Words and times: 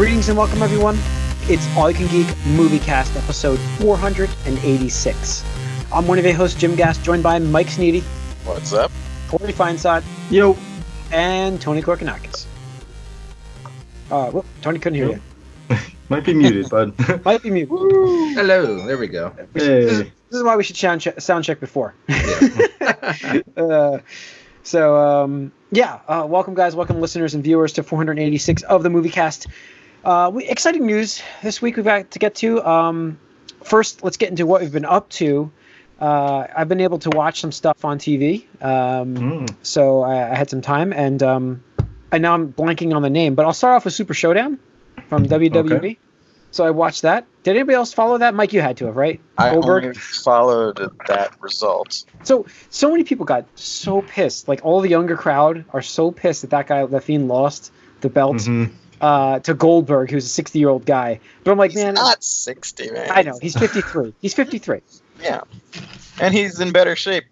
Greetings 0.00 0.30
and 0.30 0.38
welcome, 0.38 0.62
everyone. 0.62 0.98
It's 1.42 1.68
All 1.76 1.90
You 1.90 1.94
Can 1.94 2.06
Geek 2.06 2.34
Movie 2.46 2.78
Cast, 2.78 3.14
episode 3.16 3.58
486. 3.80 5.44
I'm 5.92 6.06
one 6.06 6.18
of 6.18 6.24
your 6.24 6.32
hosts, 6.32 6.58
Jim 6.58 6.74
Gass, 6.74 6.96
joined 6.96 7.22
by 7.22 7.38
Mike 7.38 7.66
Sneedy, 7.66 8.00
What's 8.46 8.72
up? 8.72 8.90
Corey 9.28 9.52
Feinsod, 9.52 10.02
Yo. 10.30 10.56
and 11.12 11.60
Tony 11.60 11.82
Korkanakis. 11.82 12.46
Uh, 14.10 14.30
whoop, 14.30 14.46
Tony 14.62 14.78
couldn't 14.78 14.96
hear 14.96 15.20
you. 15.68 15.76
Might 16.08 16.24
be 16.24 16.32
muted, 16.32 16.70
bud. 16.70 16.94
Might 17.26 17.42
be 17.42 17.50
mute. 17.50 17.68
Hello, 17.68 18.86
there 18.86 18.96
we 18.96 19.06
go. 19.06 19.34
We 19.52 19.60
should- 19.60 19.68
this, 19.68 19.92
is, 19.92 19.98
hey. 20.00 20.12
this 20.30 20.38
is 20.38 20.42
why 20.42 20.56
we 20.56 20.62
should 20.64 20.76
sound 20.78 21.02
check, 21.02 21.20
sound 21.20 21.44
check 21.44 21.60
before. 21.60 21.94
Yeah. 22.08 23.40
uh, 23.58 23.98
so 24.62 24.96
um, 24.96 25.52
yeah, 25.72 25.98
uh, 26.08 26.24
welcome 26.26 26.54
guys, 26.54 26.74
welcome 26.74 27.02
listeners 27.02 27.34
and 27.34 27.44
viewers 27.44 27.74
to 27.74 27.82
486 27.82 28.62
of 28.62 28.82
the 28.82 28.88
movie 28.88 29.10
cast. 29.10 29.46
Uh, 30.04 30.30
we, 30.32 30.44
exciting 30.48 30.86
news 30.86 31.22
this 31.42 31.60
week 31.60 31.76
we've 31.76 31.84
got 31.84 32.10
to 32.12 32.18
get 32.18 32.34
to. 32.36 32.64
Um, 32.66 33.18
first, 33.62 34.02
let's 34.02 34.16
get 34.16 34.30
into 34.30 34.46
what 34.46 34.62
we've 34.62 34.72
been 34.72 34.84
up 34.84 35.08
to. 35.10 35.50
Uh, 36.00 36.46
I've 36.56 36.68
been 36.68 36.80
able 36.80 36.98
to 37.00 37.10
watch 37.10 37.40
some 37.42 37.52
stuff 37.52 37.84
on 37.84 37.98
TV, 37.98 38.44
um, 38.64 39.14
Mm. 39.16 39.54
so 39.62 40.00
I, 40.02 40.30
I 40.32 40.34
had 40.34 40.48
some 40.48 40.62
time, 40.62 40.94
and 40.94 41.22
um, 41.22 41.62
I 42.10 42.16
now 42.18 42.32
I'm 42.32 42.52
blanking 42.52 42.94
on 42.96 43.02
the 43.02 43.10
name, 43.10 43.34
but 43.34 43.44
I'll 43.44 43.52
start 43.52 43.76
off 43.76 43.84
with 43.84 43.92
Super 43.92 44.14
Showdown 44.14 44.58
from 45.08 45.26
WWE. 45.26 45.72
Okay. 45.76 45.98
So 46.52 46.64
I 46.64 46.70
watched 46.70 47.02
that. 47.02 47.26
Did 47.44 47.56
anybody 47.56 47.76
else 47.76 47.92
follow 47.92 48.16
that? 48.18 48.34
Mike, 48.34 48.52
you 48.54 48.60
had 48.62 48.78
to 48.78 48.86
have, 48.86 48.96
right? 48.96 49.20
I 49.38 49.50
Goldberg? 49.52 49.84
only 49.84 49.94
followed 49.94 50.90
that 51.06 51.32
result. 51.40 52.04
So 52.24 52.46
so 52.70 52.90
many 52.90 53.04
people 53.04 53.24
got 53.26 53.44
so 53.54 54.02
pissed. 54.02 54.48
Like 54.48 54.60
all 54.64 54.80
the 54.80 54.88
younger 54.88 55.16
crowd 55.16 55.64
are 55.72 55.82
so 55.82 56.10
pissed 56.10 56.40
that 56.40 56.50
that 56.50 56.66
guy, 56.66 56.84
the 56.86 57.00
Fiend, 57.00 57.28
lost 57.28 57.70
the 58.00 58.08
belt 58.08 58.38
Mhm. 58.38 58.72
Uh, 59.00 59.38
to 59.40 59.54
Goldberg, 59.54 60.10
who's 60.10 60.24
a 60.24 60.28
60 60.28 60.58
year 60.58 60.68
old 60.68 60.84
guy. 60.84 61.20
But 61.44 61.52
I'm 61.52 61.58
like, 61.58 61.74
man 61.74 61.78
He's 61.78 61.84
man, 61.84 61.94
not 61.94 62.22
60, 62.22 62.90
man. 62.90 63.10
I 63.10 63.22
know 63.22 63.38
he's 63.40 63.56
53. 63.56 64.14
He's 64.20 64.34
53. 64.34 64.80
Yeah. 65.22 65.42
And 66.18 66.32
he's 66.32 66.60
in 66.60 66.72
better 66.72 66.96
shape. 66.96 67.24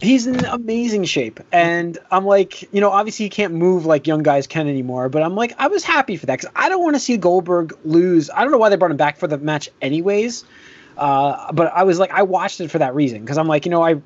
He's 0.00 0.26
in 0.26 0.44
amazing 0.44 1.04
shape, 1.04 1.38
and 1.52 1.96
I'm 2.10 2.26
like, 2.26 2.62
you 2.74 2.80
know, 2.80 2.90
obviously 2.90 3.26
he 3.26 3.30
can't 3.30 3.54
move 3.54 3.86
like 3.86 4.06
young 4.06 4.24
guys 4.24 4.48
can 4.48 4.68
anymore. 4.68 5.08
But 5.08 5.22
I'm 5.22 5.36
like, 5.36 5.54
I 5.58 5.68
was 5.68 5.84
happy 5.84 6.16
for 6.16 6.26
that 6.26 6.40
because 6.40 6.52
I 6.56 6.68
don't 6.68 6.82
want 6.82 6.96
to 6.96 7.00
see 7.00 7.16
Goldberg 7.16 7.72
lose. 7.84 8.28
I 8.30 8.42
don't 8.42 8.50
know 8.50 8.58
why 8.58 8.68
they 8.68 8.74
brought 8.76 8.90
him 8.90 8.96
back 8.96 9.16
for 9.16 9.28
the 9.28 9.38
match, 9.38 9.70
anyways. 9.80 10.44
Uh, 10.98 11.52
but 11.52 11.72
I 11.72 11.84
was 11.84 11.98
like, 11.98 12.10
I 12.10 12.24
watched 12.24 12.60
it 12.60 12.68
for 12.70 12.78
that 12.78 12.94
reason 12.96 13.20
because 13.20 13.38
I'm 13.38 13.46
like, 13.46 13.64
you 13.64 13.70
know, 13.70 13.82
I 13.82 14.02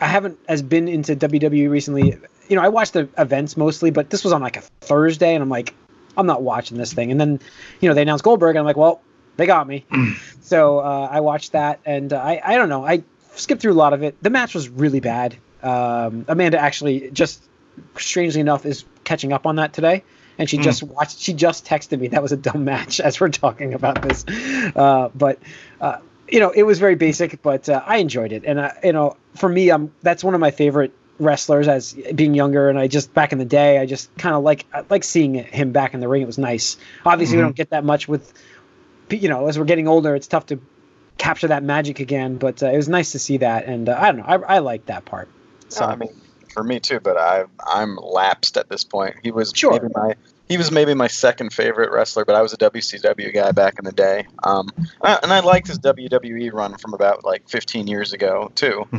I 0.00 0.06
haven't 0.06 0.38
as 0.48 0.62
been 0.62 0.86
into 0.86 1.16
WWE 1.16 1.70
recently. 1.70 2.16
You 2.48 2.56
know, 2.56 2.62
I 2.62 2.68
watched 2.68 2.92
the 2.92 3.08
events 3.18 3.56
mostly, 3.56 3.90
but 3.90 4.10
this 4.10 4.22
was 4.22 4.32
on 4.32 4.42
like 4.42 4.56
a 4.56 4.60
Thursday, 4.60 5.34
and 5.34 5.42
I'm 5.42 5.48
like, 5.48 5.74
I'm 6.16 6.26
not 6.26 6.42
watching 6.42 6.78
this 6.78 6.92
thing. 6.92 7.10
And 7.10 7.20
then, 7.20 7.40
you 7.80 7.88
know, 7.88 7.94
they 7.94 8.02
announced 8.02 8.24
Goldberg, 8.24 8.50
and 8.56 8.60
I'm 8.60 8.64
like, 8.66 8.76
well, 8.76 9.04
they 9.36 9.46
got 9.46 9.66
me. 9.66 9.86
so 10.40 10.78
uh, 10.78 11.08
I 11.10 11.20
watched 11.20 11.52
that, 11.52 11.80
and 11.84 12.12
uh, 12.12 12.18
I 12.18 12.40
I 12.44 12.56
don't 12.56 12.68
know, 12.68 12.84
I 12.84 13.04
skipped 13.34 13.62
through 13.62 13.72
a 13.72 13.74
lot 13.74 13.92
of 13.92 14.02
it. 14.02 14.22
The 14.22 14.30
match 14.30 14.54
was 14.54 14.68
really 14.68 15.00
bad. 15.00 15.38
Um, 15.62 16.24
Amanda 16.28 16.58
actually 16.58 17.10
just 17.12 17.48
strangely 17.96 18.40
enough 18.40 18.66
is 18.66 18.84
catching 19.04 19.32
up 19.32 19.46
on 19.46 19.56
that 19.56 19.72
today. 19.72 20.04
And 20.38 20.48
she 20.48 20.58
Mm. 20.58 20.62
just 20.62 20.82
watched. 20.82 21.18
She 21.20 21.32
just 21.34 21.66
texted 21.66 22.00
me 22.00 22.08
that 22.08 22.22
was 22.22 22.32
a 22.32 22.36
dumb 22.36 22.64
match 22.72 23.00
as 23.00 23.20
we're 23.20 23.28
talking 23.28 23.74
about 23.74 24.02
this. 24.02 24.24
Uh, 24.74 25.10
but 25.14 25.42
uh, 25.80 25.98
you 26.28 26.40
know, 26.40 26.50
it 26.50 26.62
was 26.64 26.78
very 26.78 26.94
basic, 26.94 27.42
but 27.42 27.68
uh, 27.68 27.82
I 27.86 27.98
enjoyed 27.98 28.32
it. 28.32 28.44
And 28.44 28.58
uh, 28.58 28.72
you 28.82 28.92
know, 28.92 29.16
for 29.36 29.48
me, 29.48 29.70
I'm 29.70 29.92
that's 30.02 30.24
one 30.24 30.34
of 30.34 30.40
my 30.40 30.50
favorite 30.50 30.94
wrestlers 31.22 31.68
as 31.68 31.92
being 32.14 32.34
younger. 32.34 32.68
And 32.68 32.78
I 32.78 32.86
just 32.88 33.12
back 33.14 33.32
in 33.32 33.38
the 33.38 33.44
day, 33.44 33.78
I 33.78 33.86
just 33.86 34.14
kind 34.16 34.34
of 34.34 34.42
like 34.42 34.66
like 34.90 35.04
seeing 35.04 35.34
him 35.34 35.72
back 35.72 35.94
in 35.94 36.00
the 36.00 36.08
ring. 36.08 36.22
It 36.22 36.26
was 36.26 36.38
nice. 36.38 36.76
Obviously, 37.06 37.36
we 37.36 37.42
Mhm. 37.42 37.46
don't 37.46 37.56
get 37.56 37.70
that 37.70 37.84
much 37.84 38.08
with 38.08 38.32
you 39.10 39.28
know 39.28 39.46
as 39.48 39.58
we're 39.58 39.64
getting 39.64 39.88
older. 39.88 40.14
It's 40.14 40.26
tough 40.26 40.46
to 40.46 40.60
capture 41.18 41.48
that 41.48 41.62
magic 41.62 42.00
again. 42.00 42.36
But 42.36 42.62
uh, 42.62 42.66
it 42.70 42.76
was 42.76 42.88
nice 42.88 43.12
to 43.12 43.18
see 43.18 43.36
that, 43.38 43.66
and 43.66 43.88
uh, 43.88 43.96
I 43.98 44.06
don't 44.12 44.16
know, 44.18 44.24
I, 44.26 44.56
I 44.56 44.58
like 44.58 44.86
that 44.86 45.04
part. 45.04 45.28
So 45.68 45.80
So, 45.80 45.84
I 45.86 45.96
mean, 45.96 46.10
for 46.52 46.62
me 46.64 46.80
too, 46.80 47.00
but 47.00 47.16
I 47.16 47.44
I'm 47.66 47.96
lapsed 47.96 48.56
at 48.56 48.68
this 48.68 48.84
point. 48.84 49.16
He 49.22 49.30
was 49.30 49.52
Sure. 49.54 49.72
maybe 49.72 49.86
my 49.94 50.14
he 50.48 50.58
was 50.58 50.70
maybe 50.70 50.92
my 50.92 51.06
second 51.06 51.52
favorite 51.52 51.90
wrestler, 51.90 52.24
but 52.26 52.34
I 52.34 52.42
was 52.42 52.52
a 52.52 52.58
WCW 52.58 53.32
guy 53.32 53.52
back 53.52 53.78
in 53.78 53.84
the 53.86 53.92
day. 53.92 54.26
Um, 54.42 54.68
I- 55.00 55.18
and 55.22 55.32
I 55.32 55.40
liked 55.40 55.68
his 55.68 55.78
WWE 55.78 56.52
run 56.52 56.76
from 56.76 56.92
about 56.92 57.24
like 57.24 57.48
15 57.48 57.86
years 57.86 58.12
ago 58.12 58.50
too. 58.54 58.86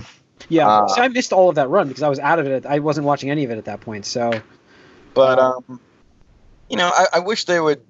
yeah, 0.49 0.67
Uh, 0.67 0.87
so 0.87 1.01
I 1.01 1.07
missed 1.07 1.33
all 1.33 1.49
of 1.49 1.55
that 1.55 1.69
run 1.69 1.87
because 1.87 2.03
I 2.03 2.09
was 2.09 2.19
out 2.19 2.39
of 2.39 2.47
it. 2.47 2.65
I 2.65 2.79
wasn't 2.79 3.05
watching 3.05 3.29
any 3.29 3.43
of 3.43 3.51
it 3.51 3.57
at 3.57 3.65
that 3.65 3.81
point. 3.81 4.05
So 4.05 4.31
But 5.13 5.39
Um, 5.39 5.63
um, 5.69 5.79
you 6.69 6.77
know, 6.77 6.89
I, 6.93 7.05
I 7.13 7.19
wish 7.19 7.45
they 7.45 7.59
would 7.59 7.81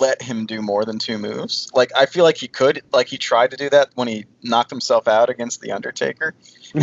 let 0.00 0.22
him 0.22 0.46
do 0.46 0.62
more 0.62 0.84
than 0.84 0.98
two 0.98 1.18
moves. 1.18 1.70
Like 1.74 1.90
I 1.96 2.06
feel 2.06 2.24
like 2.24 2.36
he 2.36 2.48
could. 2.48 2.82
Like 2.92 3.08
he 3.08 3.18
tried 3.18 3.50
to 3.52 3.56
do 3.56 3.70
that 3.70 3.90
when 3.94 4.08
he 4.08 4.26
knocked 4.42 4.70
himself 4.70 5.08
out 5.08 5.30
against 5.30 5.60
the 5.60 5.72
Undertaker. 5.72 6.34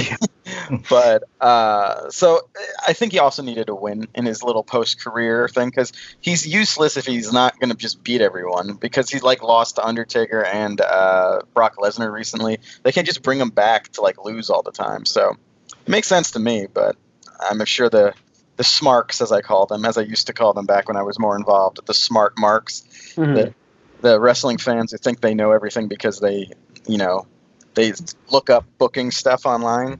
But 0.89 1.23
uh, 1.39 2.09
so 2.09 2.49
I 2.85 2.93
think 2.93 3.11
he 3.11 3.19
also 3.19 3.43
needed 3.43 3.69
a 3.69 3.75
win 3.75 4.07
in 4.15 4.25
his 4.25 4.41
little 4.41 4.63
post-career 4.63 5.47
thing 5.47 5.69
because 5.69 5.93
he's 6.19 6.47
useless 6.47 6.97
if 6.97 7.05
he's 7.05 7.31
not 7.31 7.59
going 7.59 7.69
to 7.69 7.75
just 7.75 8.03
beat 8.03 8.21
everyone 8.21 8.73
because 8.73 9.09
he's 9.09 9.23
like 9.23 9.43
lost 9.43 9.75
to 9.75 9.85
Undertaker 9.85 10.43
and 10.43 10.81
uh, 10.81 11.41
Brock 11.53 11.77
Lesnar 11.77 12.11
recently. 12.11 12.59
They 12.83 12.91
can't 12.91 13.05
just 13.07 13.21
bring 13.21 13.39
him 13.39 13.49
back 13.49 13.89
to 13.93 14.01
like 14.01 14.23
lose 14.23 14.49
all 14.49 14.63
the 14.63 14.71
time. 14.71 15.05
So 15.05 15.37
it 15.69 15.89
makes 15.89 16.07
sense 16.07 16.31
to 16.31 16.39
me, 16.39 16.67
but 16.73 16.95
I'm 17.39 17.63
sure 17.65 17.89
the 17.89 18.13
the 18.61 18.65
smarks, 18.65 19.21
as 19.21 19.31
I 19.31 19.41
call 19.41 19.65
them, 19.65 19.85
as 19.85 19.97
I 19.97 20.03
used 20.03 20.27
to 20.27 20.33
call 20.33 20.53
them 20.53 20.67
back 20.67 20.87
when 20.87 20.95
I 20.95 21.01
was 21.01 21.17
more 21.17 21.35
involved, 21.35 21.79
the 21.87 21.95
smart 21.95 22.37
marks, 22.37 22.83
mhm. 23.15 23.33
the, 23.33 23.53
the 24.01 24.19
wrestling 24.19 24.59
fans 24.59 24.91
who 24.91 24.99
think 24.99 25.21
they 25.21 25.33
know 25.33 25.51
everything 25.51 25.87
because 25.87 26.19
they, 26.19 26.47
you 26.87 26.99
know, 26.99 27.25
they 27.73 27.91
look 28.29 28.51
up 28.51 28.63
booking 28.77 29.09
stuff 29.09 29.47
online. 29.47 29.99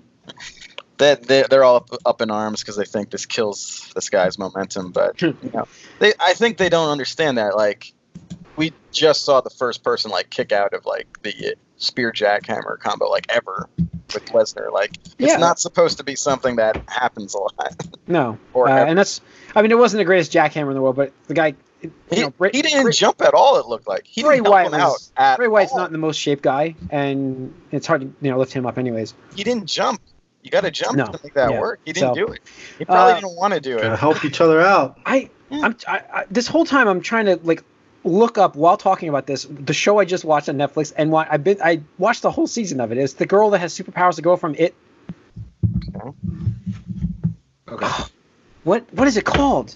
That 0.99 1.23
they, 1.23 1.44
they're 1.49 1.63
all 1.63 1.77
up, 1.77 1.89
up 2.05 2.22
in 2.22 2.29
arms 2.29 2.61
because 2.61 2.75
they 2.75 2.85
think 2.85 3.09
this 3.09 3.25
kills 3.25 3.91
this 3.95 4.11
guy's 4.11 4.38
momentum. 4.38 4.91
But 4.91 5.19
you 5.19 5.35
know, 5.51 5.67
they 5.97 6.13
I 6.19 6.35
think 6.35 6.57
they 6.57 6.69
don't 6.69 6.89
understand 6.89 7.39
that. 7.39 7.55
Like, 7.55 7.91
we 8.57 8.73
just 8.91 9.25
saw 9.25 9.41
the 9.41 9.49
first 9.49 9.83
person 9.83 10.11
like 10.11 10.29
kick 10.29 10.51
out 10.51 10.75
of 10.75 10.85
like 10.85 11.07
the 11.23 11.55
spear 11.81 12.11
jackhammer 12.11 12.79
combo 12.79 13.09
like 13.09 13.25
ever 13.29 13.67
with 13.77 14.25
Lesnar. 14.27 14.71
Like, 14.71 14.97
it's 15.03 15.15
Yeah. 15.19 15.37
not 15.37 15.59
supposed 15.59 15.97
to 15.97 16.03
be 16.03 16.15
something 16.15 16.55
that 16.57 16.81
happens 16.87 17.33
a 17.33 17.39
lot. 17.39 17.75
no, 18.07 18.37
Or 18.53 18.67
uh, 18.69 18.85
and 18.85 18.97
that's. 18.97 19.21
I 19.55 19.61
mean, 19.61 19.71
it 19.71 19.77
wasn't 19.77 19.99
the 19.99 20.05
greatest 20.05 20.31
jackhammer 20.31 20.69
in 20.69 20.75
the 20.75 20.81
world, 20.81 20.95
but 20.95 21.11
the 21.27 21.33
guy. 21.33 21.55
You 21.81 21.91
He, 22.11 22.21
know, 22.21 22.29
Bray, 22.29 22.51
he 22.53 22.61
didn't 22.61 22.83
Bray- 22.83 22.91
jump 22.91 23.21
at 23.23 23.33
all. 23.33 23.57
It 23.59 23.65
looked 23.65 23.87
like 23.87 24.05
he 24.05 24.21
Bray 24.21 24.35
didn't 24.35 24.45
help 24.45 24.53
Wyatt 24.53 24.67
him 24.67 24.73
out 24.79 24.89
was- 24.91 25.11
at 25.17 25.37
Bray 25.37 25.47
Wyatt's 25.47 25.71
all. 25.71 25.79
not 25.79 25.91
the 25.91 25.97
most 25.97 26.17
shaped 26.17 26.43
guy, 26.43 26.75
and 26.91 27.51
it's 27.71 27.87
hard 27.87 28.01
to 28.01 28.07
you 28.21 28.29
know 28.31 28.37
lift 28.37 28.53
him 28.53 28.65
up 28.67 28.77
anyways. 28.77 29.15
He 29.35 29.43
didn't 29.43 29.65
jump. 29.65 29.99
You 30.43 30.51
got 30.51 30.61
to 30.63 30.71
jump 30.71 30.95
No. 30.97 31.05
to 31.05 31.19
make 31.23 31.33
that 31.35 31.51
Yeah. 31.51 31.59
work. 31.59 31.79
He 31.85 31.93
didn't 31.93 32.15
So, 32.15 32.25
do 32.27 32.33
it. 32.33 32.41
He 32.79 32.85
probably 32.85 33.13
uh, 33.13 33.19
didn't 33.21 33.35
want 33.35 33.53
to 33.55 33.59
do 33.59 33.77
it. 33.77 33.97
help 33.97 34.23
each 34.25 34.41
other 34.41 34.59
out. 34.61 34.97
I, 35.05 35.29
I'm 35.51 35.75
I, 35.87 36.01
I, 36.13 36.25
this 36.31 36.47
whole 36.47 36.65
time 36.65 36.87
I'm 36.87 37.01
trying 37.01 37.25
to 37.25 37.39
like 37.43 37.63
look 38.03 38.38
up 38.38 38.56
while 38.56 38.78
talking 38.78 39.09
about 39.09 39.28
this 39.28 39.45
the 39.50 39.73
show 39.73 40.00
I 40.00 40.06
just 40.06 40.25
watched 40.25 40.50
on 40.50 40.56
Netflix 40.57 40.91
and 40.97 41.12
what 41.12 41.28
I've 41.31 41.44
been 41.44 41.62
I 41.63 41.81
watched 41.97 42.23
the 42.23 42.31
whole 42.31 42.47
season 42.47 42.79
of 42.79 42.91
it. 42.91 42.97
It's 42.97 43.13
the 43.13 43.25
girl 43.28 43.51
that 43.51 43.59
has 43.59 43.78
superpowers 43.78 44.16
to 44.16 44.22
go 44.22 44.35
from 44.35 44.56
it. 44.57 44.73
Okay. 47.69 47.88
What 48.63 48.85
what 48.94 49.07
is 49.07 49.17
it 49.17 49.25
called? 49.25 49.75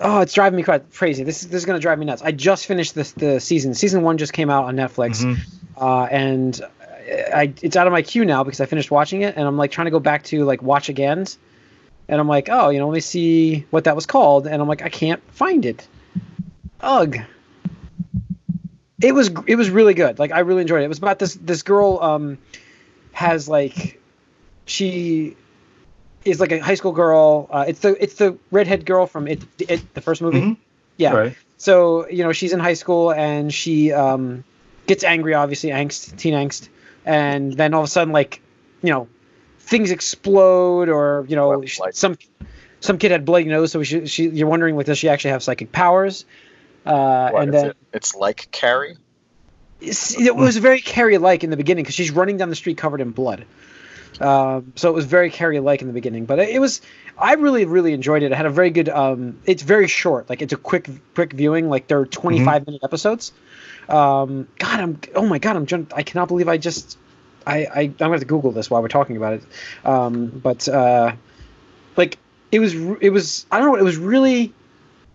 Oh, 0.00 0.20
it's 0.20 0.34
driving 0.34 0.56
me 0.56 0.62
quite 0.62 0.92
crazy. 0.92 1.22
This 1.24 1.42
is 1.42 1.48
this 1.48 1.62
is 1.62 1.64
gonna 1.66 1.78
drive 1.78 1.98
me 1.98 2.04
nuts. 2.06 2.22
I 2.22 2.32
just 2.32 2.66
finished 2.66 2.94
this 2.94 3.12
the 3.12 3.40
season. 3.40 3.74
Season 3.74 4.02
one 4.02 4.18
just 4.18 4.32
came 4.32 4.50
out 4.50 4.64
on 4.64 4.76
Netflix, 4.76 5.22
Mhm. 5.24 5.38
uh, 5.76 6.04
and 6.10 6.60
I 7.34 7.52
it's 7.62 7.76
out 7.76 7.86
of 7.86 7.92
my 7.92 8.02
queue 8.02 8.24
now 8.24 8.44
because 8.44 8.60
I 8.60 8.66
finished 8.66 8.90
watching 8.90 9.22
it, 9.22 9.34
and 9.36 9.46
I'm 9.46 9.56
like 9.56 9.70
trying 9.70 9.86
to 9.86 9.90
go 9.90 10.00
back 10.00 10.24
to 10.24 10.44
like 10.44 10.62
watch 10.62 10.88
again, 10.88 11.24
and 12.08 12.20
I'm 12.20 12.28
like, 12.28 12.48
oh, 12.50 12.70
you 12.70 12.78
know, 12.80 12.88
let 12.88 12.94
me 12.94 13.00
see 13.00 13.66
what 13.70 13.84
that 13.84 13.94
was 13.94 14.06
called, 14.06 14.46
and 14.46 14.60
I'm 14.60 14.68
like, 14.68 14.82
I 14.82 14.88
can't 14.88 15.22
find 15.32 15.64
it. 15.64 15.86
Ugh. 16.84 17.16
It 19.02 19.12
was 19.12 19.30
it 19.46 19.56
was 19.56 19.70
really 19.70 19.94
good. 19.94 20.18
Like 20.18 20.32
I 20.32 20.40
really 20.40 20.62
enjoyed 20.62 20.82
it. 20.82 20.84
It 20.84 20.88
was 20.88 20.98
about 20.98 21.18
this 21.18 21.34
this 21.34 21.62
girl 21.62 21.98
um 22.00 22.38
has 23.12 23.48
like 23.48 24.00
she 24.66 25.36
is 26.24 26.40
like 26.40 26.52
a 26.52 26.58
high 26.60 26.74
school 26.74 26.92
girl. 26.92 27.48
Uh, 27.50 27.64
it's 27.68 27.80
the 27.80 28.02
it's 28.02 28.14
the 28.14 28.38
redhead 28.50 28.86
girl 28.86 29.06
from 29.06 29.26
it, 29.28 29.42
it 29.58 29.94
the 29.94 30.00
first 30.00 30.22
movie. 30.22 30.40
Mhm. 30.40 30.56
Yeah. 30.96 31.12
Right. 31.14 31.36
So 31.58 32.08
you 32.08 32.22
know 32.22 32.32
she's 32.32 32.52
in 32.52 32.60
high 32.60 32.74
school 32.74 33.12
and 33.12 33.52
she 33.52 33.92
um, 33.92 34.44
gets 34.86 35.04
angry, 35.04 35.34
obviously 35.34 35.70
angst, 35.70 36.16
teen 36.16 36.34
angst, 36.34 36.68
and 37.04 37.52
then 37.52 37.74
all 37.74 37.82
of 37.82 37.88
a 37.88 37.90
sudden 37.90 38.12
like 38.12 38.40
you 38.82 38.90
know 38.90 39.08
things 39.58 39.90
explode 39.90 40.88
or 40.88 41.26
you 41.28 41.36
know 41.36 41.48
Well, 41.48 41.60
like- 41.80 41.94
some 41.94 42.16
some 42.80 42.96
kid 42.98 43.10
had 43.10 43.24
bloody 43.24 43.46
nose, 43.46 43.72
so 43.72 43.82
she, 43.82 44.06
she 44.06 44.28
you're 44.28 44.48
wondering 44.48 44.76
like 44.76 44.86
does 44.86 44.98
she 44.98 45.08
actually 45.08 45.32
have 45.32 45.42
psychic 45.42 45.72
powers? 45.72 46.24
Uh, 46.84 47.30
What, 47.30 47.42
and 47.42 47.54
then 47.54 47.66
it, 47.68 47.76
it's 47.92 48.14
like 48.14 48.50
Carrie. 48.50 48.96
it 49.80 50.36
was 50.36 50.56
very 50.56 50.80
Carrie 50.80 51.18
like 51.18 51.44
in 51.44 51.50
the 51.50 51.56
beginning 51.56 51.84
because 51.84 51.94
she's 51.94 52.10
running 52.10 52.36
down 52.36 52.48
the 52.48 52.56
street 52.56 52.78
covered 52.78 53.00
in 53.00 53.10
blood. 53.10 53.44
Um, 54.20 54.72
so 54.76 54.90
it 54.90 54.94
was 54.94 55.06
very 55.06 55.30
Carrie 55.30 55.58
like 55.60 55.80
in 55.80 55.88
the 55.88 55.92
beginning, 55.92 56.24
but 56.24 56.38
it, 56.38 56.50
it 56.50 56.58
was 56.60 56.80
I 57.18 57.34
really 57.34 57.64
really 57.64 57.92
enjoyed 57.92 58.22
it. 58.22 58.32
It 58.32 58.36
had 58.36 58.46
a 58.46 58.50
very 58.50 58.70
good. 58.70 58.88
Um, 58.88 59.40
it's 59.44 59.62
very 59.62 59.88
short, 59.88 60.28
like 60.30 60.42
it's 60.42 60.52
a 60.52 60.56
quick 60.56 60.88
quick 61.14 61.32
viewing. 61.32 61.68
Like 61.68 61.88
they're 61.88 62.06
25 62.06 62.66
minute 62.66 62.84
episodes. 62.84 63.32
Um, 63.88 64.48
God, 64.58 64.80
I'm 64.80 65.00
oh 65.14 65.26
my 65.26 65.38
God, 65.38 65.56
I'm 65.56 65.88
I 65.94 66.02
cannot 66.02 66.28
believe 66.28 66.48
I 66.48 66.58
just 66.58 66.96
I, 67.46 67.66
I 67.66 67.80
I'm 67.80 67.92
gonna 67.94 68.12
have 68.12 68.20
to 68.20 68.26
Google 68.26 68.52
this 68.52 68.70
while 68.70 68.82
we're 68.82 68.88
talking 68.88 69.16
about 69.16 69.34
it. 69.34 69.42
Um, 69.84 70.26
but 70.28 70.68
uh, 70.68 71.12
like 71.96 72.18
it 72.52 72.60
was 72.60 72.74
it 72.74 73.10
was 73.10 73.46
I 73.50 73.58
don't 73.58 73.72
know 73.72 73.76
it 73.76 73.84
was 73.84 73.96
really 73.96 74.54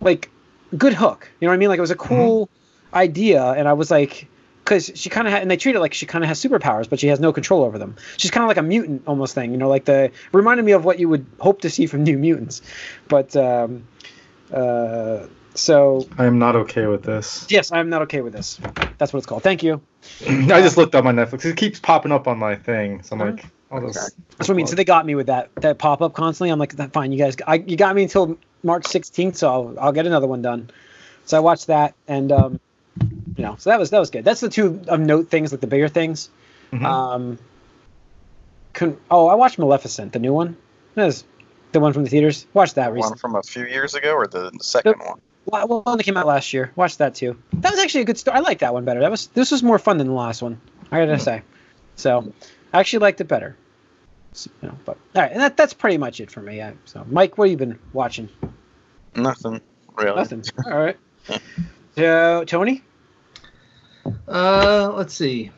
like 0.01 0.29
good 0.77 0.93
hook. 0.93 1.29
You 1.39 1.47
know 1.47 1.51
what 1.51 1.55
I 1.55 1.57
mean? 1.57 1.69
Like 1.69 1.77
it 1.77 1.81
was 1.81 1.91
a 1.91 1.95
cool 1.95 2.49
idea, 2.93 3.43
and 3.43 3.67
I 3.67 3.73
was 3.73 3.89
like, 3.91 4.27
because 4.63 4.91
she 4.95 5.09
kind 5.09 5.27
of 5.27 5.33
had, 5.33 5.41
and 5.41 5.49
they 5.49 5.57
treat 5.57 5.75
it 5.75 5.79
like 5.79 5.93
she 5.93 6.05
kind 6.05 6.23
of 6.23 6.27
has 6.27 6.39
superpowers, 6.43 6.89
but 6.89 6.99
she 6.99 7.07
has 7.07 7.19
no 7.19 7.33
control 7.33 7.63
over 7.63 7.77
them. 7.77 7.95
She's 8.17 8.31
kind 8.31 8.43
of 8.43 8.47
like 8.47 8.57
a 8.57 8.61
mutant 8.61 9.03
almost 9.07 9.33
thing. 9.35 9.51
You 9.51 9.57
know, 9.57 9.69
like 9.69 9.85
the 9.85 10.11
reminded 10.31 10.63
me 10.65 10.73
of 10.73 10.85
what 10.85 10.99
you 10.99 11.09
would 11.09 11.25
hope 11.39 11.61
to 11.61 11.69
see 11.69 11.85
from 11.87 12.03
New 12.03 12.17
Mutants. 12.17 12.61
But 13.07 13.35
um, 13.35 13.83
uh, 14.53 15.25
so 15.55 16.07
I 16.17 16.25
am 16.25 16.39
not 16.39 16.55
okay 16.55 16.85
with 16.85 17.03
this. 17.03 17.47
yes, 17.49 17.71
I'm 17.71 17.89
not 17.89 18.03
okay 18.03 18.21
with 18.21 18.33
this. 18.33 18.59
That's 18.97 19.11
what 19.11 19.17
it's 19.17 19.25
called. 19.25 19.43
Thank 19.43 19.63
you. 19.63 19.81
I 20.29 20.61
just 20.61 20.77
looked 20.77 20.95
up 20.95 21.03
my 21.03 21.11
Netflix. 21.11 21.45
It 21.45 21.57
keeps 21.57 21.79
popping 21.79 22.11
up 22.11 22.27
on 22.27 22.37
my 22.37 22.55
thing. 22.55 23.01
So 23.03 23.15
I'm 23.15 23.21
Uh-huh. 23.21 23.31
like, 23.31 23.45
oh, 23.71 23.79
this. 23.79 23.95
That's 24.37 24.47
what 24.47 24.51
I 24.51 24.53
mean. 24.53 24.67
So 24.67 24.75
they 24.75 24.85
got 24.85 25.05
me 25.05 25.15
with 25.15 25.27
that 25.27 25.53
that 25.57 25.77
pop 25.77 26.01
up 26.01 26.13
constantly. 26.13 26.49
I'm 26.51 26.59
like, 26.59 26.73
fine, 26.91 27.11
you 27.11 27.17
guys, 27.17 27.35
I, 27.47 27.55
you 27.55 27.75
got 27.77 27.95
me 27.95 28.03
until 28.03 28.37
March 28.63 28.83
16th, 28.83 29.35
so 29.35 29.49
I'll, 29.49 29.79
I'll 29.79 29.91
get 29.91 30.05
another 30.05 30.27
one 30.27 30.41
done. 30.41 30.69
So 31.25 31.37
I 31.37 31.39
watched 31.41 31.67
that, 31.67 31.93
and 32.07 32.31
um, 32.31 32.59
you 33.35 33.43
know, 33.43 33.55
so 33.59 33.69
that 33.69 33.79
was 33.79 33.89
that 33.91 33.99
was 33.99 34.09
good. 34.09 34.25
That's 34.25 34.41
the 34.41 34.49
two 34.49 34.81
of 34.87 34.99
note 34.99 35.29
things, 35.29 35.51
like 35.51 35.61
the 35.61 35.67
bigger 35.67 35.87
things. 35.87 36.29
Mhm. 36.71 36.83
Um, 36.83 37.39
con- 38.73 38.97
oh, 39.09 39.27
I 39.27 39.35
watched 39.35 39.57
Maleficent, 39.59 40.13
the 40.13 40.19
new 40.19 40.33
one. 40.33 40.57
That 40.95 41.07
is 41.07 41.23
the 41.71 41.79
one 41.79 41.93
from 41.93 42.03
the 42.03 42.09
theaters. 42.09 42.45
Watched 42.53 42.75
that 42.75 42.87
One 42.87 42.95
recently. 42.95 43.19
from 43.19 43.35
a 43.35 43.43
few 43.43 43.65
years 43.65 43.93
ago, 43.95 44.13
or 44.13 44.27
the 44.27 44.51
second 44.61 44.95
one? 44.99 45.19
Well, 45.45 45.67
well, 45.67 45.81
one 45.81 45.97
that 45.97 46.03
came 46.03 46.17
out 46.17 46.27
last 46.27 46.51
year. 46.53 46.71
Watched 46.75 46.97
that 46.97 47.15
too. 47.15 47.37
That 47.53 47.71
was 47.71 47.79
actually 47.79 48.01
a 48.01 48.05
good 48.05 48.17
story. 48.17 48.37
I 48.37 48.39
like 48.41 48.59
that 48.59 48.73
one 48.73 48.85
better. 48.85 48.99
That 48.99 49.11
was 49.11 49.27
this 49.27 49.51
was 49.51 49.63
more 49.63 49.79
fun 49.79 49.97
than 49.97 50.07
the 50.07 50.13
last 50.13 50.41
one. 50.41 50.59
I 50.91 50.99
gotta 51.05 51.19
say. 51.19 51.41
So, 51.95 52.33
I 52.73 52.79
actually 52.79 52.99
liked 52.99 53.21
it 53.21 53.27
better. 53.27 53.55
So, 54.33 54.51
you 54.61 54.67
know, 54.69 54.75
but 54.85 54.97
all 55.15 55.21
right, 55.23 55.31
and 55.31 55.41
that, 55.41 55.57
that's 55.57 55.73
pretty 55.73 55.97
much 55.97 56.19
it 56.21 56.29
for 56.29 56.41
me. 56.41 56.61
I, 56.61 56.73
so, 56.85 57.03
Mike, 57.09 57.37
what 57.37 57.45
have 57.49 57.51
you 57.51 57.57
been 57.57 57.79
watching? 57.93 58.29
Nothing 59.15 59.59
really. 59.97 60.15
Nothing. 60.17 60.43
All 60.65 60.79
right. 60.79 60.97
So, 61.95 62.45
Tony. 62.45 62.81
Uh, 64.27 64.93
let's 64.95 65.13
see. 65.13 65.51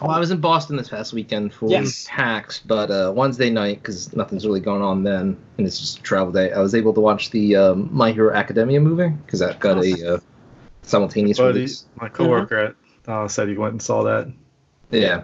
Well, 0.00 0.10
I 0.10 0.18
was 0.18 0.30
in 0.30 0.40
Boston 0.40 0.76
this 0.76 0.88
past 0.88 1.12
weekend 1.14 1.54
for 1.54 1.70
Yes. 1.70 2.06
PAX, 2.10 2.58
but 2.58 2.90
uh, 2.90 3.12
Wednesday 3.14 3.48
night, 3.48 3.76
because 3.80 4.14
nothing's 4.14 4.44
really 4.44 4.60
going 4.60 4.82
on 4.82 5.04
then, 5.04 5.36
and 5.56 5.66
it's 5.66 5.78
just 5.78 6.00
a 6.00 6.02
travel 6.02 6.32
day, 6.32 6.52
I 6.52 6.58
was 6.58 6.74
able 6.74 6.92
to 6.94 7.00
watch 7.00 7.30
the 7.30 7.56
um, 7.56 7.88
My 7.92 8.12
Hero 8.12 8.34
Academia 8.34 8.80
movie, 8.80 9.08
because 9.24 9.40
that 9.40 9.58
got 9.60 9.82
a 9.82 10.14
uh, 10.16 10.20
simultaneous 10.82 11.38
Buddy, 11.38 11.54
release. 11.60 11.86
my 12.00 12.08
coworker 12.08 12.58
at 12.58 12.74
uh, 13.10 13.28
said 13.28 13.48
he 13.48 13.56
went 13.56 13.72
and 13.72 13.80
saw 13.82 14.02
that. 14.02 14.30
Yeah. 14.90 15.22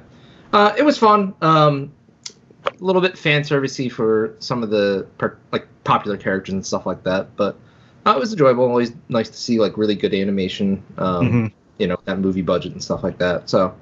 Uh, 0.53 0.73
it 0.77 0.83
was 0.83 0.99
fun. 0.99 1.35
Um, 1.43 1.93
a 2.67 2.85
little 2.85 3.01
bit 3.03 3.17
fan 3.17 3.43
servicey 3.43 3.91
for 3.91 4.35
some 4.39 4.63
of 4.63 4.71
the 4.71 5.07
per- 5.19 5.37
like 5.53 5.67
popular 5.85 6.17
characters 6.17 6.53
and 6.53 6.65
stuff 6.67 6.87
like 6.87 7.03
that, 7.05 7.35
but 7.37 7.57
uh, 8.07 8.13
it 8.17 8.19
was 8.19 8.33
enjoyable. 8.33 8.65
Always 8.65 8.93
nice 9.09 9.29
to 9.31 9.37
see 9.37 9.59
like 9.61 9.77
really 9.79 9.95
good 9.95 10.15
animation. 10.15 10.83
Um, 10.99 11.31
Mhm. 11.31 11.53
You 11.79 11.87
know 11.87 11.97
that 12.05 12.19
movie 12.19 12.43
budget 12.43 12.73
and 12.73 12.83
stuff 12.85 13.03
like 13.03 13.17
that. 13.19 13.49
So 13.49 13.75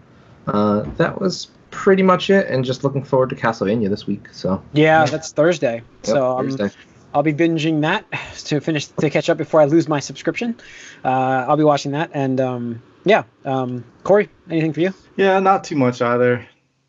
uh, 0.46 0.82
that 0.98 1.20
was 1.20 1.48
pretty 1.72 2.02
much 2.04 2.30
it. 2.30 2.46
And 2.48 2.64
just 2.64 2.84
looking 2.84 3.02
forward 3.02 3.30
to 3.30 3.36
Castlevania 3.36 3.88
this 3.90 4.06
week. 4.06 4.28
So 4.32 4.62
Yeah, 4.72 5.00
Yeah. 5.00 5.06
that's 5.06 5.32
Thursday. 5.32 5.74
yep, 5.76 5.84
so 6.04 6.38
um, 6.38 6.50
Thursday. 6.50 6.70
I'll 7.12 7.24
be 7.24 7.32
binging 7.34 7.80
that 7.80 8.04
to 8.44 8.60
finish 8.60 8.86
to 8.86 9.10
catch 9.10 9.28
up 9.28 9.36
before 9.38 9.60
I 9.60 9.64
lose 9.64 9.88
my 9.88 9.98
subscription. 9.98 10.56
Uh, 11.04 11.46
I'll 11.48 11.56
be 11.56 11.64
watching 11.64 11.90
that, 11.92 12.10
and 12.14 12.40
um, 12.40 12.82
yeah, 13.04 13.24
um, 13.44 13.82
Corey, 14.04 14.28
anything 14.48 14.72
for 14.72 14.80
you? 14.80 14.94
Yeah, 15.16 15.40
not 15.40 15.64
too 15.64 15.74
much 15.76 16.00
either. 16.00 16.46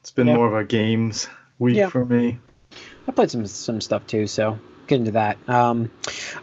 It's 0.10 0.16
been 0.16 0.26
Yeah. 0.26 0.38
more 0.38 0.48
of 0.48 0.56
a 0.56 0.64
games 0.64 1.28
week 1.60 1.76
Yeah. 1.78 1.90
for 1.90 2.04
me. 2.04 2.40
I 3.08 3.12
played 3.12 3.30
some 3.30 3.46
some 3.46 3.80
stuff 3.80 4.08
too, 4.08 4.26
so 4.26 4.58
get 4.88 4.96
into 4.98 5.12
that. 5.12 5.38
Um, 5.48 5.92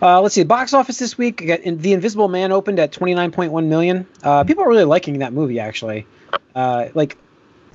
uh, 0.00 0.20
let's 0.20 0.36
see, 0.36 0.44
box 0.44 0.72
office 0.72 0.98
this 1.00 1.18
week. 1.18 1.44
got 1.44 1.58
In- 1.62 1.78
the 1.78 1.92
Invisible 1.92 2.28
Man 2.28 2.52
opened 2.52 2.78
at 2.78 2.92
twenty 2.92 3.14
nine 3.16 3.32
point 3.32 3.50
one 3.50 3.68
million. 3.68 4.06
Uh, 4.22 4.44
people 4.44 4.62
are 4.62 4.68
really 4.68 4.84
liking 4.84 5.18
that 5.18 5.32
movie, 5.32 5.58
actually. 5.58 6.06
Uh, 6.54 6.90
like 6.94 7.16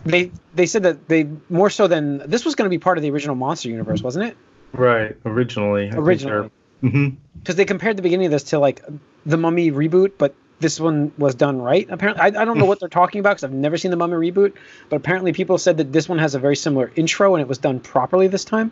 they 0.06 0.32
they 0.56 0.66
said 0.66 0.84
that 0.84 1.10
they 1.10 1.28
more 1.50 1.70
so 1.70 1.88
than 1.88 2.20
this 2.20 2.46
was 2.46 2.56
going 2.56 2.68
to 2.68 2.74
be 2.74 2.80
part 2.80 2.98
of 2.98 3.02
the 3.02 3.12
original 3.12 3.36
monster 3.36 3.68
universe, 3.68 4.02
wasn't 4.02 4.24
it? 4.28 4.38
Right, 4.72 5.18
originally. 5.26 5.90
Originally, 5.94 6.50
hmm 6.80 7.10
because 7.38 7.58
they 7.58 7.66
compared 7.66 7.98
the 7.98 8.02
beginning 8.02 8.28
of 8.28 8.32
this 8.32 8.44
to 8.44 8.60
like 8.60 8.82
the 9.26 9.36
Mummy 9.36 9.74
reboot, 9.74 10.14
but 10.18 10.36
this 10.62 10.80
one 10.80 11.12
was 11.18 11.36
done 11.36 11.62
right. 11.62 11.88
Apparently, 11.90 12.22
I, 12.22 12.28
I 12.42 12.46
don't 12.46 12.58
know 12.58 12.66
what 12.66 12.80
they're 12.80 12.88
talking 12.88 13.20
about 13.20 13.32
because 13.32 13.44
I've 13.44 13.52
never 13.52 13.78
seen 13.78 13.92
the 13.92 13.98
Mummy 13.98 14.14
reboot, 14.32 14.54
but 14.90 14.96
apparently 14.96 15.34
people 15.34 15.58
said 15.58 15.78
that 15.78 15.92
this 15.92 16.08
one 16.08 16.20
has 16.20 16.34
a 16.36 16.40
very 16.40 16.56
similar 16.56 16.92
intro 16.96 17.36
and 17.36 17.42
it 17.42 17.48
was 17.48 17.58
done 17.58 17.80
properly 17.80 18.28
this 18.28 18.46
time. 18.46 18.72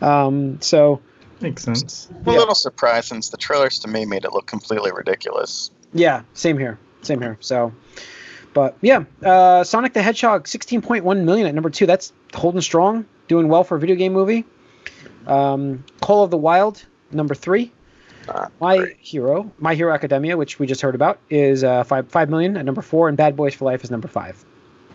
Um, 0.00 0.60
so 0.60 1.00
Makes 1.40 1.64
sense. 1.64 2.08
I'm 2.10 2.28
a 2.28 2.32
Yeah. 2.32 2.38
little 2.38 2.54
surprised 2.54 3.08
since 3.08 3.30
the 3.30 3.36
trailers 3.36 3.80
to 3.80 3.88
me 3.88 4.04
made 4.04 4.24
it 4.24 4.32
look 4.32 4.46
completely 4.46 4.92
ridiculous. 4.92 5.70
yeah, 5.92 6.22
same 6.34 6.56
here, 6.58 6.78
same 7.02 7.20
here. 7.20 7.36
So, 7.40 7.72
but 8.52 8.76
yeah, 8.80 9.04
uh, 9.22 9.64
Sonic 9.64 9.94
the 9.94 10.02
Hedgehog, 10.02 10.46
sixteen 10.46 10.80
point 10.80 11.04
one 11.04 11.24
million 11.24 11.46
at 11.48 11.54
number 11.54 11.70
two. 11.70 11.86
That's 11.86 12.12
holding 12.34 12.60
strong, 12.60 13.04
doing 13.28 13.48
well 13.48 13.64
for 13.64 13.76
a 13.76 13.80
video 13.80 13.96
game 13.96 14.12
movie. 14.12 14.44
Um, 15.26 15.84
Call 16.00 16.22
of 16.24 16.30
the 16.30 16.36
Wild, 16.36 16.84
number 17.10 17.34
three. 17.34 17.72
Uh, 18.28 18.48
My 18.60 18.76
great. 18.78 18.96
Hero, 19.00 19.52
My 19.58 19.74
Hero 19.74 19.92
Academia, 19.92 20.36
which 20.36 20.58
we 20.58 20.66
just 20.66 20.80
heard 20.80 20.94
about, 20.94 21.18
is 21.30 21.62
uh, 21.64 21.84
five 21.84 22.08
five 22.08 22.30
million 22.30 22.56
at 22.56 22.64
number 22.64 22.82
four, 22.82 23.08
and 23.08 23.16
Bad 23.16 23.36
Boys 23.36 23.54
for 23.54 23.64
Life 23.66 23.84
is 23.84 23.90
number 23.90 24.08
five. 24.08 24.42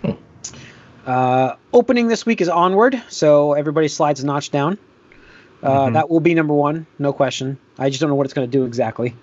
Hmm. 0.04 0.12
Uh, 1.06 1.56
opening 1.74 2.08
this 2.08 2.26
week 2.26 2.42
is 2.42 2.50
Onward, 2.50 3.02
so 3.10 3.54
everybody 3.54 3.88
slides 3.88 4.22
a 4.22 4.26
notch 4.26 4.52
down. 4.52 4.78
Uh, 5.62 5.88
Mhm. 5.88 5.94
That 5.94 6.10
will 6.10 6.20
be 6.22 6.34
number 6.34 6.54
one, 6.54 6.86
no 7.00 7.12
question. 7.14 7.58
I 7.78 7.90
just 7.90 8.00
don't 8.02 8.10
know 8.10 8.16
what 8.16 8.26
it's 8.26 8.34
going 8.34 8.50
to 8.50 8.58
do 8.58 8.64
exactly. 8.66 9.16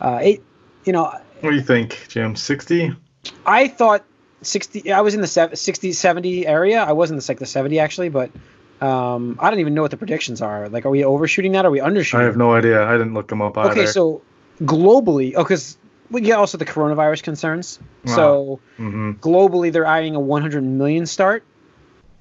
Uh, 0.00 0.20
it, 0.22 0.42
you 0.84 0.92
know, 0.92 1.04
What 1.40 1.50
do 1.50 1.56
you 1.56 1.62
think, 1.62 2.06
Jim? 2.08 2.36
60? 2.36 2.94
I 3.46 3.68
thought 3.68 4.04
60. 4.42 4.92
I 4.92 5.00
was 5.00 5.14
in 5.14 5.20
the 5.20 5.26
sev- 5.26 5.58
60, 5.58 5.92
70 5.92 6.46
area. 6.46 6.82
I 6.82 6.92
wasn't 6.92 7.20
the 7.20 7.30
like 7.30 7.38
the 7.38 7.46
70 7.46 7.78
actually, 7.80 8.08
but 8.10 8.30
um, 8.82 9.38
I 9.40 9.50
don't 9.50 9.60
even 9.60 9.74
know 9.74 9.82
what 9.82 9.90
the 9.92 9.96
predictions 9.96 10.42
are. 10.42 10.68
Like, 10.68 10.84
are 10.84 10.90
we 10.90 11.04
overshooting 11.04 11.52
that? 11.52 11.64
Or 11.64 11.68
are 11.68 11.70
we 11.70 11.78
undershooting? 11.80 12.20
I 12.20 12.24
have 12.24 12.36
no 12.36 12.52
idea. 12.52 12.84
I 12.84 12.92
didn't 12.92 13.14
look 13.14 13.28
them 13.28 13.40
up 13.40 13.56
either. 13.56 13.70
Okay, 13.70 13.86
so 13.86 14.22
globally, 14.60 15.34
oh, 15.36 15.44
because 15.44 15.78
we 16.10 16.20
get 16.20 16.38
also 16.38 16.58
the 16.58 16.64
coronavirus 16.64 17.22
concerns. 17.22 17.78
So 18.04 18.60
hmm 18.76 19.12
globally, 19.12 19.72
they're 19.72 19.86
eyeing 19.86 20.16
a 20.16 20.20
100 20.20 20.64
million 20.64 21.06
start, 21.06 21.44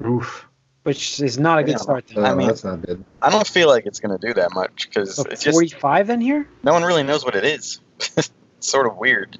Oof. 0.05 0.47
which 0.83 1.19
is 1.19 1.39
not 1.39 1.57
a 1.57 1.63
good 1.63 1.71
Yeah. 1.71 1.77
start. 1.77 2.05
Then. 2.07 2.23
I 2.23 2.35
mean, 2.35 2.47
that's 2.47 2.63
not 2.63 2.81
good. 2.85 3.03
I 3.21 3.31
don't 3.31 3.47
feel 3.47 3.67
like 3.67 3.87
it's 3.87 3.99
going 3.99 4.17
to 4.17 4.27
do 4.27 4.33
that 4.35 4.53
much 4.53 4.87
because 4.87 5.15
so 5.15 5.23
it's 5.23 5.43
just 5.43 5.55
45 5.55 6.07
then 6.07 6.21
here. 6.21 6.47
no 6.63 6.73
one 6.73 6.83
really 6.83 7.03
knows 7.03 7.25
what 7.25 7.35
it 7.35 7.43
is. 7.43 7.79
it's 8.17 8.31
sort 8.59 8.85
of 8.85 8.97
weird. 8.97 9.39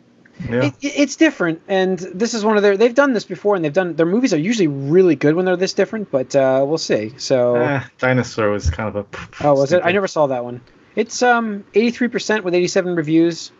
Yeah. 0.49 0.65
It, 0.65 0.73
it- 0.81 0.93
it's 0.97 1.15
different, 1.15 1.61
and 1.67 1.99
this 1.99 2.33
is 2.33 2.43
one 2.43 2.57
of 2.57 2.63
their. 2.63 2.75
They've 2.77 2.95
done 2.95 3.13
this 3.13 3.25
before, 3.25 3.55
and 3.55 3.63
they've 3.63 3.73
done 3.73 3.95
their 3.95 4.05
movies 4.05 4.33
are 4.33 4.37
usually 4.37 4.67
really 4.67 5.15
good 5.15 5.35
when 5.35 5.45
they're 5.45 5.55
this 5.57 5.73
different. 5.73 6.09
But 6.11 6.35
uh, 6.35 6.63
we'll 6.67 6.77
see. 6.77 7.13
So. 7.17 7.55
Eh, 7.55 7.83
dinosaur 7.99 8.49
was 8.49 8.69
kind 8.69 8.89
of 8.89 8.95
a. 8.95 9.45
Oh, 9.45 9.53
was 9.53 9.71
it? 9.73 9.81
I 9.83 9.91
never 9.91 10.07
saw 10.07 10.27
that 10.27 10.43
one. 10.43 10.61
It's 10.95 11.21
um 11.21 11.63
83% 11.73 12.43
with 12.43 12.53
87 12.53 12.95
reviews, 12.95 13.51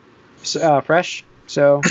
uh, 0.61 0.81
fresh. 0.81 1.23
So, 1.47 1.81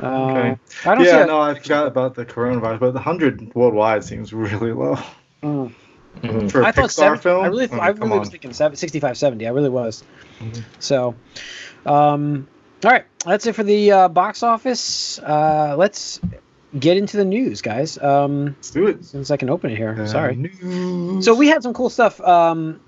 uh, 0.00 0.06
Okay. 0.06 0.58
I 0.86 0.94
don't 0.94 1.04
see. 1.04 1.10
Yeah, 1.10 1.24
a- 1.24 1.26
no, 1.26 1.40
I 1.40 1.54
forgot 1.58 1.86
about 1.86 2.14
the 2.14 2.24
coronavirus, 2.26 2.80
but 2.80 2.86
the 2.92 2.98
100 3.00 3.54
worldwide 3.54 4.04
seems 4.04 4.32
really 4.32 4.72
low. 4.72 4.96
Mm. 5.42 5.72
Mhm. 6.22 6.50
For 6.50 6.62
a 6.62 6.66
I 6.66 6.72
thought 6.72 6.90
Pixar 6.90 6.92
70, 7.18 7.22
film? 7.22 7.44
I 7.44 7.48
really, 7.48 7.64
I 7.66 7.70
mean, 7.70 7.80
I 7.80 7.88
really 7.88 8.18
was 8.18 8.28
on. 8.28 8.30
thinking 8.32 8.52
7, 8.52 8.76
65, 8.76 9.16
70. 9.18 9.46
I 9.46 9.50
really 9.50 9.68
was. 9.68 10.04
Mhm. 10.40 10.62
So, 10.78 11.14
um, 11.86 12.46
all 12.84 12.90
right, 12.92 13.04
that's 13.24 13.46
it 13.46 13.54
for 13.54 13.62
the 13.62 13.92
uh, 13.92 14.08
box 14.08 14.42
office. 14.42 15.18
Uh, 15.18 15.74
let's 15.78 16.20
get 16.78 16.96
into 16.96 17.16
the 17.16 17.24
news, 17.24 17.62
guys. 17.62 17.98
Um, 17.98 18.46
Let's 18.46 18.70
do 18.70 18.86
it. 18.88 19.04
since 19.04 19.30
I 19.30 19.36
can 19.36 19.48
open 19.50 19.70
it 19.70 19.76
here. 19.76 19.96
Uh, 20.02 20.06
Sorry. 20.06 20.36
news. 20.36 21.24
So 21.24 21.34
we 21.34 21.48
had 21.48 21.62
some 21.62 21.72
cool 21.74 21.90
stuff. 21.90 22.20
Um, 22.20 22.80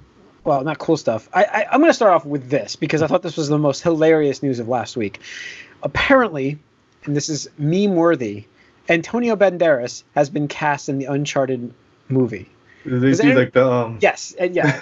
well, 0.44 0.62
not 0.62 0.78
cool 0.78 0.96
stuff. 0.96 1.28
I, 1.32 1.44
I, 1.44 1.66
I'm 1.72 1.80
going 1.80 1.90
to 1.90 1.94
start 1.94 2.12
off 2.12 2.24
with 2.24 2.48
this 2.48 2.76
because 2.76 3.02
I 3.02 3.06
thought 3.06 3.22
this 3.22 3.36
was 3.36 3.48
the 3.48 3.58
most 3.58 3.82
hilarious 3.82 4.42
news 4.42 4.58
of 4.58 4.68
last 4.68 4.96
week. 4.96 5.20
Apparently, 5.82 6.58
and 7.04 7.16
this 7.16 7.28
is 7.28 7.48
meme 7.58 7.94
worthy, 7.94 8.44
Antonio 8.88 9.34
Banderas 9.36 10.04
has 10.14 10.30
been 10.30 10.46
cast 10.48 10.88
in 10.88 10.98
the 10.98 11.06
Uncharted 11.06 11.72
movie. 12.08 12.48
They 12.86 13.12
do 13.14 13.34
like 13.34 13.52
the 13.52 13.66
um? 13.70 13.98
Yes, 14.00 14.34
and 14.38 14.54
yeah. 14.54 14.80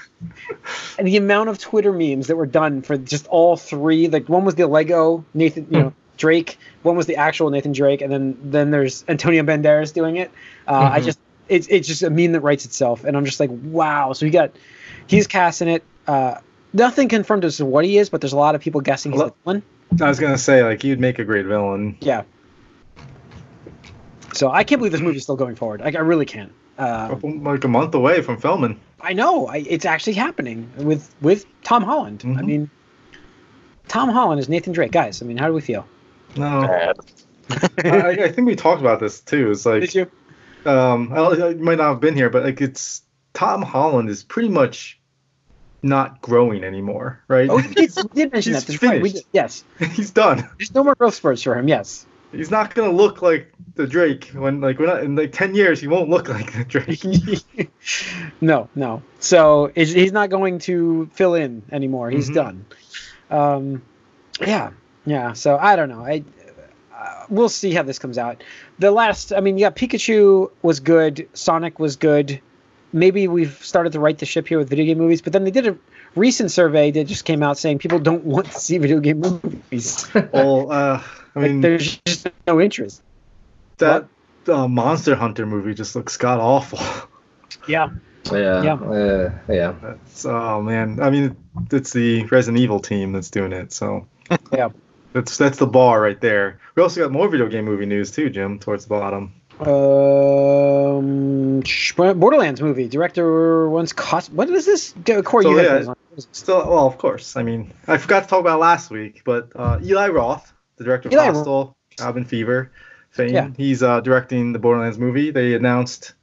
and 0.99 1.07
the 1.07 1.17
amount 1.17 1.49
of 1.49 1.59
Twitter 1.59 1.93
memes 1.93 2.27
that 2.29 2.37
were 2.37 2.47
done 2.47 2.83
for 2.83 2.97
just 2.97 3.27
all 3.29 3.57
three, 3.57 4.09
like 4.09 4.29
one 4.29 4.45
was 4.45 4.55
the 4.55 4.67
Lego 4.67 5.25
Nathan, 5.35 5.67
you 5.71 5.79
know, 5.79 5.95
Drake, 6.17 6.59
one 6.83 6.97
was 6.97 7.07
the 7.07 7.17
actual 7.17 7.51
Nathan 7.51 7.73
Drake, 7.73 8.01
and 8.03 8.13
then 8.13 8.37
then 8.43 8.71
there's 8.71 9.05
Antonio 9.09 9.43
Banderas 9.43 9.93
doing 9.93 10.17
it. 10.17 10.31
Uh, 10.69 10.91
I 10.93 11.01
Mhm. 11.01 11.05
just 11.05 11.19
it's 11.49 11.67
it's 11.69 11.89
just 11.89 12.03
a 12.03 12.11
meme 12.11 12.33
that 12.33 12.41
writes 12.41 12.65
itself, 12.65 13.05
and 13.05 13.17
I'm 13.17 13.25
just 13.25 13.41
like, 13.41 13.51
wow. 13.53 14.13
So 14.13 14.25
he 14.27 14.31
got 14.31 14.53
he's 15.07 15.27
casting 15.27 15.69
it. 15.69 15.83
Uh, 16.07 16.37
nothing 16.73 17.09
confirmed 17.09 17.45
as 17.45 17.57
to 17.59 17.65
what 17.65 17.85
he 17.85 17.99
is, 17.99 18.11
but 18.11 18.21
there's 18.21 18.33
a 18.33 18.37
lot 18.39 18.55
of 18.55 18.61
people 18.61 18.81
guessing 18.81 19.13
he's 19.13 19.21
the 19.21 19.33
villain. 19.45 19.63
I 20.01 20.09
was 20.09 20.19
gonna 20.21 20.39
say 20.39 20.63
like 20.63 20.83
he'd 20.83 21.01
make 21.01 21.19
a 21.19 21.25
great 21.25 21.47
villain. 21.47 21.97
Yeah. 22.01 22.23
So 24.33 24.51
I 24.51 24.65
can't 24.65 24.81
believe 24.81 24.93
this 24.93 25.01
movie's 25.01 25.23
still 25.23 25.37
going 25.37 25.55
forward. 25.55 25.81
Like 25.81 25.95
I 25.95 26.01
really 26.01 26.27
can't. 26.27 26.53
Uh, 26.79 27.17
Like 27.23 27.65
a 27.65 27.69
month 27.69 27.95
away 27.95 28.21
from 28.23 28.37
filming. 28.39 28.81
I 29.01 29.13
know 29.13 29.47
I, 29.47 29.59
it's 29.59 29.85
actually 29.85 30.15
happening 30.15 30.69
with 30.77 31.15
with 31.21 31.45
Tom 31.63 31.83
Holland. 31.83 32.23
I 32.25 32.29
Mhm. 32.29 32.45
mean, 32.45 32.71
Tom 33.89 34.09
Holland 34.09 34.41
is 34.41 34.49
Nathan 34.49 34.73
Drake, 34.73 34.93
guys. 34.93 35.23
I 35.23 35.27
mean, 35.27 35.37
how 35.37 35.47
do 35.47 35.53
we 35.53 35.61
feel? 35.61 35.87
No, 36.37 36.61
I, 37.85 38.17
I 38.25 38.33
think 38.33 38.47
we 38.47 38.57
talked 38.57 38.81
about 38.81 38.99
this 39.01 39.21
too. 39.21 39.51
It's 39.51 39.67
like 39.67 39.83
Did 39.83 39.95
you? 39.95 40.11
um, 40.65 41.13
I, 41.13 41.17
don't- 41.37 41.61
might 41.61 41.79
not 41.79 41.91
have 41.91 42.01
been 42.01 42.17
here, 42.17 42.31
but 42.31 42.43
like 42.45 42.61
it's 42.61 43.03
Tom 43.35 43.63
Holland 43.63 44.09
is 44.09 44.25
pretty 44.25 44.49
much 44.49 44.99
not 45.83 46.23
growing 46.23 46.65
anymore, 46.65 47.21
right? 47.29 47.49
Oh, 47.51 47.57
we 47.57 47.63
did, 47.75 47.93
we 47.97 48.03
did 48.23 48.33
mention 48.33 48.53
that. 48.55 48.65
That's 48.65 48.83
right. 48.83 49.03
We 49.03 49.11
finished. 49.11 49.27
did, 49.33 49.39
yes. 49.39 49.65
He's 49.93 50.11
done. 50.11 50.49
There's 50.59 50.75
no 50.75 50.83
more 50.83 50.95
growth 50.95 51.15
spurts 51.15 51.43
for 51.43 51.55
him. 51.57 51.69
Yes. 51.69 52.07
He's 52.35 52.51
not 52.51 52.75
gonna 52.75 52.91
look 52.93 53.23
like 53.23 53.53
the 53.77 53.87
Drake 53.87 54.31
when 54.35 54.61
like 54.61 54.79
we're 54.79 54.87
not 54.87 55.03
in 55.03 55.17
like 55.17 55.33
ten 55.33 55.55
years 55.55 55.81
he 55.81 55.87
won't 55.89 56.09
look 56.11 56.29
like 56.39 56.53
the 56.53 56.65
Drake. 56.65 57.71
no, 58.41 58.69
no. 58.75 59.03
So 59.21 59.71
he's 59.75 60.13
not 60.13 60.31
going 60.31 60.59
to 60.61 61.09
fill 61.13 61.35
in 61.35 61.63
anymore. 61.73 62.11
He's 62.11 62.31
Mhm. 62.31 62.35
done. 62.35 62.67
Um, 63.31 63.83
yeah, 64.41 64.71
yeah. 65.07 65.33
So 65.33 65.57
I 65.57 65.77
don't 65.77 65.89
know. 65.89 66.05
I 66.05 66.23
uh, 66.97 67.27
we'll 67.29 67.49
see 67.49 67.73
how 67.73 67.83
this 67.83 67.99
comes 67.99 68.19
out. 68.19 68.43
The 68.79 68.91
last, 68.91 69.33
I 69.33 69.41
mean, 69.41 69.59
yeah, 69.59 69.71
Pikachu 69.71 70.51
was 70.63 70.81
good. 70.81 71.29
Sonic 71.35 71.79
was 71.79 71.97
good. 71.97 72.41
Maybe 72.93 73.27
we've 73.27 73.59
started 73.65 73.93
to 73.95 74.01
right 74.01 74.17
the 74.17 74.27
ship 74.27 74.47
here 74.47 74.59
with 74.59 74.69
video 74.69 74.85
game 74.85 74.99
movies, 74.99 75.21
but 75.21 75.33
then 75.33 75.43
they 75.45 75.51
did 75.51 75.67
a 75.67 75.77
recent 76.15 76.53
survey 76.53 76.93
that 76.93 77.05
just 77.05 77.25
came 77.25 77.43
out 77.43 77.59
saying 77.59 77.79
people 77.81 77.99
don't 77.99 78.25
want 78.25 78.47
to 78.47 78.59
see 78.59 78.79
video 78.79 79.01
game 79.01 79.19
movies. 79.21 80.07
well, 80.33 80.71
uh, 80.71 81.03
I 81.37 81.41
Like, 81.41 81.51
mean 81.51 81.61
there's 81.61 81.97
just 82.07 82.29
no 82.47 82.61
interest. 82.61 83.03
that 83.79 84.07
uh, 84.49 84.69
Monster 84.69 85.15
Hunter 85.17 85.47
movie 85.47 85.75
just 85.75 85.97
looks 85.97 86.17
god 86.17 86.41
awful. 86.41 86.79
Yeah. 87.69 87.91
Yeah. 88.33 88.63
Yeah. 88.63 88.75
Uh, 88.75 89.33
yeah. 89.49 89.75
That's 89.81 90.25
oh 90.27 90.61
man. 90.63 91.01
I 91.01 91.11
mean, 91.11 91.37
it's 91.71 91.93
the 91.93 92.25
Resident 92.25 92.61
Evil 92.63 92.81
team 92.81 93.13
that's 93.13 93.31
doing 93.31 93.53
it, 93.53 93.73
so 93.73 94.07
Yeah. 94.53 94.71
That's 95.13 95.37
that's 95.39 95.59
the 95.59 95.67
bar 95.67 96.01
right 96.01 96.21
there. 96.21 96.59
We 96.75 96.83
also 96.83 97.03
got 97.03 97.13
more 97.13 97.29
video 97.29 97.49
game 97.49 97.65
movie 97.67 97.87
news 97.87 98.11
too, 98.11 98.31
Jim, 98.31 98.59
towards 98.59 98.87
the 98.87 98.91
bottom. 98.91 99.33
Um, 99.61 101.61
Borderlands 101.97 102.61
movie 102.61 102.89
director 102.89 103.69
once 103.69 103.93
cost. 103.93 104.33
What 104.33 104.49
is 104.51 104.67
this? 104.67 104.93
Go- 105.05 105.23
Corey, 105.23 105.45
So, 105.45 105.51
you 105.51 105.57
had 105.59 105.65
yeah. 105.67 105.73
those 105.75 105.89
on. 105.89 105.97
What 106.11 106.19
is 106.19 106.27
this? 106.27 106.39
Still, 106.39 106.69
well, 106.69 106.87
of 106.87 106.99
course. 106.99 107.37
I 107.37 107.43
mean, 107.43 107.73
I 107.87 107.99
forgot 107.99 108.25
to 108.25 108.29
talk 108.29 108.41
about 108.41 108.61
last 108.61 108.91
week, 108.91 109.23
but 109.25 109.51
uh, 109.55 109.79
Eli 109.83 110.09
Roth, 110.09 110.53
the 110.77 110.85
director 110.85 111.09
of 111.09 111.13
Eli. 111.15 111.27
Hostel, 111.27 111.77
Cabin 111.97 112.25
Fever, 112.25 112.71
fame, 113.11 113.35
Yeah. 113.35 113.51
he's 113.57 113.83
uh, 113.83 114.01
directing 114.01 114.53
the 114.53 114.59
Borderlands 114.59 114.99
movie. 114.99 115.31
They 115.31 115.55
announced 115.55 116.15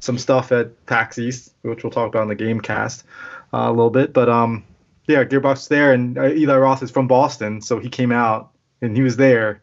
some 0.00 0.18
stuff 0.18 0.52
at 0.52 0.86
PAX 0.86 1.18
East, 1.18 1.52
which 1.62 1.82
we'll 1.82 1.90
talk 1.90 2.08
about 2.08 2.22
in 2.22 2.28
the 2.28 2.34
game 2.34 2.60
cast 2.60 3.04
uh, 3.52 3.58
a 3.66 3.70
little 3.70 3.90
bit. 3.90 4.12
But 4.12 4.28
um, 4.28 4.64
yeah, 5.08 5.24
Gearbox 5.24 5.68
there, 5.68 5.92
and 5.92 6.18
uh, 6.18 6.28
Eli 6.28 6.56
Roth 6.56 6.82
is 6.82 6.90
from 6.90 7.08
Boston, 7.08 7.60
so 7.60 7.78
he 7.78 7.88
came 7.88 8.12
out 8.12 8.50
and 8.82 8.94
he 8.96 9.02
was 9.02 9.16
there 9.16 9.62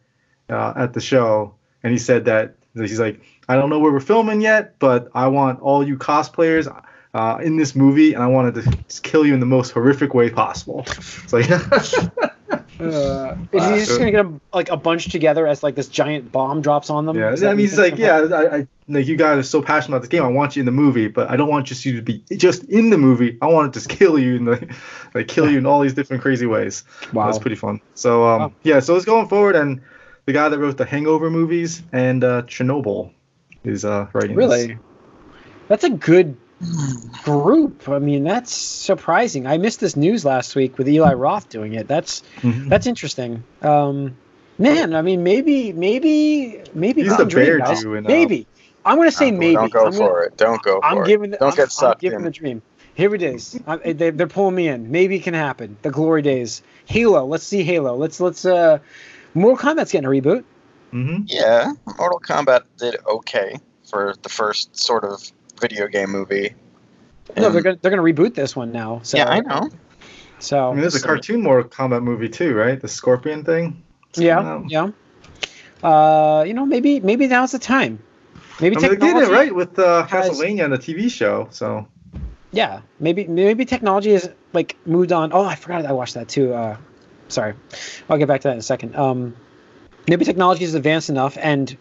uh, 0.50 0.72
at 0.76 0.92
the 0.92 1.00
show, 1.00 1.54
and 1.82 1.92
he 1.92 1.98
said 1.98 2.24
that 2.26 2.56
he's 2.74 2.98
like, 3.00 3.20
I 3.48 3.56
don't 3.56 3.70
know 3.70 3.78
where 3.78 3.92
we're 3.92 4.00
filming 4.00 4.40
yet, 4.40 4.78
but 4.78 5.08
I 5.14 5.28
want 5.28 5.60
all 5.60 5.86
you 5.86 5.96
cosplayers 5.96 6.66
uh, 7.14 7.38
in 7.42 7.56
this 7.56 7.76
movie, 7.76 8.14
and 8.14 8.22
I 8.22 8.26
wanted 8.26 8.54
to 8.56 9.00
kill 9.02 9.24
you 9.24 9.34
in 9.34 9.40
the 9.40 9.46
most 9.46 9.70
horrific 9.70 10.14
way 10.14 10.30
possible. 10.30 10.84
It's 10.88 11.32
like, 11.32 11.46
Uh, 12.80 13.36
is 13.52 13.64
he 13.64 13.76
just 13.76 13.98
gonna 13.98 14.10
get 14.10 14.18
them 14.18 14.40
like 14.52 14.68
a 14.68 14.76
bunch 14.76 15.08
together 15.10 15.46
as 15.46 15.62
like 15.62 15.74
this 15.74 15.88
giant 15.88 16.32
bomb 16.32 16.60
drops 16.60 16.90
on 16.90 17.06
them? 17.06 17.16
yeah, 17.16 17.30
that 17.30 17.44
I 17.44 17.50
mean, 17.50 17.60
he's 17.60 17.78
like, 17.78 17.96
yeah, 17.96 18.16
I, 18.16 18.56
I, 18.56 18.66
like 18.88 19.06
you 19.06 19.16
guys 19.16 19.38
are 19.38 19.42
so 19.42 19.62
passionate 19.62 19.96
about 19.96 20.02
this 20.02 20.08
game. 20.08 20.22
I 20.24 20.28
want 20.28 20.56
you 20.56 20.60
in 20.60 20.66
the 20.66 20.72
movie, 20.72 21.08
but 21.08 21.30
I 21.30 21.36
don't 21.36 21.48
want 21.48 21.66
just 21.66 21.84
you 21.84 21.96
to 21.96 22.02
be 22.02 22.24
just 22.36 22.64
in 22.64 22.90
the 22.90 22.98
movie. 22.98 23.38
I 23.40 23.46
want 23.46 23.68
it 23.68 23.72
to 23.74 23.86
just 23.86 23.88
kill 23.98 24.18
you 24.18 24.36
in 24.36 24.44
the, 24.44 24.74
like, 25.14 25.28
kill 25.28 25.48
you 25.50 25.58
in 25.58 25.66
all 25.66 25.80
these 25.80 25.94
different 25.94 26.22
crazy 26.22 26.46
ways. 26.46 26.84
Wow. 27.12 27.26
That's 27.26 27.38
pretty 27.38 27.56
fun. 27.56 27.80
So, 27.94 28.24
um, 28.26 28.40
Wow. 28.40 28.52
yeah, 28.62 28.80
so 28.80 28.96
it's 28.96 29.04
going 29.04 29.28
forward, 29.28 29.54
and 29.56 29.80
the 30.26 30.32
guy 30.32 30.48
that 30.48 30.58
wrote 30.58 30.76
the 30.76 30.84
Hangover 30.84 31.30
movies 31.30 31.82
and 31.92 32.24
uh, 32.24 32.42
Chernobyl 32.42 33.12
is 33.62 33.84
uh, 33.84 34.08
writing. 34.12 34.36
this. 34.36 34.36
Really? 34.36 34.78
That's 35.68 35.84
a 35.84 35.90
good 35.90 36.36
group. 37.24 37.88
I 37.88 37.98
mean, 37.98 38.24
that's 38.24 38.52
surprising. 38.52 39.46
I 39.46 39.58
missed 39.58 39.80
this 39.80 39.96
news 39.96 40.24
last 40.24 40.54
week 40.56 40.78
with 40.78 40.88
Eli 40.88 41.12
Roth 41.14 41.48
doing 41.48 41.74
it. 41.74 41.88
That's 41.88 42.22
Mhm. 42.42 42.68
that's 42.68 42.86
interesting. 42.86 43.42
Um, 43.62 44.16
man, 44.58 44.94
I 44.94 45.02
mean, 45.02 45.22
maybe, 45.22 45.72
maybe, 45.72 46.62
maybe. 46.74 47.02
He's 47.02 47.12
it's 47.12 47.18
the 47.20 47.26
bear 47.26 47.58
guys. 47.58 47.82
Jew 47.82 47.94
in, 47.94 48.06
uh, 48.06 48.08
Maybe. 48.08 48.46
I'm 48.84 48.96
gonna 48.98 49.10
say 49.10 49.30
maybe. 49.30 49.54
Don't 49.54 49.72
go 49.72 49.86
I'm 49.86 49.92
for 49.92 49.98
gonna, 49.98 50.26
it. 50.26 50.36
Don't 50.36 50.62
go 50.62 50.76
for 50.80 50.84
I'm 50.84 50.98
it. 50.98 51.06
giving. 51.06 51.30
Don't 51.30 51.42
I'm, 51.42 51.50
get 51.56 51.62
I'm 51.64 51.70
sucked 51.70 52.00
giving 52.00 52.18
in. 52.20 52.24
the 52.24 52.30
dream. 52.30 52.62
Here 52.94 53.12
it 53.14 53.22
is. 53.22 53.58
I, 53.66 53.92
they, 53.92 54.10
they're 54.10 54.26
pulling 54.28 54.54
me 54.54 54.68
in. 54.68 54.90
Maybe 54.92 55.16
it 55.16 55.22
can 55.24 55.34
happen. 55.34 55.76
The 55.82 55.90
glory 55.90 56.22
days. 56.22 56.62
Halo. 56.84 57.24
Let's 57.24 57.44
see 57.44 57.62
Halo. 57.64 57.96
Let's 57.96 58.20
let's. 58.20 58.44
uh 58.44 58.78
Mortal 59.36 59.74
Kombat's 59.74 59.90
getting 59.90 60.06
a 60.06 60.10
reboot. 60.10 60.44
Mm-hmm. 60.92 61.22
Yeah, 61.26 61.72
Mortal 61.98 62.20
Kombat 62.20 62.62
did 62.78 62.96
okay 63.04 63.56
for 63.90 64.14
the 64.22 64.28
first 64.28 64.76
sort 64.78 65.02
of 65.02 65.28
video 65.60 65.88
game 65.88 66.10
movie. 66.10 66.54
No, 67.36 67.50
they're 67.50 67.62
gonna 67.62 67.78
they're 67.80 67.90
gonna 67.90 68.02
reboot 68.02 68.34
this 68.34 68.54
one 68.54 68.72
now. 68.72 69.00
So, 69.02 69.16
yeah, 69.18 69.28
I 69.28 69.40
know. 69.40 69.70
So 70.38 70.68
I 70.68 70.72
mean, 70.72 70.80
there's 70.82 70.94
a 70.94 71.00
cartoon 71.00 71.42
Mortal 71.42 71.68
Kombat 71.70 72.02
movie 72.02 72.28
too, 72.28 72.54
right? 72.54 72.80
The 72.80 72.88
Scorpion 72.88 73.44
thing. 73.44 73.82
Yeah, 74.16 74.62
yeah. 74.68 74.90
Uh, 75.82 76.44
you 76.46 76.54
know, 76.54 76.66
maybe 76.66 77.00
maybe 77.00 77.26
now's 77.26 77.52
the 77.52 77.58
time. 77.58 77.98
Maybe 78.60 78.76
I 78.76 78.80
mean, 78.80 78.82
they 78.82 78.88
did 78.96 79.00
technology. 79.00 79.32
it 79.32 79.34
right 79.34 79.54
with 79.54 79.78
uh, 79.78 80.06
has- 80.06 80.30
Castlevania 80.30 80.64
and 80.64 80.72
the 80.72 80.78
TV 80.78 81.10
show. 81.10 81.48
So 81.50 81.88
Yeah, 82.52 82.80
maybe 83.00 83.26
maybe 83.26 83.64
technology 83.64 84.12
has 84.12 84.30
like 84.52 84.76
moved 84.86 85.12
on. 85.12 85.32
Oh, 85.32 85.44
I 85.44 85.56
forgot 85.56 85.84
I 85.86 85.92
watched 85.92 86.14
that 86.14 86.28
too. 86.28 86.54
Uh, 86.54 86.76
sorry, 87.28 87.54
I'll 88.08 88.18
get 88.18 88.28
back 88.28 88.42
to 88.42 88.48
that 88.48 88.52
in 88.54 88.58
a 88.58 88.62
second. 88.62 88.94
Um, 88.96 89.34
maybe 90.06 90.24
technology 90.24 90.64
is 90.64 90.74
advanced 90.74 91.10
enough, 91.10 91.36
and 91.40 91.76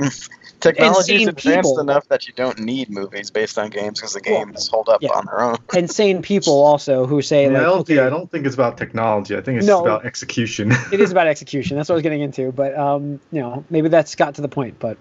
Technology 0.60 1.14
is 1.16 1.26
advanced 1.26 1.70
people. 1.70 1.80
enough 1.80 2.06
that 2.08 2.26
you 2.28 2.34
don't 2.34 2.58
need 2.58 2.90
movies 2.90 3.30
based 3.30 3.58
on 3.58 3.70
games 3.70 3.98
because 3.98 4.12
the 4.12 4.20
Well, 4.26 4.44
games 4.44 4.68
hold 4.68 4.88
up 4.90 5.00
yeah. 5.02 5.08
on 5.10 5.24
their 5.24 5.40
own. 5.40 5.56
insane 5.74 6.20
people 6.20 6.62
also 6.62 7.06
who 7.06 7.22
say 7.22 7.44
I, 7.46 7.48
mean, 7.48 7.56
I 7.56 7.60
like, 7.60 7.66
don't. 7.68 7.80
okay, 7.80 7.94
Yeah, 7.96 8.06
I 8.06 8.10
don't 8.10 8.30
think 8.30 8.44
it's 8.44 8.54
about 8.54 8.76
technology. 8.76 9.36
I 9.36 9.40
think 9.40 9.58
it's 9.58 9.66
No. 9.66 9.80
about 9.80 10.04
execution. 10.04 10.70
it 10.92 11.00
is 11.00 11.12
about 11.12 11.26
execution. 11.28 11.76
That's 11.78 11.88
what 11.88 11.94
I 11.94 11.96
was 11.96 12.02
getting 12.02 12.20
into. 12.20 12.52
But 12.52 12.76
um, 12.76 13.20
you 13.32 13.40
know, 13.40 13.64
maybe 13.70 13.88
that's 13.88 14.14
got 14.16 14.34
to 14.34 14.42
the 14.42 14.48
point. 14.48 14.78
But 14.78 14.98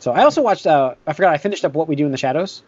so 0.00 0.10
I 0.12 0.24
also 0.24 0.42
watched. 0.42 0.66
Uh, 0.66 0.94
I 1.06 1.12
forgot. 1.12 1.32
I 1.32 1.38
finished 1.38 1.64
up 1.64 1.74
What 1.74 1.86
We 1.86 1.94
Do 1.94 2.04
in 2.04 2.10
the 2.10 2.18
Shadows, 2.18 2.62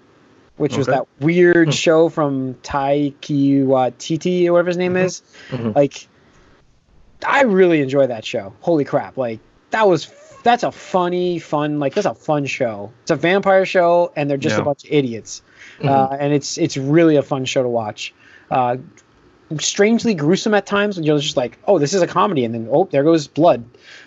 which 0.58 0.76
was 0.76 0.86
that 0.86 1.06
weird 1.20 1.68
Hmm. 1.68 1.72
show 1.72 2.08
from 2.08 2.54
Taika 2.62 3.66
Waititi 3.66 4.46
or 4.46 4.52
whatever 4.52 4.68
his 4.68 4.76
name 4.76 4.94
Mhm. 4.94 5.04
is. 5.04 5.22
Mhm. 5.50 5.74
Like, 5.74 6.06
I 7.26 7.42
really 7.42 7.80
enjoy 7.82 8.06
that 8.06 8.24
show. 8.24 8.52
Holy 8.60 8.84
crap! 8.84 9.16
Like 9.16 9.40
that 9.70 9.88
was. 9.88 10.08
That's 10.48 10.62
a 10.62 10.72
funny, 10.72 11.38
fun, 11.38 11.78
like 11.78 11.92
that's 11.92 12.06
a 12.06 12.14
fun 12.14 12.46
show. 12.46 12.90
It's 13.02 13.10
a 13.10 13.16
vampire 13.16 13.66
show, 13.66 14.10
and 14.16 14.30
they're 14.30 14.38
just 14.38 14.58
a 14.58 14.62
bunch 14.62 14.82
of 14.84 14.90
idiots, 14.90 15.42
Mhm. 15.78 15.90
uh, 15.90 16.16
and 16.18 16.32
it's 16.32 16.56
it's 16.56 16.78
really 16.78 17.16
a 17.16 17.22
fun 17.22 17.44
show 17.44 17.62
to 17.62 17.68
watch. 17.68 18.14
Uh, 18.50 18.78
strangely 19.58 20.14
gruesome 20.14 20.54
at 20.54 20.64
times 20.64 20.96
when 20.96 21.04
you're 21.04 21.18
just 21.18 21.36
like, 21.36 21.58
oh, 21.66 21.78
this 21.78 21.92
is 21.92 22.00
a 22.00 22.06
comedy, 22.06 22.46
and 22.46 22.54
then 22.54 22.66
oh, 22.72 22.88
there 22.90 23.02
goes 23.04 23.26
blood. 23.28 23.62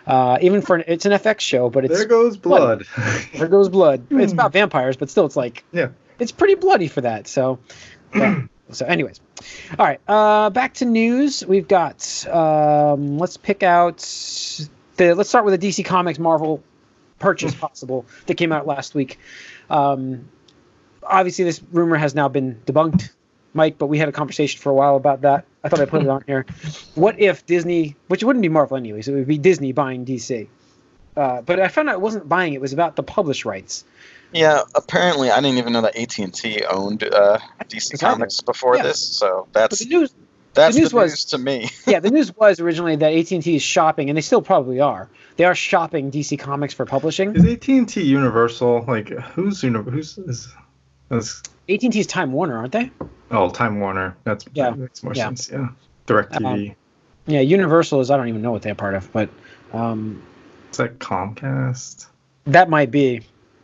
Uh, 0.07 0.39
even 0.41 0.61
for 0.63 0.77
an, 0.77 0.83
it's 0.87 1.05
an 1.05 1.11
FX 1.11 1.41
show, 1.41 1.69
but 1.69 1.85
it's 1.85 1.95
there 1.95 2.07
goes 2.07 2.37
blood. 2.37 2.85
there 3.35 3.47
goes 3.47 3.69
blood. 3.69 4.03
It's 4.09 4.33
about 4.33 4.51
vampires, 4.51 4.97
but 4.97 5.11
still, 5.11 5.27
it's 5.27 5.35
like 5.35 5.63
Yeah. 5.71 5.89
it's 6.17 6.31
pretty 6.31 6.55
bloody 6.55 6.87
for 6.87 7.01
that. 7.01 7.27
So, 7.27 7.59
yeah. 8.15 8.41
so 8.71 8.87
anyways, 8.87 9.21
all 9.77 9.85
right. 9.85 9.99
Uh, 10.07 10.49
back 10.49 10.73
to 10.75 10.85
news. 10.85 11.45
We've 11.45 11.67
got. 11.67 12.25
Um, 12.27 13.19
let's 13.19 13.37
pick 13.37 13.61
out 13.61 13.99
the. 15.07 15.15
Let's 15.15 15.29
start 15.29 15.45
with 15.45 15.59
the 15.59 15.67
DC 15.67 15.85
Comics 15.85 16.19
Marvel 16.19 16.63
purchase 17.19 17.53
possible 17.65 18.05
that 18.25 18.35
came 18.35 18.51
out 18.51 18.67
last 18.67 18.95
week. 18.95 19.19
Um, 19.69 20.27
obviously, 21.03 21.45
this 21.45 21.61
rumor 21.71 21.97
has 21.97 22.15
now 22.15 22.27
been 22.27 22.61
debunked, 22.65 23.09
Mike. 23.53 23.77
But 23.77 23.87
we 23.87 23.97
had 23.97 24.09
a 24.09 24.11
conversation 24.11 24.61
for 24.61 24.69
a 24.69 24.73
while 24.73 24.95
about 24.95 25.21
that. 25.21 25.45
I 25.63 25.69
thought 25.69 25.79
I 25.79 25.85
put 25.85 26.01
it 26.01 26.09
on 26.09 26.23
here. 26.27 26.45
What 26.95 27.19
if 27.19 27.45
Disney, 27.45 27.95
which 28.07 28.23
wouldn't 28.23 28.41
be 28.41 28.49
Marvel 28.49 28.75
anyways, 28.77 29.07
it 29.07 29.13
would 29.13 29.27
be 29.27 29.37
Disney 29.37 29.71
buying 29.71 30.05
DC. 30.05 30.47
Uh, 31.15 31.41
but 31.41 31.59
I 31.59 31.67
found 31.67 31.89
out 31.89 31.95
it 31.95 32.01
wasn't 32.01 32.27
buying; 32.27 32.53
it 32.53 32.61
was 32.61 32.73
about 32.73 32.95
the 32.95 33.03
publish 33.03 33.45
rights. 33.45 33.83
Yeah, 34.33 34.61
apparently 34.75 35.29
I 35.29 35.41
didn't 35.41 35.57
even 35.57 35.73
know 35.73 35.81
that 35.81 35.97
AT 35.97 36.17
and 36.19 36.33
T 36.33 36.63
owned 36.63 37.03
uh, 37.03 37.37
DC 37.67 37.99
Comics 37.99 38.39
before 38.41 38.77
Yeah. 38.77 38.83
this, 38.83 39.05
so 39.05 39.47
But 39.51 39.59
that's 39.69 39.79
the 39.79 39.85
news, 39.85 40.13
That's 40.53 40.75
the 40.75 40.81
news 40.81 40.93
news, 40.93 40.93
was- 40.93 41.25
to 41.25 41.37
me. 41.37 41.69
yeah, 41.87 41.99
the 41.99 42.09
news 42.11 42.35
was 42.35 42.59
originally 42.59 42.95
that 42.97 43.13
AT&T 43.13 43.55
is 43.55 43.61
shopping, 43.61 44.09
and 44.09 44.17
they 44.17 44.21
still 44.21 44.41
probably 44.41 44.79
are. 44.81 45.09
They 45.37 45.45
are 45.45 45.55
shopping 45.55 46.11
DC 46.11 46.37
Comics 46.39 46.73
for 46.73 46.85
publishing. 46.85 47.35
Is 47.35 47.45
AT&T 47.45 48.01
Universal? 48.01 48.83
Like, 48.87 49.09
who's 49.09 49.63
uni- 49.63 49.89
who's 49.89 50.17
is? 50.17 50.53
That's, 51.09 51.41
AT&T 51.69 51.97
is 51.99 52.07
Time 52.07 52.31
Warner, 52.33 52.57
aren't 52.57 52.73
they? 52.73 52.91
oh, 53.31 53.49
Time 53.49 53.79
Warner. 53.79 54.15
That's 54.25 54.45
Yeah, 54.53 54.71
that 54.71 54.77
makes 54.77 55.03
more 55.03 55.13
yeah. 55.13 55.25
sense. 55.27 55.49
Yeah. 55.49 55.69
Direct 56.05 56.33
TV. 56.33 56.75
Yeah, 57.27 57.39
Universal 57.41 58.01
is. 58.01 58.11
I 58.11 58.17
don't 58.17 58.27
even 58.27 58.41
know 58.41 58.51
what 58.51 58.61
they're 58.63 58.75
part 58.75 58.95
of, 58.95 59.11
but 59.13 59.29
um, 59.73 60.21
is 60.71 60.77
that 60.77 60.99
Comcast? 60.99 62.07
that 62.45 62.69
might 62.69 62.91
be 62.91 63.21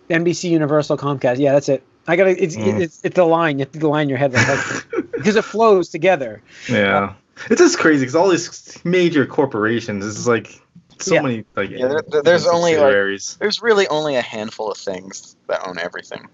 NBC, 0.10 0.51
Universal, 0.51 0.98
Comcast. 0.98 1.39
Yeah, 1.39 1.53
that's 1.53 1.67
it. 1.67 1.84
I 2.08 2.15
gotta. 2.15 2.41
It's 2.41 2.56
Mm. 2.56 2.79
it's, 2.79 3.01
it's 3.03 3.15
the 3.15 3.25
line. 3.25 3.60
You 3.60 3.65
have 3.65 3.72
to 3.74 3.88
line 3.89 4.08
your 4.10 4.17
head 4.20 4.32
like, 4.34 4.48
like 4.94 5.07
because 5.17 5.36
it 5.36 5.43
flows 5.43 5.89
together. 5.89 6.41
Yeah. 6.69 7.13
It's 7.50 7.62
just 7.62 7.77
crazy 7.77 8.01
because 8.01 8.15
all 8.15 8.29
these 8.29 8.79
major 8.83 9.25
corporations. 9.25 10.03
This 10.05 10.17
is 10.17 10.27
like 10.27 10.59
so 11.00 11.13
Yeah. 11.15 11.21
many 11.21 11.45
like. 11.55 11.69
Yeah, 11.69 11.88
there- 11.88 12.03
there- 12.07 12.24
there's 12.24 12.47
only, 12.47 12.75
like- 12.77 13.21
There's 13.39 13.62
really 13.62 13.88
only 13.88 14.15
a 14.15 14.21
handful 14.21 14.71
of 14.71 14.77
things 14.77 15.36
that 15.47 15.67
own 15.67 15.77
everything. 15.79 16.27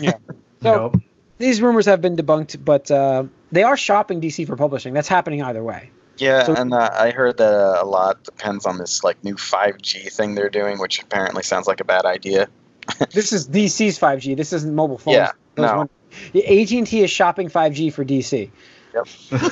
Yeah. 0.00 0.12
So 0.62 0.74
Nope. 0.74 0.96
these 1.38 1.60
rumors 1.60 1.84
have 1.84 2.00
been 2.00 2.16
debunked, 2.16 2.64
but 2.64 2.90
uh, 2.90 3.24
they 3.52 3.62
are 3.62 3.76
shopping 3.76 4.22
DC 4.22 4.46
for 4.46 4.56
publishing. 4.56 4.94
That's 4.94 5.06
happening 5.06 5.42
either 5.42 5.62
way. 5.62 5.90
Yeah, 6.16 6.44
So- 6.44 6.54
and 6.54 6.72
uh, 6.72 6.88
I 6.92 7.10
heard 7.10 7.36
that 7.36 7.52
uh, 7.52 7.78
a 7.82 7.84
lot 7.84 8.24
depends 8.24 8.64
on 8.64 8.78
this 8.78 9.04
like 9.04 9.22
new 9.22 9.34
5G 9.34 10.10
thing 10.10 10.34
they're 10.34 10.48
doing, 10.48 10.78
which 10.78 11.02
apparently 11.02 11.42
sounds 11.42 11.66
like 11.66 11.80
a 11.80 11.84
bad 11.84 12.06
idea. 12.06 12.48
This 13.12 13.32
is 13.34 13.46
DC's 13.48 13.98
5G. 13.98 14.34
This 14.36 14.52
isn't 14.54 14.74
mobile 14.74 14.96
phones. 14.98 15.16
Yeah, 15.16 15.32
There's 15.56 15.70
no. 15.70 15.76
one- 15.78 15.90
AT&T 16.34 17.02
is 17.02 17.10
shopping 17.10 17.48
5G 17.48 17.92
for 17.92 18.04
DC. 18.04 18.50
Yep. 18.94 19.06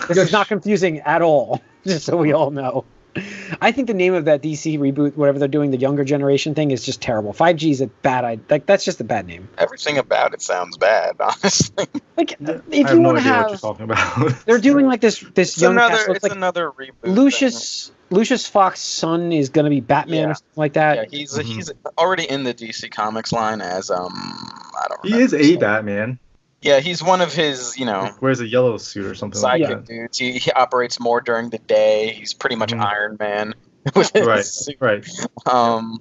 This 0.08 0.16
is 0.18 0.32
not 0.32 0.48
confusing 0.48 1.00
at 1.00 1.22
all, 1.22 1.60
just 1.86 2.04
so 2.06 2.16
we 2.16 2.32
all 2.32 2.50
know. 2.50 2.84
I 3.60 3.70
think 3.70 3.86
the 3.86 3.94
name 3.94 4.14
of 4.14 4.24
that 4.24 4.42
DC 4.42 4.76
reboot, 4.76 5.14
whatever 5.16 5.38
they're 5.38 5.46
doing, 5.46 5.70
the 5.70 5.76
younger 5.76 6.02
generation 6.02 6.54
thing, 6.56 6.72
is 6.72 6.84
just 6.84 7.00
terrible. 7.00 7.32
5G 7.32 7.70
is 7.70 7.80
a 7.80 7.86
bad 7.86 8.24
idea. 8.24 8.44
Like 8.50 8.66
that's 8.66 8.84
just 8.84 9.00
a 9.00 9.04
bad 9.04 9.26
name. 9.28 9.48
Everything 9.56 9.98
about 9.98 10.34
it 10.34 10.42
sounds 10.42 10.76
bad, 10.76 11.14
honestly. 11.20 11.86
Like 12.16 12.32
I 12.44 12.60
if 12.72 12.86
have 12.88 12.96
you 12.96 13.00
no 13.02 13.12
want 13.12 13.18
to 13.18 13.22
idea 13.22 13.32
what 13.42 13.50
you're 13.50 13.58
talking 13.58 13.84
about. 13.84 14.44
they're 14.46 14.58
doing 14.58 14.86
like 14.86 15.00
this 15.00 15.20
this 15.34 15.50
It's 15.52 15.62
young 15.62 15.72
another 15.74 15.90
cast. 15.94 16.06
so 16.06 16.10
it's 16.12 16.16
It's 16.16 16.22
like 16.24 16.32
another 16.32 16.70
reboot. 16.72 17.02
thing. 17.02 17.14
Lucius 17.14 17.92
Lucius 18.10 18.48
Fox's 18.48 18.82
son 18.82 19.30
is 19.32 19.48
gonna 19.50 19.70
be 19.70 19.80
Batman 19.80 20.16
Yeah. 20.24 20.30
or 20.30 20.34
something 20.34 20.56
like 20.56 20.72
that. 20.72 20.96
Yeah, 21.12 21.18
he's 21.18 21.34
Mhm. 21.38 21.44
he's 21.44 21.70
already 21.96 22.28
in 22.28 22.42
the 22.42 22.52
DC 22.54 22.90
Comics 22.90 23.32
line 23.32 23.60
as 23.60 23.90
um 23.92 24.12
I 24.12 24.86
don't 24.88 25.06
he 25.06 25.20
is 25.20 25.32
a 25.32 25.38
name. 25.38 25.58
Batman. 25.60 26.18
Yeah, 26.64 26.80
he's 26.80 27.02
one 27.02 27.20
of 27.20 27.34
his, 27.34 27.76
you 27.78 27.84
know, 27.84 28.00
Like, 28.00 28.22
wears 28.22 28.40
a 28.40 28.46
yellow 28.46 28.78
suit 28.78 29.04
or 29.04 29.14
something 29.14 29.40
like 29.42 29.60
sidekick 29.60 29.68
that. 29.68 29.86
dudes. 29.86 30.18
He, 30.18 30.38
he 30.38 30.50
operates 30.52 30.98
more 30.98 31.20
during 31.20 31.50
the 31.50 31.58
day. 31.58 32.14
He's 32.14 32.32
pretty 32.32 32.56
much 32.56 32.72
Mhm. 32.72 32.82
Iron 32.84 33.16
Man. 33.20 33.54
Right. 34.14 34.46
Right. 34.80 35.06
Um, 35.46 36.00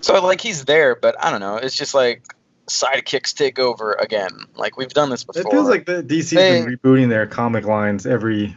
so 0.00 0.20
like 0.24 0.40
he's 0.40 0.64
there, 0.64 0.96
but 0.96 1.14
I 1.24 1.30
don't 1.30 1.38
know. 1.38 1.56
It's 1.56 1.76
just 1.76 1.94
like 1.94 2.24
sidekicks 2.66 3.32
take 3.32 3.60
over 3.60 3.92
again. 3.92 4.30
Like 4.56 4.76
we've 4.76 4.88
done 4.92 5.08
this 5.08 5.22
before. 5.22 5.42
It 5.42 5.50
feels 5.52 5.68
like 5.68 5.86
the 5.86 6.02
DC's 6.02 6.30
They- 6.30 6.64
been 6.64 6.76
rebooting 6.76 7.08
their 7.10 7.26
comic 7.28 7.64
lines 7.64 8.06
every 8.06 8.56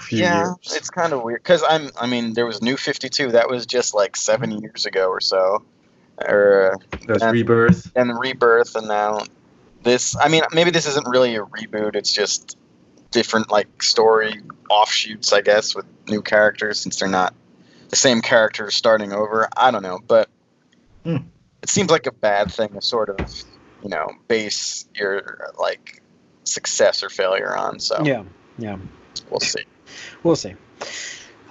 few 0.00 0.18
yeah, 0.18 0.38
years. 0.46 0.56
Yeah, 0.62 0.76
it's 0.78 0.90
kind 0.90 1.12
of 1.12 1.22
weird 1.22 1.42
because 1.44 1.62
I'm. 1.68 1.90
I 2.00 2.06
mean, 2.08 2.34
there 2.34 2.44
was 2.46 2.60
New 2.60 2.76
Fifty 2.76 3.08
Two. 3.08 3.30
That 3.30 3.48
was 3.48 3.66
just 3.66 3.94
like 3.94 4.16
seven 4.16 4.50
years 4.60 4.84
ago 4.84 5.08
or 5.08 5.20
so, 5.20 5.62
or 6.26 6.76
There's 7.06 7.22
and- 7.22 7.32
Rebirth. 7.32 7.92
and 7.94 8.18
Rebirth, 8.18 8.74
and 8.74 8.88
now 8.88 9.22
this. 9.82 10.16
I 10.16 10.28
mean, 10.28 10.42
maybe 10.52 10.70
this 10.70 10.86
isn't 10.86 11.06
really 11.08 11.36
a 11.36 11.42
reboot. 11.42 11.94
It's 11.94 12.12
just 12.12 12.56
different 13.10 13.50
like 13.50 13.82
story 13.82 14.40
offshoots, 14.70 15.32
I 15.32 15.40
guess, 15.40 15.74
with 15.74 15.86
new 16.08 16.20
characters 16.22 16.78
since 16.80 16.98
they're 16.98 17.08
not 17.08 17.34
the 17.88 17.96
same 17.96 18.20
characters 18.20 18.74
starting 18.74 19.12
over. 19.12 19.48
I 19.56 19.70
don't 19.70 19.82
know, 19.82 19.98
but 20.06 20.28
Hmm. 21.04 21.16
it 21.62 21.70
seems 21.70 21.90
like 21.90 22.06
a 22.06 22.12
bad 22.12 22.52
thing 22.52 22.68
to 22.70 22.82
sort 22.82 23.08
of, 23.08 23.18
you 23.82 23.88
know, 23.88 24.08
base 24.26 24.86
your 24.94 25.52
like 25.58 26.02
success 26.44 27.02
or 27.02 27.08
failure 27.08 27.56
on. 27.56 27.80
So 27.80 28.02
Yeah, 28.04 28.24
yeah. 28.58 28.76
we'll 29.30 29.40
see. 29.40 29.64
We'll 30.22 30.36
see. 30.36 30.54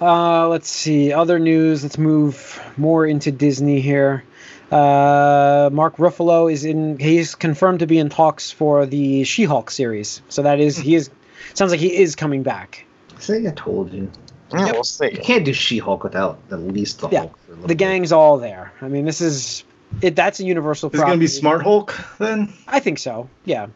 Uh, 0.00 0.46
let's 0.48 0.68
see. 0.70 1.12
Other 1.12 1.40
news. 1.40 1.82
Let's 1.82 1.98
move 1.98 2.60
more 2.76 3.04
into 3.04 3.32
Disney 3.32 3.80
here. 3.80 4.22
Uh, 4.70 5.70
Mark 5.72 5.96
Ruffalo 5.96 6.52
is 6.52 6.64
in. 6.64 6.98
He's 6.98 7.34
confirmed 7.34 7.80
to 7.80 7.86
be 7.86 7.98
in 7.98 8.08
talks 8.10 8.50
for 8.50 8.84
the 8.86 9.24
She-Hulk 9.24 9.70
series. 9.70 10.20
So 10.28 10.42
that 10.42 10.60
is 10.60 10.76
he 10.76 10.94
is. 10.94 11.10
Sounds 11.54 11.70
like 11.70 11.80
he 11.80 11.96
is 11.96 12.14
coming 12.14 12.42
back. 12.42 12.84
See, 13.18 13.46
I 13.46 13.50
told 13.52 13.92
you. 13.92 14.10
Yeah, 14.52 14.66
Yep. 14.66 14.74
we'll 14.74 14.84
see. 14.84 15.10
You 15.12 15.18
can't 15.18 15.44
do 15.44 15.52
She-Hulk 15.52 16.04
without 16.04 16.38
at 16.50 16.60
least 16.60 17.00
the 17.00 17.08
Yeah, 17.08 17.20
Hulk. 17.20 17.38
for 17.38 17.52
a 17.52 17.54
little 17.54 17.62
The 17.62 17.68
bit. 17.68 17.78
gang's 17.78 18.12
all 18.12 18.38
there. 18.38 18.72
I 18.82 18.88
mean, 18.88 19.04
this 19.04 19.20
is 19.20 19.64
it. 20.02 20.16
That's 20.16 20.40
a 20.40 20.44
universal. 20.44 20.90
Is 20.90 21.00
it 21.00 21.02
gonna 21.04 21.16
be. 21.16 21.26
Smart 21.26 21.62
Hulk 21.62 21.94
then? 22.18 22.52
I 22.66 22.80
think 22.80 22.98
so. 22.98 23.28
Yeah. 23.44 23.66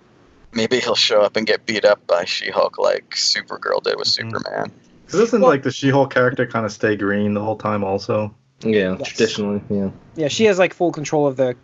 Maybe 0.52 0.78
he'll 0.80 0.94
show 0.94 1.22
up 1.22 1.36
and 1.36 1.46
get 1.46 1.64
beat 1.64 1.84
up 1.86 2.06
by 2.06 2.24
She-Hulk 2.26 2.76
like 2.78 3.10
Supergirl 3.14 3.82
did 3.82 3.96
with 3.96 4.08
Mhm. 4.08 4.10
Superman. 4.10 4.70
Because 5.06 5.20
doesn't 5.20 5.40
Well- 5.40 5.50
like 5.50 5.62
the 5.62 5.70
She-Hulk 5.70 6.12
character 6.12 6.46
kind 6.46 6.66
of 6.66 6.72
stay 6.72 6.96
green 6.96 7.32
the 7.34 7.40
whole 7.42 7.56
time 7.56 7.82
also? 7.82 8.34
Yeah, 8.64 8.96
Yes. 8.98 9.08
traditionally, 9.08 9.60
yeah. 9.70 9.90
Yeah. 10.16 10.28
She 10.28 10.44
has 10.44 10.58
like 10.58 10.72
full 10.74 10.92
control 10.92 11.26
of 11.26 11.36
the 11.36 11.56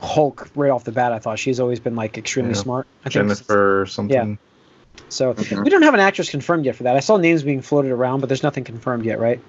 Hulk 0.00 0.48
right 0.54 0.70
off 0.70 0.84
the 0.84 0.92
bat. 0.92 1.12
I 1.12 1.18
thought 1.18 1.38
she's 1.38 1.58
always 1.60 1.80
been 1.80 1.96
like 1.96 2.18
extremely 2.18 2.52
Yeah. 2.52 2.60
smart. 2.60 2.86
I 3.00 3.04
think 3.04 3.12
Jennifer 3.14 3.82
or 3.82 3.86
something. 3.86 4.38
so. 5.08 5.34
Mhm. 5.34 5.64
We 5.64 5.70
don't 5.70 5.82
have 5.82 5.94
an 5.94 6.00
actress 6.00 6.30
confirmed 6.30 6.64
yet 6.64 6.76
for 6.76 6.82
that. 6.84 6.96
I 6.96 7.00
saw 7.00 7.16
names 7.16 7.42
being 7.42 7.60
floated 7.62 7.90
around, 7.92 8.20
but 8.20 8.28
there's 8.28 8.42
nothing 8.42 8.64
confirmed 8.64 9.04
yet, 9.04 9.18
right? 9.20 9.40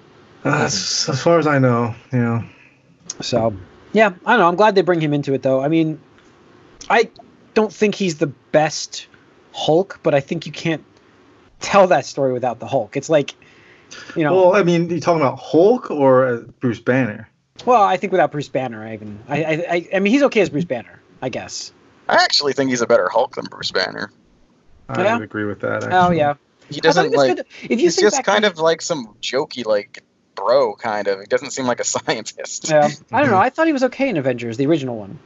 Uh, 0.46 0.64
as, 0.66 1.08
as 1.10 1.22
far 1.22 1.40
as 1.40 1.48
I 1.48 1.58
know, 1.60 1.94
yeah. 2.14 2.44
So, 3.22 3.54
yeah, 3.94 4.12
I 4.26 4.32
don't 4.32 4.40
know. 4.40 4.48
I'm 4.48 4.56
glad 4.56 4.76
they 4.76 4.82
bring 4.82 5.02
him 5.02 5.14
into 5.14 5.34
it, 5.34 5.42
though. 5.44 5.62
I 5.62 5.68
mean, 5.68 6.00
I 6.90 7.10
don't 7.54 7.72
think 7.74 7.96
he's 7.96 8.18
the 8.18 8.28
best 8.52 9.08
Hulk, 9.54 10.00
but 10.04 10.14
I 10.14 10.20
think 10.20 10.46
you 10.46 10.52
can't 10.52 10.84
tell 11.60 11.88
that 11.88 12.06
story 12.06 12.32
without 12.34 12.60
the 12.60 12.68
Hulk. 12.68 12.96
It's 12.96 13.10
like, 13.10 13.34
you 14.16 14.24
know, 14.24 14.34
well, 14.36 14.52
Well, 14.52 14.56
I 14.60 14.64
mean, 14.64 14.90
you 14.90 15.00
talking 15.00 15.22
about 15.22 15.40
Hulk 15.40 15.90
or 15.92 16.26
uh, 16.28 16.38
Bruce 16.60 16.80
Banner? 16.80 17.30
Well, 17.66 17.82
I 17.82 17.98
think 17.98 18.12
without 18.12 18.32
Bruce 18.32 18.50
Banner, 18.50 18.86
I 18.86 18.94
even, 18.94 19.20
I, 19.28 19.44
I, 19.44 19.52
I, 19.52 19.90
I 19.96 20.00
mean, 20.00 20.14
he's 20.14 20.24
okay 20.24 20.42
as 20.42 20.50
Bruce 20.50 20.66
Banner, 20.66 21.00
I 21.22 21.30
guess. 21.30 21.72
I 22.08 22.16
actually 22.24 22.54
think 22.54 22.70
he's 22.70 22.82
a 22.82 22.88
better 22.88 23.10
Hulk 23.10 23.36
than 23.36 23.46
Bruce 23.46 23.72
Banner. 23.72 24.12
I 24.90 25.04
Yeah? 25.04 25.14
would 25.16 25.24
agree 25.24 25.46
with 25.46 25.60
that. 25.62 25.84
Oh 25.92 26.12
yeah, 26.12 26.36
He 26.70 26.80
doesn't 26.80 27.12
like. 27.12 27.36
good. 27.38 27.46
If 27.64 27.72
you 27.72 27.78
He's 27.78 27.98
just 27.98 28.24
kind 28.24 28.44
to- 28.44 28.52
of 28.52 28.60
like 28.60 28.82
some 28.82 29.16
jokey 29.22 29.66
like 29.66 30.04
bro 30.36 30.76
kind 30.76 31.08
of. 31.08 31.20
He 31.20 31.26
doesn't 31.26 31.50
seem 31.52 31.66
like 31.66 31.80
a 31.80 31.84
scientist. 31.96 32.70
Yeah, 32.70 32.90
I 33.12 33.22
don't 33.22 33.32
know. 33.32 33.38
I 33.48 33.50
thought 33.50 33.68
he 33.68 33.74
was 33.74 33.84
okay 33.86 34.08
in 34.08 34.18
Avengers, 34.18 34.56
the 34.58 34.68
original 34.68 34.96
one. 34.98 35.20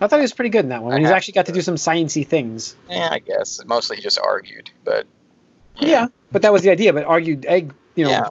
I 0.00 0.08
thought 0.08 0.16
he 0.16 0.22
was 0.22 0.32
pretty 0.32 0.50
good 0.50 0.64
in 0.64 0.70
that 0.70 0.82
one. 0.82 0.92
I 0.94 0.98
He's 0.98 1.08
actually 1.10 1.34
got 1.34 1.46
to 1.46 1.52
do 1.52 1.60
some 1.60 1.76
sciency 1.76 2.26
things. 2.26 2.74
Yeah, 2.90 3.10
I 3.12 3.20
guess. 3.20 3.60
Mostly 3.64 3.96
he 3.96 4.02
just 4.02 4.18
argued, 4.18 4.70
but 4.82 5.06
Yeah, 5.78 6.06
but 6.32 6.42
that 6.42 6.52
was 6.52 6.62
the 6.62 6.70
idea. 6.70 6.92
But 6.92 7.04
argued 7.04 7.46
egg, 7.46 7.74
you 7.94 8.04
know. 8.04 8.10
yeah, 8.10 8.28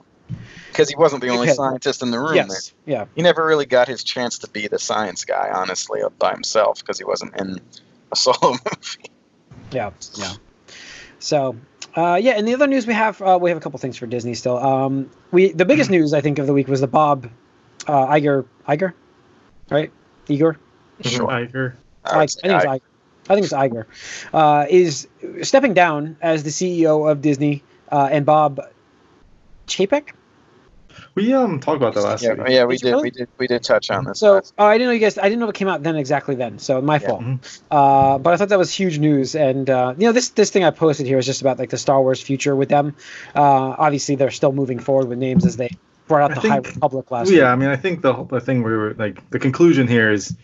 because 0.68 0.88
he 0.88 0.96
wasn't 0.96 1.22
the 1.22 1.28
only 1.28 1.48
Okay. 1.48 1.54
scientist 1.54 2.02
in 2.02 2.10
the 2.10 2.18
room. 2.18 2.34
yes. 2.34 2.72
Yeah. 2.86 3.06
He 3.14 3.22
never 3.22 3.44
really 3.44 3.66
got 3.66 3.88
his 3.88 4.02
chance 4.02 4.38
to 4.38 4.48
be 4.48 4.66
the 4.68 4.78
science 4.78 5.24
guy, 5.24 5.50
honestly, 5.54 6.00
by 6.18 6.32
himself, 6.32 6.80
because 6.80 6.98
he 6.98 7.04
wasn't 7.04 7.36
in 7.36 7.60
a 8.12 8.16
solo 8.24 8.52
movie. 8.52 9.10
Yeah, 9.72 9.90
yeah. 10.14 10.32
So, 11.18 11.56
uh, 11.96 12.18
yeah, 12.22 12.32
and 12.32 12.46
the 12.46 12.54
other 12.54 12.66
news 12.66 12.86
we 12.86 12.94
have, 12.94 13.20
uh, 13.22 13.38
we 13.40 13.50
have 13.50 13.56
a 13.56 13.60
couple 13.60 13.78
things 13.78 13.96
for 13.96 14.06
Disney 14.06 14.34
still. 14.34 14.58
Um, 14.58 15.10
we 15.30 15.52
the 15.52 15.64
biggest 15.64 15.90
news 15.90 16.12
I 16.12 16.20
think 16.20 16.38
of 16.38 16.46
the 16.46 16.52
week 16.52 16.68
was 16.68 16.80
the 16.80 16.86
Bob 16.86 17.30
uh, 17.86 18.06
Iger 18.06 18.46
Iger, 18.68 18.92
right? 19.70 19.90
Igor. 20.28 20.58
Sure. 21.02 21.28
Iger. 21.28 21.74
I 22.04 22.16
would 22.18 22.22
I, 22.22 22.26
think 22.26 22.54
it's 22.54 22.64
Iger. 22.64 22.80
I 23.28 23.34
think 23.34 23.44
it's 23.44 23.54
Iger. 23.54 23.86
Uh, 24.32 24.66
is 24.68 25.08
stepping 25.42 25.74
down 25.74 26.16
as 26.20 26.42
the 26.42 26.50
CEO 26.50 27.10
of 27.10 27.22
Disney, 27.22 27.62
uh, 27.90 28.08
and 28.10 28.26
Bob 28.26 28.60
Chapek. 29.66 30.10
We 31.16 31.32
um 31.32 31.58
talked 31.60 31.76
about 31.76 31.94
that 31.94 32.02
last 32.02 32.22
yeah, 32.22 32.34
week. 32.34 32.48
yeah, 32.48 32.64
we 32.64 32.76
Did 32.76 32.82
did, 32.84 32.90
really? 32.90 33.02
we 33.02 33.10
did, 33.10 33.28
we 33.38 33.46
did 33.48 33.62
touch 33.64 33.90
on 33.90 34.04
this. 34.04 34.18
So, 34.20 34.34
last- 34.34 34.54
oh, 34.58 34.64
I 34.66 34.74
didn't 34.78 34.88
know 34.88 34.92
you 34.92 35.00
guys. 35.00 35.18
I 35.18 35.22
didn't 35.24 35.40
know 35.40 35.48
it 35.48 35.54
came 35.54 35.66
out 35.68 35.82
then 35.82 35.96
exactly 35.96 36.34
then. 36.36 36.58
So 36.58 36.80
my 36.80 36.94
Yeah. 37.00 37.08
fault. 37.08 37.22
Mhm. 37.22 37.62
Uh, 37.70 38.18
but 38.18 38.32
I 38.32 38.36
thought 38.36 38.48
that 38.50 38.58
was 38.58 38.72
huge 38.72 38.98
news, 38.98 39.34
and 39.34 39.68
uh, 39.68 39.94
you 39.98 40.06
know 40.06 40.12
this 40.12 40.28
this 40.30 40.50
thing 40.50 40.62
I 40.64 40.70
posted 40.70 41.06
here 41.06 41.18
is 41.18 41.26
just 41.26 41.40
about 41.40 41.58
like 41.58 41.70
the 41.70 41.78
Star 41.78 42.00
Wars 42.00 42.20
future 42.20 42.54
with 42.54 42.68
them. 42.68 42.94
Uh, 43.34 43.74
obviously, 43.78 44.14
they're 44.16 44.30
still 44.30 44.52
moving 44.52 44.78
forward 44.78 45.08
with 45.08 45.18
names 45.18 45.44
as 45.46 45.56
they 45.56 45.70
brought 46.06 46.30
out 46.30 46.38
I 46.38 46.40
the 46.40 46.48
High 46.48 46.56
Republic 46.58 47.10
last. 47.10 47.30
yeah, 47.30 47.36
week. 47.36 47.42
I 47.44 47.56
mean, 47.56 47.68
I 47.68 47.76
think 47.76 48.02
the 48.02 48.24
the 48.24 48.40
thing 48.40 48.62
we 48.62 48.72
were 48.76 48.94
like 48.94 49.28
the 49.30 49.38
conclusion 49.38 49.86
here 49.88 50.10
is 50.12 50.34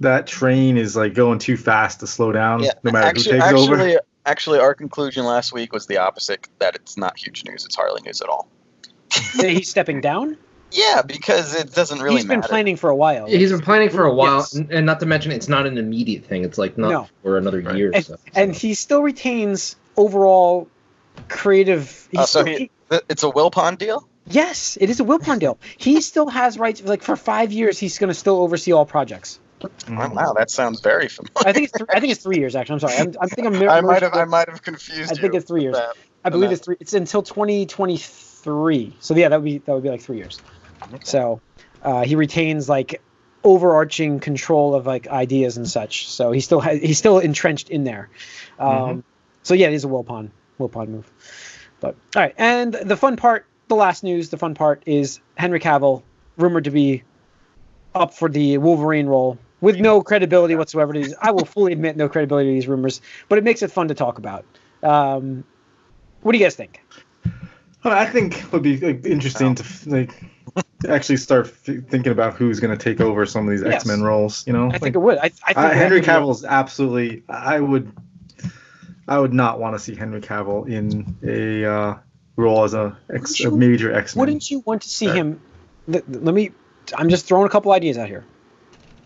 that 0.00 0.26
train 0.26 0.76
is 0.76 0.96
like 0.96 1.14
going 1.14 1.38
too 1.38 1.56
fast 1.56 2.00
to 2.00 2.06
slow 2.06 2.32
down, 2.32 2.62
yeah, 2.62 2.72
no 2.82 2.92
matter 2.92 3.06
actually, 3.06 3.36
who 3.36 3.40
takes 3.42 3.52
over. 3.54 3.74
actually, 3.76 3.98
actually, 4.26 4.58
our 4.60 4.74
conclusion 4.74 5.24
last 5.24 5.52
week 5.52 5.72
was 5.72 5.86
the 5.86 5.98
opposite. 5.98 6.46
That 6.58 6.74
it's 6.76 6.96
not 6.96 7.18
huge 7.18 7.44
news. 7.44 7.64
It's 7.64 7.76
hardly 7.76 8.02
news 8.02 8.20
at 8.22 8.28
all. 8.28 8.48
He's 9.40 9.68
stepping 9.68 10.00
down. 10.00 10.36
Yeah, 10.72 11.02
because 11.02 11.56
it 11.56 11.74
doesn't 11.74 11.98
really 12.00 12.14
he's 12.18 12.24
been 12.26 12.38
matter. 12.38 12.48
planning 12.48 12.76
for 12.76 12.90
a 12.90 12.94
while. 12.94 13.28
Yeah, 13.28 13.38
he's 13.38 13.50
been 13.50 13.60
planning 13.60 13.90
for 13.90 14.04
a 14.04 14.14
while, 14.14 14.36
Yes. 14.38 14.52
and, 14.54 14.70
and 14.70 14.86
not 14.86 15.00
to 15.00 15.06
mention 15.06 15.32
it's 15.32 15.48
not 15.48 15.66
an 15.66 15.76
immediate 15.78 16.24
thing. 16.24 16.44
It's 16.44 16.58
like 16.58 16.78
not 16.78 16.90
No. 16.90 17.08
for 17.24 17.36
another 17.36 17.60
Right. 17.60 17.74
year. 17.76 17.88
or 17.90 17.96
and, 17.96 18.04
so, 18.04 18.16
and 18.36 18.54
he 18.54 18.74
still 18.74 19.02
retains 19.02 19.74
overall 19.96 20.68
creative. 21.28 21.88
Uh, 21.88 22.08
he's 22.12 22.20
Oh, 22.20 22.24
so 22.26 22.40
still- 22.42 22.56
he, 22.56 22.70
it's 23.08 23.24
a 23.24 23.26
Wilpon 23.30 23.78
deal. 23.78 24.06
Yes, 24.28 24.78
it 24.80 24.90
is 24.90 25.00
a 25.00 25.04
Wilpon 25.04 25.38
deal. 25.38 25.58
He 25.76 26.00
still 26.00 26.28
has 26.28 26.58
rights. 26.58 26.82
Like 26.82 27.02
for 27.02 27.16
five 27.16 27.52
years, 27.52 27.78
he's 27.78 27.98
going 27.98 28.08
to 28.08 28.14
still 28.14 28.36
oversee 28.40 28.72
all 28.72 28.86
projects. 28.86 29.38
Oh, 29.62 29.68
wow, 29.90 30.32
that 30.38 30.50
sounds 30.50 30.80
very 30.80 31.08
familiar. 31.08 31.32
I 31.46 31.52
think 31.52 31.64
it's 31.64 31.72
th- 31.74 31.90
I 31.92 32.00
think 32.00 32.12
it's 32.12 32.22
three 32.22 32.38
years. 32.38 32.56
Actually, 32.56 32.74
I'm 32.74 32.80
sorry. 32.80 32.96
I'm, 32.96 33.14
I'm 33.20 33.28
thinking. 33.28 33.54
I'm 33.56 33.68
I 33.68 33.80
might 33.82 34.02
have 34.02 34.14
I 34.14 34.24
might 34.24 34.48
have 34.48 34.62
confused 34.62 35.12
I 35.12 35.14
think 35.14 35.34
it's 35.34 35.46
three 35.46 35.62
years. 35.62 35.76
that. 35.76 35.94
I 36.24 36.30
believe 36.30 36.48
that. 36.48 36.56
it's 36.56 36.64
three. 36.64 36.76
It's 36.80 36.94
until 36.94 37.22
2023. 37.22 38.96
So 39.00 39.14
yeah, 39.14 39.28
that 39.28 39.36
would 39.36 39.44
be 39.44 39.58
that 39.58 39.72
would 39.72 39.82
be 39.82 39.90
like 39.90 40.00
three 40.00 40.16
years. 40.16 40.40
So 41.04 41.40
uh, 41.82 42.04
he 42.04 42.14
retains 42.16 42.68
like 42.68 43.02
overarching 43.44 44.20
control 44.20 44.74
of 44.74 44.86
like 44.86 45.08
ideas 45.08 45.56
and 45.56 45.68
such. 45.68 46.08
So 46.08 46.32
he 46.32 46.40
still 46.40 46.60
has 46.60 46.80
he's 46.80 46.98
still 46.98 47.18
entrenched 47.18 47.68
in 47.70 47.84
there. 47.84 48.08
Um, 48.58 48.68
Mhm. 48.70 49.02
So 49.42 49.54
yeah, 49.54 49.68
it 49.68 49.74
is 49.74 49.84
a 49.84 49.88
Wilpon 49.88 50.30
Wilpon 50.58 50.88
move. 50.88 51.10
But 51.80 51.96
all 52.14 52.22
right, 52.22 52.34
and 52.36 52.72
the 52.74 52.96
fun 52.96 53.16
part, 53.16 53.46
the 53.70 53.76
last 53.76 54.04
news, 54.04 54.28
the 54.28 54.36
fun 54.36 54.54
part 54.54 54.82
is 54.84 55.20
Henry 55.36 55.60
Cavill 55.60 56.02
rumored 56.36 56.64
to 56.64 56.70
be 56.70 57.02
up 57.94 58.12
for 58.12 58.28
the 58.28 58.58
Wolverine 58.58 59.06
role 59.06 59.38
with 59.60 59.78
no 59.78 60.02
credibility 60.02 60.54
whatsoever. 60.56 60.92
To 60.92 60.98
these, 61.00 61.14
I 61.22 61.30
will 61.30 61.44
fully 61.46 61.72
admit 61.72 61.96
no 61.96 62.08
credibility 62.08 62.50
to 62.50 62.54
these 62.54 62.68
rumors, 62.68 63.00
but 63.28 63.38
it 63.38 63.44
makes 63.44 63.62
it 63.62 63.70
fun 63.70 63.88
to 63.88 63.94
talk 63.94 64.18
about. 64.18 64.44
Um, 64.82 65.44
what 66.22 66.32
do 66.32 66.38
you 66.38 66.44
guys 66.44 66.56
think? 66.56 66.80
Well, 67.84 67.94
I 67.94 68.04
think 68.06 68.38
it 68.42 68.52
would 68.52 68.62
be 68.62 68.76
like, 68.78 69.06
interesting 69.06 69.54
to 69.54 69.64
like 69.88 70.12
actually 70.88 71.16
start 71.16 71.46
f- 71.46 71.84
thinking 71.88 72.12
about 72.12 72.34
who's 72.34 72.60
going 72.60 72.76
to 72.76 72.82
take 72.82 73.00
over 73.00 73.24
some 73.24 73.46
of 73.46 73.50
these 73.52 73.62
Yes. 73.62 73.74
X 73.74 73.86
Men 73.86 74.02
roles. 74.02 74.46
You 74.46 74.52
know, 74.52 74.70
I 74.72 74.78
think 74.78 74.96
it 74.96 74.98
would. 74.98 75.18
I, 75.18 75.24
I 75.24 75.28
think 75.28 75.56
Uh, 75.58 75.70
Henry 75.70 75.98
have 75.98 76.04
to 76.06 76.10
Cavill 76.10 76.30
is 76.32 76.44
absolutely. 76.44 77.22
I 77.28 77.60
would. 77.60 77.92
I 79.08 79.18
would 79.18 79.32
not 79.32 79.58
want 79.58 79.74
to 79.74 79.78
see 79.78 79.94
Henry 79.94 80.20
Cavill 80.20 80.68
in 80.68 81.16
a 81.22 81.64
uh, 81.64 81.94
role 82.40 82.64
as 82.64 82.74
a, 82.74 82.96
ex, 83.14 83.38
a 83.40 83.44
Wouldn't 83.50 83.62
you- 83.62 83.70
major 83.70 83.92
X 83.94 84.16
Men. 84.16 84.20
Wouldn't 84.20 84.50
you 84.50 84.60
want 84.60 84.82
to 84.82 84.88
see 84.88 85.06
Sure. 85.06 85.14
him? 85.14 85.40
Let, 85.86 86.10
let 86.24 86.34
me. 86.34 86.50
I'm 86.96 87.08
just 87.08 87.26
throwing 87.26 87.46
a 87.46 87.50
couple 87.50 87.72
ideas 87.72 87.98
out 87.98 88.08
here. 88.08 88.24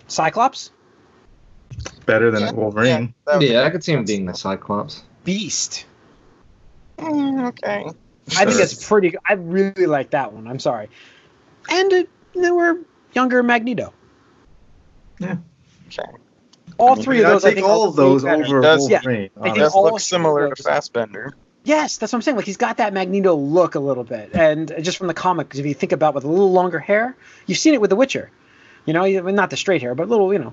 Cyclops, 0.09 0.71
better 2.07 2.31
than 2.31 2.43
Yeah, 2.43 2.53
Wolverine? 2.53 3.15
that 3.27 3.39
would- 3.39 3.49
Yeah, 3.49 3.65
I 3.65 3.71
could 3.71 3.83
see 3.85 3.93
him 3.93 4.05
being 4.05 4.27
the 4.27 4.35
Cyclops. 4.35 5.03
Beast. 5.25 5.87
Mm, 6.99 7.49
okay. 7.49 7.85
I 7.87 7.91
think 8.45 8.51
Sure. 8.51 8.59
that's 8.59 8.87
pretty. 8.89 9.15
I 9.29 9.35
really 9.35 9.87
like 9.87 10.11
that 10.11 10.33
one. 10.33 10.47
I'm 10.47 10.59
sorry. 10.59 10.89
And 11.71 12.07
there 12.35 12.55
were 12.55 12.79
younger 13.15 13.43
Magneto. 13.43 13.93
Yeah. 15.19 15.37
Okay. 15.89 16.03
All 16.79 16.93
I 16.93 16.95
mean, 16.95 17.05
three 17.05 17.23
of 17.23 17.29
those. 17.29 17.45
I 17.45 17.49
take 17.51 17.57
think 17.57 17.67
all 17.69 17.89
of 17.89 17.97
those 17.97 18.25
over 18.25 18.61
does- 18.61 18.89
Yeah, 18.89 18.99
Wolverine. 18.99 19.31
I 19.39 19.43
think 19.43 19.57
It 19.57 19.61
does 19.61 19.75
all 19.75 19.85
look 19.85 20.01
similar 20.01 20.47
of 20.47 20.55
to 20.55 20.63
those- 20.63 20.67
Fassbender. 20.73 21.35
Yes, 21.65 21.97
that's 21.97 22.13
what 22.13 22.19
I'm 22.19 22.23
saying. 22.23 22.37
Like 22.37 22.45
he's 22.45 22.59
got 22.59 22.77
that 22.77 22.93
Magneto 22.93 23.35
look 23.35 23.75
a 23.75 23.81
little 23.81 24.05
bit, 24.05 24.31
and 24.35 24.73
just 24.83 24.99
from 24.99 25.07
the 25.07 25.15
comics, 25.15 25.59
if 25.59 25.65
you 25.65 25.73
think 25.73 25.93
about 25.93 26.15
with 26.15 26.25
a 26.25 26.29
little 26.29 26.53
longer 26.53 26.79
hair, 26.79 27.17
you've 27.47 27.59
seen 27.59 27.73
it 27.73 27.81
with 27.81 27.91
The 27.91 27.97
Witcher. 27.97 28.31
You 28.85 28.93
know, 28.93 29.07
not 29.31 29.49
the 29.49 29.57
straight 29.57 29.81
hair, 29.81 29.95
but 29.95 30.05
a 30.05 30.11
little, 30.11 30.31
you 30.31 30.39
know. 30.39 30.53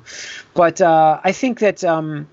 But 0.54 0.80
uh, 0.80 1.19
I 1.21 1.34
think 1.34 1.60
that 1.60 1.84
um, 1.84 2.30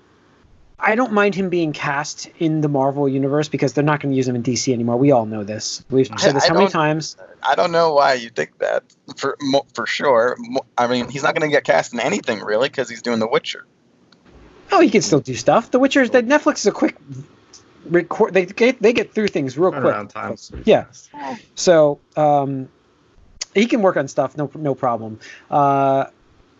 I 0.79 0.95
don't 0.95 1.11
mind 1.11 1.35
him 1.35 1.49
being 1.49 1.73
cast 1.73 2.29
in 2.39 2.61
the 2.61 2.69
Marvel 2.69 3.09
universe 3.09 3.49
because 3.49 3.73
they're 3.73 3.83
not 3.83 3.99
going 3.99 4.11
to 4.11 4.15
use 4.15 4.29
him 4.29 4.35
in 4.35 4.43
DC 4.43 4.71
anymore. 4.71 4.95
We 4.95 5.11
all 5.11 5.25
know 5.25 5.43
this. 5.43 5.83
We've 5.89 6.07
said 6.17 6.35
this 6.35 6.45
I 6.45 6.47
how 6.47 6.53
many 6.53 6.69
times. 6.69 7.17
I 7.43 7.55
don't 7.55 7.73
know 7.73 7.93
why 7.93 8.13
you 8.13 8.29
think 8.29 8.59
that 8.59 8.83
for 9.17 9.37
for 9.73 9.85
sure. 9.85 10.37
I 10.77 10.87
mean, 10.87 11.09
he's 11.09 11.23
not 11.23 11.35
going 11.35 11.49
to 11.49 11.53
get 11.53 11.65
cast 11.65 11.93
in 11.93 11.99
anything 11.99 12.39
really 12.39 12.69
because 12.69 12.89
he's 12.89 13.01
doing 13.01 13.19
The 13.19 13.27
Witcher. 13.27 13.65
Oh, 14.71 14.79
he 14.79 14.89
can 14.89 15.01
still 15.01 15.19
do 15.19 15.33
stuff. 15.33 15.69
The 15.69 15.79
Witcher's 15.79 16.11
that 16.11 16.25
Netflix 16.25 16.59
is 16.59 16.67
a 16.67 16.71
quick 16.71 16.95
record. 17.85 18.33
They 18.33 18.45
get 18.45 18.81
they 18.81 18.93
get 18.93 19.13
through 19.13 19.29
things 19.29 19.57
real 19.57 19.71
quick. 19.71 20.09
Times. 20.09 20.51
Yeah. 20.65 20.85
So 21.55 21.99
um, 22.15 22.69
he 23.53 23.65
can 23.65 23.81
work 23.81 23.97
on 23.97 24.07
stuff, 24.07 24.37
no 24.37 24.49
no 24.55 24.75
problem. 24.75 25.19
Uh, 25.49 26.05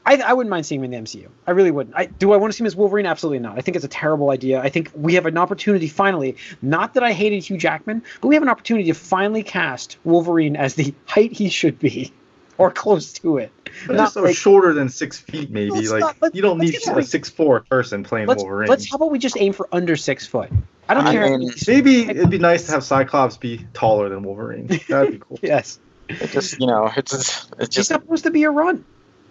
I, 0.06 0.16
I 0.16 0.34
wouldn't 0.34 0.50
mind 0.50 0.66
seeing 0.66 0.84
him 0.84 0.92
in 0.92 1.04
the 1.04 1.10
MCU. 1.10 1.28
I 1.46 1.52
really 1.52 1.70
wouldn't. 1.70 1.96
I, 1.96 2.06
do 2.08 2.32
I 2.32 2.38
want 2.38 2.52
to 2.52 2.58
see 2.58 2.64
him 2.64 2.68
as 2.68 2.76
Wolverine? 2.76 3.06
Absolutely 3.06 3.40
not. 3.40 3.58
I 3.60 3.62
think 3.62 3.76
it's 3.76 3.86
a 3.86 3.90
terrible 3.90 4.32
idea. 4.32 4.60
I 4.60 4.70
think 4.70 4.90
we 4.96 5.14
have 5.16 5.28
an 5.28 5.38
opportunity 5.38 5.88
finally. 5.88 6.36
Not 6.64 6.96
that 6.96 7.04
I 7.04 7.12
hated 7.12 7.44
Hugh 7.44 7.58
Jackman, 7.58 8.02
but 8.20 8.28
we 8.30 8.36
have 8.36 8.42
an 8.42 8.50
opportunity 8.50 8.88
to 8.88 8.96
finally 8.96 9.44
cast 9.44 9.98
Wolverine 10.06 10.56
as 10.56 10.74
the 10.74 10.96
height 11.06 11.32
he 11.34 11.50
should 11.50 11.78
be, 11.78 12.12
or 12.58 12.72
close 12.72 13.14
to 13.14 13.38
it. 13.38 13.52
But 13.86 13.98
Not 13.98 14.04
just 14.06 14.14
so 14.16 14.24
like- 14.24 14.36
shorter 14.36 14.74
than 14.74 14.90
six 14.90 15.20
feet, 15.20 15.52
maybe. 15.52 15.88
Like 15.88 16.22
not- 16.22 16.34
you 16.34 16.42
don't 16.42 16.58
need 16.58 16.76
a 16.76 17.04
six 17.04 17.30
four 17.30 17.60
person 17.70 18.04
playing 18.04 18.28
Let's 18.28 18.42
Wolverine. 18.42 18.70
let's 18.70 18.90
how 18.90 18.96
about 18.96 19.12
we 19.12 19.20
just 19.20 19.38
aim 19.38 19.54
for 19.54 19.68
under 19.72 19.96
six 19.96 20.26
foot? 20.26 20.50
I 20.90 20.94
don't 20.96 21.08
I 21.08 21.12
care. 21.14 21.38
mean- 21.38 21.52
Maybe 21.68 22.02
it'd 22.10 22.30
be 22.30 22.40
nice 22.40 22.66
to 22.66 22.72
have 22.74 22.84
Cyclops 22.84 23.38
be 23.38 23.66
taller 23.74 24.10
than 24.10 24.24
Wolverine. 24.24 24.68
That'd 24.90 25.12
be 25.12 25.20
cool. 25.20 25.40
yes, 25.44 25.80
It 26.10 26.32
just 26.32 26.60
you 26.60 26.68
know, 26.68 26.92
it's 26.98 27.12
just, 27.12 27.50
it's 27.60 27.60
he's 27.60 27.70
just 27.70 27.88
supposed 27.90 28.24
to 28.24 28.32
be 28.32 28.44
a 28.44 28.52
run. 28.52 28.84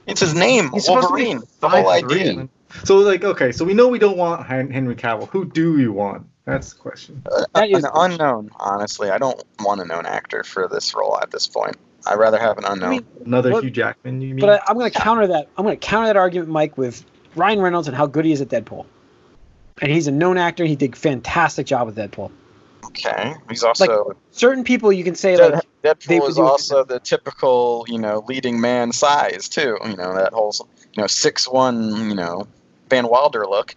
it's 0.07 0.21
his 0.21 0.35
name, 0.35 0.71
He's 0.73 0.85
supposed 0.87 1.09
to 1.09 1.13
Wolverine. 1.13 1.43
The 1.61 1.69
whole 1.69 1.85
5'3". 1.85 2.05
idea. 2.11 2.49
So 2.85 2.99
like, 2.99 3.25
okay, 3.25 3.51
so 3.53 3.65
we 3.65 3.75
know 3.75 3.89
we 3.89 3.99
don't 3.99 4.17
want 4.17 4.47
Henry 4.47 4.95
Cavill. 4.95 5.29
Who 5.31 5.45
do 5.47 5.73
we 5.75 5.89
want? 5.89 6.27
That's 6.45 6.73
the 6.75 6.79
question. 6.79 7.23
Uh, 7.31 7.45
That 7.55 7.69
is 7.71 7.85
an 7.85 7.91
question. 7.91 8.13
unknown. 8.21 8.51
Honestly, 8.57 9.11
I 9.11 9.19
don't 9.19 9.43
want 9.61 9.81
a 9.81 9.85
known 9.85 10.07
actor 10.07 10.45
for 10.45 10.69
this 10.69 10.95
role 10.95 11.19
at 11.21 11.31
this 11.31 11.47
point. 11.47 11.77
I'd 12.07 12.15
rather 12.19 12.39
have 12.39 12.57
an 12.59 12.65
unknown. 12.65 12.89
I 12.89 12.93
mean, 12.93 13.07
Another 13.27 13.51
But- 13.51 13.65
Hugh 13.65 13.71
Jackman, 13.71 14.21
you 14.23 14.35
mean? 14.35 14.41
But 14.41 14.61
I, 14.61 14.61
I'm 14.69 14.79
going 14.79 14.91
to 14.91 14.99
counter 14.99 15.27
that. 15.27 15.49
I'm 15.59 15.65
going 15.65 15.79
to 15.79 15.87
counter 15.87 16.07
that 16.07 16.17
argument, 16.17 16.49
Mike, 16.51 16.79
with 16.79 17.05
Ryan 17.35 17.61
Reynolds 17.61 17.89
and 17.89 17.97
how 17.97 18.07
good 18.07 18.25
he 18.25 18.33
is 18.33 18.41
at 18.41 18.49
Deadpool. 18.49 18.87
And 19.81 19.93
he's 19.93 20.07
a 20.07 20.11
known 20.13 20.39
actor. 20.39 20.65
He 20.65 20.77
did 20.77 20.95
a 20.95 20.97
fantastic 20.97 21.67
job 21.67 21.87
with 21.87 21.97
Deadpool. 21.97 22.31
okay, 22.87 23.35
he's 23.49 23.63
also 23.63 24.17
Certain 24.33 24.65
people 24.65 24.93
you 24.93 25.05
can 25.05 25.15
say 25.15 25.37
Dead- 25.37 25.53
like, 25.55 25.63
they 25.83 25.89
Deadpool 25.95 26.21
would 26.23 26.31
is 26.31 26.37
do 26.37 26.43
it. 26.43 26.47
also 26.47 26.85
the 26.85 27.01
typical 27.01 27.85
you 27.89 27.99
know 27.99 28.25
leading 28.27 28.61
man 28.61 28.93
size 28.93 29.49
too. 29.49 29.77
You 29.85 29.97
know 29.97 30.15
that 30.15 30.33
whole 30.33 30.53
you 30.95 31.01
know 31.03 31.07
six 31.07 31.49
one 31.49 32.09
you 32.09 32.15
know 32.15 32.47
Van 32.91 33.07
Wilder 33.09 33.47
look. 33.47 33.75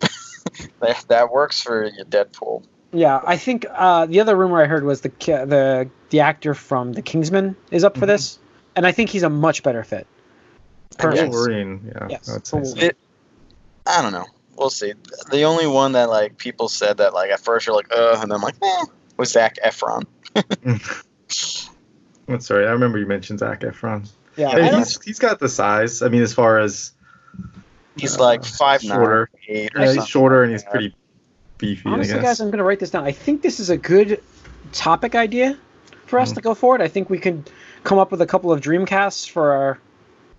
that 0.80 1.04
that 1.08 1.30
works 1.32 1.60
for 1.60 1.84
your 1.86 2.04
Deadpool. 2.06 2.62
yeah. 2.92 3.20
I 3.26 3.36
think 3.36 3.66
uh, 3.70 4.06
the 4.06 4.20
other 4.20 4.36
rumor 4.36 4.62
I 4.62 4.66
heard 4.66 4.84
was 4.84 5.00
the 5.02 5.08
the 5.18 5.88
the 6.10 6.20
actor 6.20 6.54
from 6.54 6.92
The 6.92 7.02
Kingsman 7.02 7.56
is 7.70 7.84
up 7.84 7.96
for 7.96 8.04
Mhm. 8.04 8.08
this, 8.08 8.38
and 8.76 8.86
I 8.86 8.92
think 8.92 9.10
he's 9.10 9.22
a 9.22 9.30
much 9.30 9.62
better 9.62 9.84
fit. 9.84 10.06
Personally. 10.98 11.30
Wolverine, 11.30 11.80
yeah. 11.94 12.06
Yes. 12.10 12.28
I'd 12.34 12.46
say 12.46 12.64
so. 12.64 12.78
It, 12.78 12.96
I 13.86 14.02
don't 14.02 14.12
know. 14.12 14.26
We'll 14.60 14.68
see. 14.70 14.92
The 15.30 15.42
only 15.44 15.66
one 15.66 15.92
that 15.92 16.10
like 16.10 16.36
people 16.36 16.68
said 16.68 16.98
that 16.98 17.14
like 17.14 17.30
at 17.30 17.40
first 17.40 17.66
you're 17.66 17.74
like, 17.74 17.90
uh, 17.90 18.18
and 18.20 18.30
then 18.30 18.36
I'm 18.36 18.42
like, 18.42 18.56
eh, 18.62 18.84
was 19.16 19.32
Zac 19.32 19.56
Efron. 19.64 20.04
I'm 22.28 22.40
sorry, 22.40 22.66
I 22.66 22.70
remember 22.70 22.98
you 22.98 23.06
mentioned 23.06 23.38
Zac 23.38 23.60
Efron. 23.62 24.06
Yeah, 24.36 24.50
Yeah, 24.50 24.66
I 24.66 24.70
don't- 24.70 24.78
he's 24.80 25.02
he's 25.02 25.18
got 25.18 25.40
the 25.40 25.48
size. 25.48 26.02
I 26.02 26.08
mean, 26.08 26.22
as 26.22 26.34
far 26.34 26.58
as 26.58 26.92
He's 27.96 28.16
Uh, 28.18 28.22
like 28.22 28.44
five 28.44 28.84
nine, 28.84 28.98
shorter. 28.98 29.30
eight, 29.48 29.72
yeah, 29.76 29.92
he's 29.92 30.06
shorter 30.06 30.42
and 30.44 30.52
he's 30.52 30.62
pretty 30.62 30.94
beefy. 31.58 31.88
honestly, 31.88 32.12
I 32.14 32.16
guess. 32.18 32.24
guys, 32.24 32.40
I'm 32.40 32.48
going 32.48 32.58
to 32.58 32.64
write 32.64 32.78
this 32.80 32.90
down. 32.90 33.04
I 33.04 33.12
think 33.12 33.42
this 33.42 33.58
is 33.60 33.68
a 33.70 33.76
good 33.76 34.22
topic 34.72 35.14
idea 35.14 35.58
for 36.06 36.18
us 36.20 36.30
Mhm. 36.32 36.36
to 36.36 36.40
go 36.42 36.54
forward. 36.54 36.80
I 36.82 36.88
think 36.88 37.10
we 37.10 37.18
could 37.18 37.50
come 37.82 37.98
up 37.98 38.10
with 38.10 38.20
a 38.22 38.26
couple 38.26 38.52
of 38.52 38.60
dreamcasts 38.60 39.28
for 39.28 39.52
our 39.52 39.78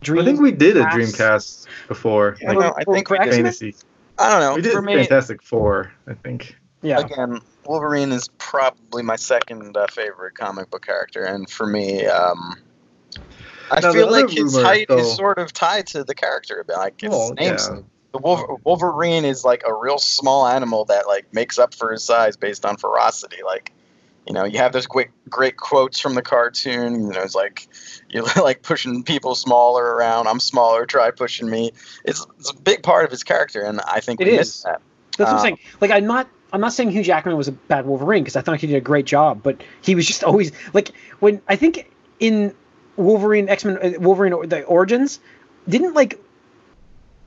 dream. 0.02 0.22
I 0.22 0.26
think 0.26 0.40
we 0.40 0.52
did 0.52 0.78
a 0.78 0.84
casts. 0.84 0.96
Dreamcast 0.96 1.68
before, 1.90 2.38
Yeah, 2.42 2.50
like 2.50 2.60
no, 2.60 2.74
I 2.78 2.84
think 2.86 3.08
for 3.10 3.16
we 3.16 3.26
did. 3.26 3.28
X-Men? 3.28 3.44
fantasy. 3.44 3.76
I 4.22 4.30
don't 4.30 4.40
know. 4.40 4.56
We 4.56 4.62
did 4.62 4.74
for 4.74 4.82
me, 4.82 4.96
Fantastic 4.96 5.42
Four, 5.42 5.92
I 6.08 6.14
think. 6.14 6.56
Yeah. 6.82 7.00
again, 7.00 7.40
Wolverine 7.66 8.12
is 8.12 8.28
probably 8.40 9.04
my 9.04 9.16
second 9.16 9.78
uh, 9.78 9.86
favorite 9.88 10.36
comic 10.36 10.70
book 10.72 10.86
character, 10.86 11.24
and 11.24 11.50
for 11.50 11.68
me, 11.68 12.06
um, 12.08 12.56
I 13.70 13.80
Now, 13.80 13.94
feel 13.94 14.12
like 14.12 14.30
his 14.30 14.56
rumor, 14.56 14.68
height 14.68 14.88
though- 14.88 14.98
is 14.98 15.16
sort 15.16 15.38
of 15.38 15.54
tied 15.54 15.88
to 15.88 16.04
the 16.04 16.16
character 16.16 16.60
a 16.60 16.66
bit. 16.66 16.78
Like 16.78 17.00
his 17.00 17.10
Well, 17.12 17.34
name's 17.34 17.70
yeah. 17.72 17.80
the 18.14 18.18
Wolver- 18.18 18.56
Wolverine 18.64 19.26
is 19.26 19.46
like 19.46 19.64
a 19.66 19.74
real 19.74 19.98
small 19.98 20.48
animal 20.48 20.86
that 20.86 21.08
like 21.08 21.32
makes 21.34 21.58
up 21.60 21.74
for 21.76 21.92
his 21.92 22.04
size 22.04 22.36
based 22.36 22.66
on 22.66 22.78
ferocity. 22.78 23.38
Like, 23.46 23.72
you 24.28 24.34
know, 24.34 24.46
you 24.46 24.60
have 24.60 24.72
those 24.72 24.86
great 24.88 25.10
great 25.30 25.58
quotes 25.58 26.00
from 26.00 26.14
the 26.16 26.22
cartoon. 26.22 26.94
You 27.08 27.12
know, 27.14 27.22
it's 27.22 27.36
like 27.36 27.68
you're 28.10 28.24
like 28.42 28.62
pushing 28.62 29.04
people 29.04 29.36
smaller 29.36 29.84
around. 29.84 30.28
I'm 30.28 30.40
smaller. 30.40 30.86
Try 30.86 31.12
pushing 31.12 31.50
me. 31.50 31.72
It's, 32.06 32.26
it's 32.40 32.52
a 32.52 32.56
big 32.56 32.84
part 32.84 33.06
of 33.06 33.12
his 33.12 33.24
character, 33.24 33.62
and 33.62 33.82
I 33.82 34.00
think 34.00 34.22
It 34.22 34.28
is. 34.28 34.64
that. 34.64 34.82
That's 35.18 35.28
what 35.28 35.30
I'm 35.30 35.36
Um, 35.36 35.42
saying. 35.42 35.60
Like 35.82 35.92
I'm 35.92 36.06
not 36.06 36.28
I'm 36.54 36.62
not 36.62 36.74
saying 36.74 36.92
Hugh 36.92 37.04
Jackman 37.04 37.38
was 37.38 37.48
a 37.48 37.52
bad 37.54 37.86
Wolverine 37.86 38.24
because 38.24 38.36
I 38.36 38.42
thought 38.42 38.60
he 38.60 38.68
did 38.68 38.76
a 38.76 38.82
great 38.82 39.06
job, 39.06 39.42
but 39.44 39.62
he 39.82 39.96
was 39.96 40.06
just 40.06 40.24
always 40.30 40.52
like 40.74 40.92
when 41.20 41.42
I 41.48 41.56
think 41.56 41.92
in 42.20 42.54
Wolverine 42.98 43.50
X 43.50 43.66
Men 43.66 43.78
uh, 43.82 44.00
Wolverine 44.00 44.50
the 44.50 44.64
Origins 44.64 45.20
didn't 45.68 45.94
like 45.94 46.20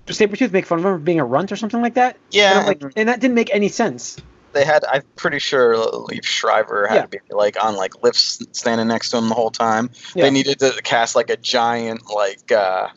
Sabretooth 0.06 0.52
make 0.52 0.66
fun 0.66 0.78
of 0.78 0.84
him 0.84 0.92
for 0.94 0.98
being 0.98 1.18
a 1.20 1.24
runt 1.24 1.50
or 1.50 1.56
something 1.56 1.80
like 1.80 1.94
that. 1.94 2.18
Yeah, 2.30 2.58
and, 2.58 2.66
like, 2.82 2.92
and 2.96 3.08
that 3.08 3.20
didn't 3.20 3.34
make 3.34 3.50
any 3.54 3.68
sense. 3.68 4.18
They 4.54 4.64
had. 4.64 4.84
I'm 4.90 5.02
pretty 5.16 5.38
sure 5.40 5.74
Liev 5.76 6.24
Schreiber 6.24 6.86
had 6.86 6.94
Yeah. 6.94 7.02
to 7.02 7.08
be 7.08 7.18
like 7.30 7.62
on 7.62 7.76
like 7.76 8.02
lifts, 8.02 8.40
standing 8.52 8.88
next 8.88 9.10
to 9.10 9.18
him 9.18 9.28
the 9.28 9.34
whole 9.34 9.50
time. 9.50 9.90
Yeah. 10.14 10.24
They 10.24 10.30
needed 10.30 10.58
to 10.60 10.80
cast 10.82 11.14
like 11.16 11.28
a 11.30 11.36
giant 11.36 12.02
like 12.14 12.50
uh, 12.52 12.88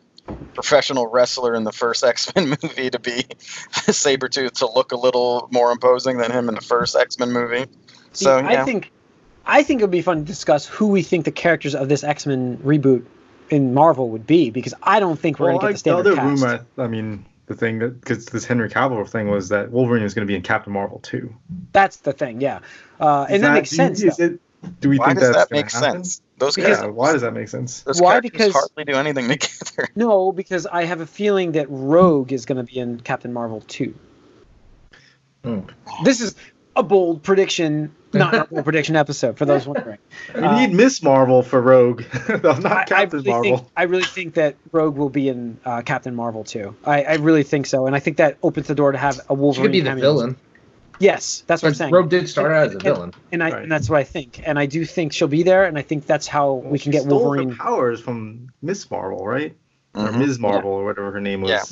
professional 0.54 1.08
wrestler 1.08 1.56
in 1.56 1.64
the 1.64 1.72
first 1.72 2.04
X 2.04 2.34
Men 2.36 2.50
movie 2.62 2.90
to 2.90 3.00
be 3.00 3.24
Sabretooth 3.72 4.52
to 4.60 4.70
look 4.72 4.92
a 4.92 4.98
little 4.98 5.48
more 5.52 5.72
imposing 5.72 6.18
than 6.18 6.32
him 6.32 6.48
in 6.50 6.56
the 6.56 6.62
first 6.62 6.96
X 6.96 7.18
Men 7.20 7.32
movie. 7.32 7.66
See, 8.14 8.26
So 8.26 8.38
I 8.40 8.64
think 8.64 8.92
I 9.46 9.64
think 9.64 9.82
it 9.82 9.84
would 9.84 9.92
be 9.92 10.02
fun 10.02 10.18
to 10.20 10.24
discuss 10.24 10.66
who 10.66 10.88
we 10.88 11.02
think 11.02 11.26
the 11.26 11.32
characters 11.32 11.74
of 11.76 11.90
this 11.90 12.04
X 12.04 12.26
Men 12.26 12.58
reboot 12.58 13.06
in 13.50 13.74
Marvel 13.74 14.10
would 14.10 14.28
be 14.28 14.50
because 14.50 14.74
I 14.84 15.00
don't 15.00 15.18
think 15.18 15.40
we're 15.40 15.48
Well, 15.52 15.60
gonna 15.60 15.74
get 15.74 15.84
the 15.84 15.92
the 15.94 16.02
standard 16.02 16.02
other 16.02 16.16
cast. 16.16 16.44
rumor, 16.44 16.66
I 16.78 16.88
mean, 16.88 17.26
the 17.48 17.56
thing 17.56 17.80
that 17.80 18.00
because 18.00 18.26
this 18.28 18.46
Henry 18.46 18.70
Cavill 18.70 19.08
thing 19.10 19.30
was 19.30 19.50
that 19.50 19.72
Wolverine 19.72 20.04
was 20.04 20.14
going 20.14 20.26
to 20.28 20.32
be 20.32 20.36
in 20.36 20.42
Captain 20.44 20.72
Marvel 20.72 21.00
too. 21.00 21.34
That's 21.74 21.98
the 21.98 22.14
thing, 22.14 22.40
yeah. 22.42 22.60
Uh, 23.00 23.24
and 23.24 23.36
Is 23.38 23.42
that, 23.42 23.54
makes 23.54 23.70
sense. 23.72 24.04
Is 24.04 24.20
it, 24.20 24.40
do 24.82 24.90
we 24.90 25.00
why 25.00 25.08
think 25.08 25.20
does 25.20 25.30
that's 25.34 25.50
that 25.50 25.50
gonna 25.50 25.64
make 25.64 25.72
happen? 25.72 25.92
sense? 26.04 26.22
Those 26.40 26.56
Because- 26.56 26.78
Yeah, 26.80 26.86
guys, 26.88 26.94
why 26.94 27.12
does 27.14 27.22
that 27.22 27.34
make 27.34 27.48
sense? 27.48 27.82
those 27.82 28.02
Why? 28.02 28.20
Because- 28.20 28.54
hardly 28.54 28.84
do 28.84 28.94
anything 28.94 29.28
together. 29.30 29.90
No, 29.96 30.32
because 30.32 30.66
I 30.68 30.84
have 30.86 31.02
a 31.02 31.06
feeling 31.08 31.54
that 31.54 31.68
Rogue 31.70 32.32
is 32.32 32.46
going 32.46 32.58
to 32.58 32.64
be 32.72 32.80
in 32.80 33.00
Captain 33.00 33.34
Marvel 33.34 33.64
2. 33.68 33.94
Hmm. 35.44 35.60
This 36.04 36.22
is 36.22 36.36
a 36.78 36.84
bold 36.84 37.24
prediction, 37.24 37.94
not 38.14 38.34
a 38.34 38.46
bold 38.46 38.64
prediction 38.64 38.96
episode, 38.96 39.38
for 39.38 39.46
those 39.46 39.66
wondering. 39.68 39.98
We 40.36 40.42
Uh, 40.42 40.60
need 40.60 40.74
Miss 40.76 41.02
Marvel 41.04 41.42
for 41.44 41.62
Rogue, 41.62 42.04
not 42.30 42.66
I, 42.66 42.82
I 42.82 42.86
Captain 42.86 43.20
really 43.20 43.30
Marvel. 43.30 43.58
think 43.58 43.70
I 43.76 43.84
really 43.84 44.04
think 44.04 44.34
that 44.36 44.56
Rogue 44.72 44.96
will 44.98 45.10
be 45.10 45.30
in 45.30 45.58
uh, 45.66 45.82
Captain 45.82 46.14
Marvel 46.16 46.44
too. 46.44 46.76
I, 46.86 47.04
I 47.04 47.14
really 47.16 47.44
think 47.44 47.66
so, 47.66 47.86
and 47.88 47.96
I 47.96 48.00
think 48.00 48.18
that 48.18 48.38
opens 48.44 48.68
the 48.68 48.76
door 48.76 48.92
to 48.92 48.98
have 48.98 49.18
a 49.20 49.22
She 49.30 49.34
Wolverine. 49.36 49.66
could 49.66 49.72
be 49.74 49.82
the 49.82 49.96
villain. 49.96 50.38
Yes, 51.00 51.44
that's 51.46 51.62
what 51.62 51.70
I'm 51.70 51.76
saying. 51.76 51.94
Rogue 51.94 52.10
did 52.10 52.28
start 52.28 52.52
out 52.52 52.68
as 52.70 52.76
a 52.76 52.80
villain. 52.80 53.14
and 53.32 53.44
I 53.44 53.52
Right. 53.52 53.62
and 53.64 53.72
that's 53.72 53.88
what 53.90 54.00
I 54.00 54.04
think, 54.04 54.42
and 54.46 54.58
I 54.58 54.66
do 54.66 54.84
think 54.84 55.14
she'll 55.14 55.28
be 55.28 55.44
there, 55.44 55.66
and 55.66 55.78
I 55.78 55.82
think 55.84 56.06
that's 56.08 56.26
how 56.28 56.54
we 56.54 56.80
can 56.80 56.92
She 56.92 56.98
get 56.98 57.04
stole 57.04 57.20
Wolverine. 57.20 57.50
her 57.52 57.56
powers 57.56 58.00
from 58.02 58.50
Miss 58.64 58.90
Marvel, 58.90 59.26
right? 59.26 59.56
Or 59.94 60.08
Mhm. 60.10 60.20
Ms. 60.20 60.40
Marvel, 60.40 60.72
or 60.72 60.86
whatever 60.86 61.12
her 61.12 61.22
name 61.22 61.42
was. 61.42 61.50
Yeah. 61.52 61.64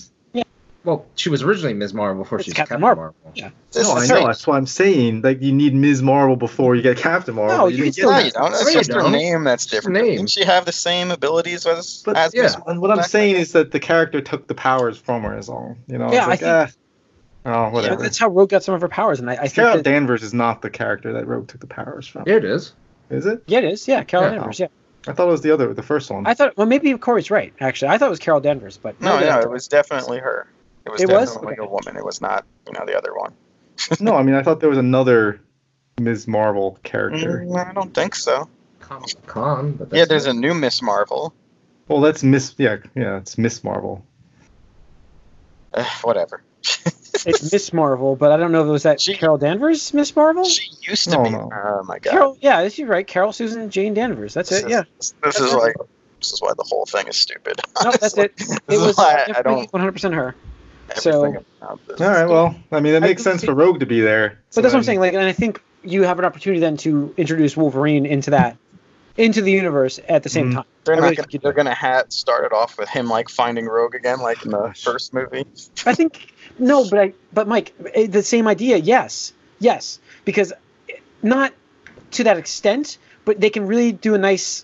Well, 0.85 1.05
she 1.15 1.29
was 1.29 1.41
originally 1.43 1.73
Ms. 1.73 1.93
Marvel 1.93 2.23
before 2.23 2.37
It's 2.37 2.45
she 2.45 2.51
was 2.51 2.55
Captain 2.55 2.75
Captain, 2.75 2.81
Marvel. 2.81 3.15
Marvel. 3.23 3.31
Yeah. 3.33 3.49
This 3.71 3.87
no, 3.87 3.95
I 3.95 4.05
know. 4.07 4.27
That's 4.27 4.45
what 4.45 4.55
I'm 4.55 4.67
saying. 4.67 5.21
Like, 5.23 5.41
you 5.41 5.51
need 5.51 5.73
Ms. 5.73 6.01
Marvel 6.03 6.35
before 6.35 6.75
you 6.75 6.81
get 6.81 6.97
Captain 6.97 7.35
Marvel. 7.35 7.57
No, 7.57 7.67
you 7.67 7.77
you 7.77 7.91
didn't 7.91 7.95
can 7.95 8.03
get 8.03 8.05
No, 8.05 8.11
still- 8.19 8.25
you 8.25 8.31
don't. 8.31 8.51
That's 8.51 8.63
No, 8.63 8.69
you 8.69 8.77
just 8.77 8.93
her 8.93 9.09
name 9.09 9.43
that's 9.43 9.65
different. 9.65 9.97
name. 9.97 10.15
Didn't 10.17 10.29
she 10.29 10.45
have 10.45 10.65
the 10.65 10.71
same 10.71 11.11
abilities 11.11 11.65
as? 11.65 12.03
But 12.05 12.17
as 12.17 12.33
yeah. 12.33 12.43
Miss 12.43 12.57
And 12.67 12.79
what 12.81 12.91
I'm 12.91 13.03
saying 13.03 13.35
is 13.35 13.51
that 13.53 13.71
the 13.71 13.79
character 13.79 14.21
took 14.21 14.47
the 14.47 14.55
powers 14.55 14.97
from 14.97 15.23
her. 15.23 15.37
Is 15.37 15.49
all. 15.49 15.75
You 15.87 15.97
know. 15.97 16.11
Yeah, 16.13 16.31
it's 16.31 16.41
like, 16.41 16.43
I 16.43 16.61
ah, 16.63 16.67
oh, 17.45 17.51
But 17.65 17.73
whatever. 17.73 18.01
that's 18.03 18.17
how 18.17 18.29
Rogue 18.29 18.49
got 18.49 18.63
some 18.63 18.75
of 18.75 18.81
her 18.81 18.87
powers, 18.87 19.19
and 19.19 19.29
I, 19.29 19.33
I 19.33 19.37
think 19.37 19.53
Carol 19.55 19.75
that, 19.77 19.83
Danvers 19.83 20.23
is 20.23 20.33
not 20.33 20.61
the 20.61 20.69
character 20.69 21.13
that 21.13 21.27
Rogue 21.27 21.47
took 21.47 21.61
the 21.61 21.67
powers 21.67 22.07
from. 22.07 22.23
Yeah, 22.27 22.35
it 22.35 22.45
is. 22.45 22.73
Is 23.09 23.25
it? 23.25 23.43
yeah, 23.47 23.59
it 23.59 23.65
is. 23.65 23.87
Yeah, 23.87 24.03
Carol 24.03 24.27
Yeah. 24.27 24.35
Danvers. 24.35 24.59
Yeah, 24.59 24.67
I 25.07 25.13
thought 25.13 25.27
it 25.27 25.31
was 25.31 25.41
the 25.41 25.51
other, 25.51 25.73
the 25.73 25.83
first 25.83 26.09
one. 26.09 26.25
I 26.25 26.33
thought. 26.33 26.57
Well, 26.57 26.67
maybe 26.67 26.95
Corey's 26.97 27.29
right. 27.29 27.53
Actually, 27.59 27.89
I 27.89 27.97
thought 27.97 28.07
it 28.07 28.11
was 28.11 28.19
Carol 28.19 28.39
Danvers, 28.39 28.77
but 28.77 28.99
No, 29.01 29.15
maybe 29.15 29.29
no, 29.29 29.39
it 29.39 29.49
was 29.49 29.67
definitely 29.67 30.19
her. 30.19 30.47
It 30.85 30.91
was 30.91 31.01
It 31.01 31.09
was? 31.09 31.29
definitely 31.33 31.57
Okay. 31.59 31.67
a 31.67 31.69
woman. 31.69 31.97
It 31.97 32.05
was 32.05 32.21
not, 32.21 32.45
you 32.67 32.73
know, 32.73 32.85
the 32.85 32.97
other 32.97 33.13
one. 33.13 33.33
no, 33.99 34.15
I 34.15 34.23
mean 34.23 34.35
I 34.35 34.43
thought 34.43 34.59
there 34.59 34.69
was 34.69 34.77
another 34.77 35.41
Ms. 35.99 36.27
Marvel 36.27 36.77
character. 36.83 37.43
Mm, 37.45 37.69
I 37.69 37.73
don't 37.73 37.93
think 37.93 38.15
so. 38.15 38.47
Kamala 38.79 39.07
Khan. 39.25 39.71
But 39.73 39.93
Yeah, 39.93 40.05
there's 40.05 40.25
a 40.27 40.33
new 40.33 40.53
Miss 40.53 40.81
Marvel. 40.81 41.33
Well, 41.87 42.01
that's 42.01 42.23
Miss. 42.23 42.53
Yeah, 42.57 42.77
yeah, 42.95 43.17
it's 43.17 43.37
Miss 43.37 43.63
Marvel. 43.63 44.03
Eh, 45.73 45.83
whatever. 46.03 46.41
It's 47.25 47.51
Miss 47.51 47.73
Marvel, 47.73 48.15
but 48.15 48.31
I 48.31 48.37
don't 48.37 48.51
know 48.51 48.61
if 48.61 48.67
it 48.67 48.71
was 48.71 48.83
that 48.83 49.01
She- 49.01 49.15
Carol 49.15 49.37
Danvers, 49.37 49.93
Miss 49.93 50.15
Marvel. 50.15 50.45
She 50.45 50.69
used 50.81 51.05
to 51.05 51.11
No, 51.17 51.23
be. 51.23 51.29
no. 51.31 51.49
Oh 51.53 51.83
my 51.83 51.99
god. 51.99 52.11
Carol, 52.11 52.37
yeah, 52.41 52.61
this 52.63 52.77
you're 52.77 52.87
right. 52.87 53.05
Carol 53.05 53.33
Susan 53.33 53.69
Jane 53.69 53.93
Danvers. 53.93 54.33
That's 54.33 54.49
this 54.49 54.61
it. 54.61 54.65
is, 54.65 54.71
Yeah, 54.71 54.83
This, 54.97 55.13
this 55.23 55.39
is 55.39 55.53
like. 55.53 55.75
This 56.19 56.31
is 56.33 56.41
why 56.41 56.53
the 56.57 56.63
whole 56.67 56.85
thing 56.85 57.07
is 57.07 57.17
stupid. 57.17 57.59
no, 57.83 57.91
that's 57.91 58.17
honestly. 58.17 58.23
it. 58.25 58.35
This 58.37 58.49
It 58.67 58.73
is 58.73 58.81
was 58.81 58.97
why 58.97 59.25
I 59.35 59.41
don't. 59.41 59.71
100 59.71 59.91
percent 59.91 60.13
her. 60.15 60.33
So- 60.95 61.25
everything 61.25 61.45
about 61.61 61.87
this 61.87 62.01
All 62.01 62.29
well, 62.29 62.55
I 62.71 62.79
mean, 62.79 62.93
it 62.93 63.01
makes 63.01 63.23
sense 63.23 63.41
think- 63.41 63.49
for 63.51 63.55
Rogue 63.55 63.79
to 63.79 63.85
be 63.85 64.01
there. 64.01 64.39
But 64.53 64.61
that's 64.61 64.73
what 64.73 64.79
I'm 64.79 64.83
saying. 64.83 64.99
Like, 64.99 65.13
and 65.13 65.23
I 65.23 65.31
think 65.33 65.61
you 65.83 66.03
have 66.03 66.19
an 66.19 66.25
opportunity 66.25 66.59
then 66.59 66.77
to 66.77 67.13
introduce 67.17 67.55
Wolverine 67.57 68.05
into 68.05 68.31
that, 68.31 68.57
into 69.17 69.41
the 69.41 69.51
universe 69.51 69.99
at 70.07 70.23
the 70.23 70.29
same 70.29 70.51
Mhm. 70.51 70.55
time. 70.55 70.63
They're 70.83 70.95
really 71.01 71.15
gonna, 71.15 71.27
they're 71.41 71.53
gonna 71.53 71.73
have 71.73 72.11
start 72.11 72.45
it 72.45 72.53
off 72.53 72.77
with 72.77 72.89
him 72.89 73.07
like 73.09 73.29
finding 73.29 73.65
Rogue 73.65 73.95
again, 73.95 74.19
like 74.19 74.43
in 74.45 74.51
the 74.51 74.73
first 74.79 75.13
movie. 75.13 75.45
I 75.85 75.93
think 75.95 76.33
no, 76.59 76.87
but 76.89 76.99
I, 76.99 77.13
but 77.33 77.47
Mike, 77.47 77.73
eh, 77.93 78.07
the 78.07 78.21
same 78.23 78.47
idea. 78.47 78.77
Yes, 78.77 79.33
yes, 79.59 79.99
because 80.25 80.53
not 81.23 81.53
to 82.11 82.23
that 82.25 82.37
extent, 82.37 82.97
but 83.25 83.41
they 83.41 83.49
can 83.49 83.65
really 83.67 83.91
do 83.91 84.13
a 84.13 84.17
nice 84.19 84.63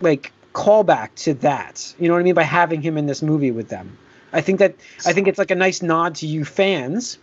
like 0.00 0.32
callback 0.54 1.10
to 1.16 1.34
that. 1.34 1.94
You 1.98 2.08
know 2.08 2.14
what 2.14 2.20
I 2.20 2.22
mean 2.24 2.34
by 2.34 2.42
having 2.44 2.80
him 2.80 2.96
in 2.96 3.06
this 3.06 3.20
movie 3.22 3.50
with 3.50 3.68
them. 3.68 3.98
I 4.32 4.40
think 4.40 4.58
that 4.58 4.74
I 5.06 5.12
think 5.12 5.28
it's 5.28 5.38
like 5.38 5.50
a 5.50 5.54
nice 5.54 5.82
nod 5.82 6.16
to 6.16 6.26
you 6.26 6.44
fans 6.44 7.18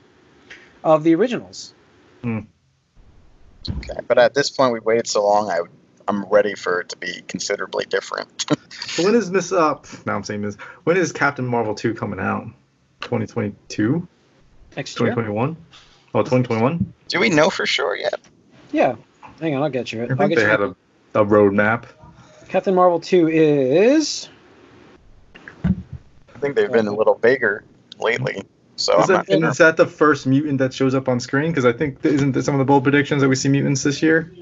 of 0.83 1.03
the 1.03 1.15
originals. 1.15 1.73
Okay, 2.25 3.99
but 4.07 4.17
at 4.17 4.33
this 4.33 4.49
point, 4.49 4.73
we 4.73 4.79
waited 4.79 5.07
so 5.07 5.25
long. 5.25 5.49
I, 5.49 5.59
I'm 6.07 6.25
ready 6.25 6.55
for 6.55 6.81
it 6.81 6.89
to 6.89 6.97
be 6.97 7.21
considerably 7.27 7.85
different. 7.85 8.45
When 8.97 9.15
is 9.15 9.29
Miss? 9.29 9.51
Uh, 9.51 9.75
now 10.05 10.15
I'm 10.15 10.23
saying 10.23 10.41
Miss. 10.41 10.55
When 10.83 10.97
is 10.97 11.11
Captain 11.11 11.45
Marvel 11.45 11.75
two 11.75 11.93
coming 11.93 12.19
out? 12.19 12.47
2022, 13.01 14.07
Next 14.75 14.99
year. 14.99 15.09
2021. 15.09 15.57
Oh, 16.15 16.21
2021. 16.21 16.93
Do 17.07 17.19
we 17.19 17.29
know 17.29 17.49
for 17.49 17.65
sure 17.65 17.95
yet? 17.95 18.19
Yeah. 18.71 18.95
Hang 19.39 19.55
on, 19.55 19.63
I'll 19.63 19.69
get 19.69 19.91
you 19.91 20.01
it. 20.01 20.09
I 20.09 20.13
I'll 20.13 20.17
think 20.17 20.29
get 20.29 20.35
they 20.37 20.41
you 20.43 20.49
had 20.49 20.61
a, 20.61 20.75
a 21.13 21.25
roadmap. 21.25 21.85
Captain 22.47 22.73
Marvel 22.73 22.99
2 22.99 23.27
is 23.27 24.29
I 26.35 26.37
think 26.39 26.55
they've 26.55 26.71
been 26.71 26.87
a 26.87 26.95
little 26.95 27.15
bigger 27.15 27.63
lately. 27.97 28.43
So 28.75 29.01
Is 29.01 29.09
I'm 29.09 29.15
that, 29.15 29.29
not 29.29 29.39
sure. 29.39 29.49
is 29.51 29.57
that 29.57 29.77
the 29.77 29.85
first 29.87 30.27
mutant 30.27 30.57
that 30.59 30.73
shows 30.73 30.93
up 30.93 31.07
on 31.07 31.19
screen? 31.21 31.49
Because 31.51 31.63
I 31.65 31.71
think 31.71 32.03
isn't 32.03 32.33
that 32.33 32.43
some 32.43 32.55
of 32.55 32.59
the 32.59 32.65
bold 32.65 32.83
predictions 32.83 33.21
that 33.21 33.29
we 33.29 33.35
see 33.35 33.47
mutants 33.47 33.83
this 33.83 34.01
year? 34.01 34.33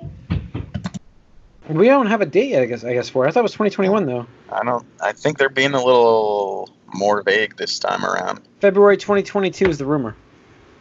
we 1.70 1.86
don't 1.88 2.08
have 2.08 2.22
a 2.22 2.26
date 2.26 2.50
yet, 2.50 2.64
I 2.64 2.66
guess 2.66 2.84
I 2.84 2.94
guess 2.94 3.10
for. 3.10 3.28
I 3.28 3.32
thought 3.32 3.42
it 3.42 3.44
was 3.44 3.52
2021 3.54 4.06
though. 4.08 4.26
I 4.52 4.64
don't. 4.64 4.86
I 5.02 5.12
think 5.12 5.38
they're 5.38 5.50
being 5.50 5.74
a 5.74 5.84
little 5.84 6.70
more 6.96 7.22
vague 7.22 7.56
this 7.58 7.78
time 7.78 8.04
around. 8.04 8.42
February 8.60 8.98
2022 8.98 9.70
is 9.70 9.78
the 9.78 9.86
rumor. 9.86 10.16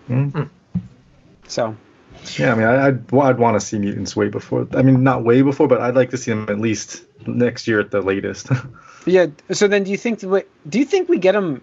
Hmm. 0.06 0.44
So, 1.46 1.76
Yeah, 2.38 2.52
I 2.52 2.54
mean, 2.54 2.66
I, 2.66 2.86
I'd, 2.88 3.14
I'd 3.14 3.38
want 3.38 3.60
to 3.60 3.60
see 3.60 3.78
mutants 3.78 4.14
way 4.16 4.28
before. 4.28 4.66
I 4.74 4.82
mean, 4.82 5.02
not 5.02 5.24
way 5.24 5.42
before, 5.42 5.66
but 5.68 5.80
I'd 5.80 5.94
like 5.96 6.10
to 6.10 6.16
see 6.16 6.30
them 6.30 6.46
at 6.48 6.58
least 6.60 7.04
next 7.26 7.66
year 7.66 7.80
at 7.80 7.90
the 7.90 8.00
latest. 8.00 8.48
yeah, 9.06 9.26
so 9.50 9.66
then 9.68 9.84
do 9.84 9.90
you 9.90 9.96
think 9.98 10.20
the, 10.20 10.46
do 10.68 10.78
you 10.78 10.84
think 10.84 11.08
we 11.08 11.18
get 11.18 11.32
them 11.32 11.62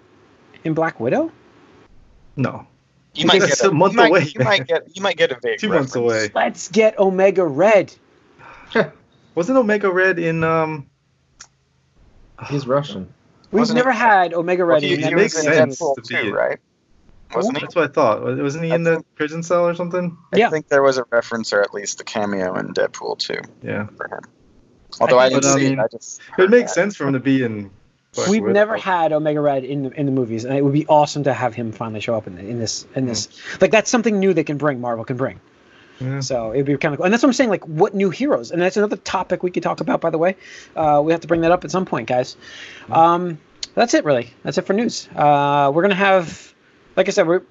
in 0.63 0.73
Black 0.73 0.99
Widow? 0.99 1.31
no, 2.35 2.67
You 3.15 3.25
might 3.25 3.39
get 3.41 3.61
a 3.63 3.71
month 3.71 3.93
you 3.93 3.97
might, 3.97 4.07
away, 4.09 4.23
You 4.33 4.43
might 4.45 4.67
get. 4.67 4.95
You 4.95 5.01
might 5.01 5.17
get 5.17 5.31
a 5.31 5.39
vague. 5.41 5.59
two 5.59 5.69
months 5.69 5.95
away. 5.95 6.29
Let's 6.35 6.67
get 6.69 6.97
Omega 6.99 7.45
Red. 7.45 7.93
Wasn't 9.35 9.57
Omega 9.57 9.91
Red 9.91 10.19
in? 10.19 10.43
um 10.43 10.87
He's 12.49 12.65
Russian. 12.67 13.13
We've 13.51 13.59
Wasn't 13.61 13.75
never 13.77 13.89
it- 13.89 13.95
had 13.95 14.33
Omega 14.33 14.63
Well, 14.65 14.75
Red 14.75 14.83
he, 14.83 14.93
in 14.93 14.99
he 14.99 15.05
any 15.05 15.15
makes 15.15 15.35
was 15.35 15.45
in 15.45 15.53
sense 15.53 15.79
Deadpool 15.81 15.95
to 15.95 16.01
be 16.01 16.15
too, 16.15 16.33
right? 16.33 16.59
Wasn't 17.35 17.57
he? 17.57 17.61
That's 17.61 17.75
what 17.75 17.89
I 17.89 17.93
thought. 17.93 18.23
Wasn't 18.23 18.63
he 18.63 18.71
in 18.71 18.87
I 18.87 18.91
the 18.91 19.03
prison 19.15 19.43
cell 19.43 19.67
or 19.67 19.75
something? 19.75 20.17
Yeah. 20.35 20.47
I 20.47 20.49
think 20.49 20.67
there 20.67 20.81
was 20.81 20.97
a 20.97 21.05
reference 21.11 21.53
or 21.53 21.61
at 21.61 21.73
least 21.73 22.01
a 22.01 22.03
cameo 22.03 22.55
in 22.57 22.73
Deadpool 22.73 23.19
2 23.19 23.35
Yeah, 23.63 23.87
for 23.97 24.07
him. 24.07 24.21
Although 24.99 25.19
I, 25.19 25.29
think- 25.29 25.41
didn't 25.43 25.53
But, 25.53 25.57
I 25.57 25.61
see 25.63 25.69
mean, 25.69 25.79
it, 25.79 25.83
I 25.83 25.87
just 25.87 26.21
it 26.37 26.49
makes 26.49 26.71
that. 26.71 26.75
sense 26.75 26.95
for 26.95 27.05
him 27.07 27.13
to 27.13 27.19
be 27.19 27.43
in. 27.43 27.69
Black 28.15 28.27
We've 28.27 28.41
Widow. 28.41 28.53
never 28.53 28.75
had 28.75 29.13
Omega 29.13 29.39
Red 29.39 29.63
in 29.63 29.83
the 29.83 29.91
in 29.91 30.07
the 30.07 30.11
movies, 30.11 30.43
and 30.43 30.57
it 30.57 30.63
would 30.63 30.73
be 30.73 30.87
awesome 30.87 31.25
to 31.25 31.33
have 31.33 31.53
him 31.53 31.71
finally 31.71 31.99
show 32.01 32.15
up 32.15 32.25
in, 32.25 32.39
in 32.39 32.57
this 32.57 32.87
in 32.95 33.05
this. 33.05 33.27
Like 33.61 33.69
that's 33.69 33.87
something 33.91 34.19
new 34.19 34.33
they 34.33 34.43
can 34.43 34.57
bring. 34.57 34.81
Marvel 34.81 35.05
can 35.05 35.15
bring. 35.15 35.39
Yeah. 35.99 36.19
So 36.21 36.51
it'd 36.51 36.65
be 36.65 36.75
kind 36.77 36.95
of 36.95 36.97
cool, 36.97 37.05
and 37.05 37.13
that's 37.13 37.21
what 37.21 37.29
I'm 37.29 37.33
saying. 37.33 37.51
Like, 37.51 37.67
what 37.67 37.93
new 37.93 38.09
heroes? 38.09 38.49
And 38.49 38.59
that's 38.59 38.77
another 38.77 38.95
topic 38.97 39.43
we 39.43 39.51
could 39.51 39.61
talk 39.61 39.79
about. 39.79 40.01
By 40.01 40.09
the 40.09 40.17
way, 40.17 40.37
uh, 40.75 41.03
we 41.05 41.11
have 41.11 41.21
to 41.21 41.27
bring 41.27 41.41
that 41.41 41.51
up 41.51 41.63
at 41.65 41.69
some 41.69 41.85
point, 41.85 42.07
guys. 42.07 42.35
Um, 42.89 43.37
that's 43.75 43.93
it, 43.93 44.05
really. 44.05 44.33
That's 44.41 44.57
it 44.57 44.65
for 44.65 44.73
news. 44.73 45.07
Uh, 45.15 45.71
we're 45.71 45.83
gonna 45.83 45.93
have, 45.93 46.51
like 46.99 47.07
I 47.07 47.11
said, 47.11 47.27
we're 47.27 47.43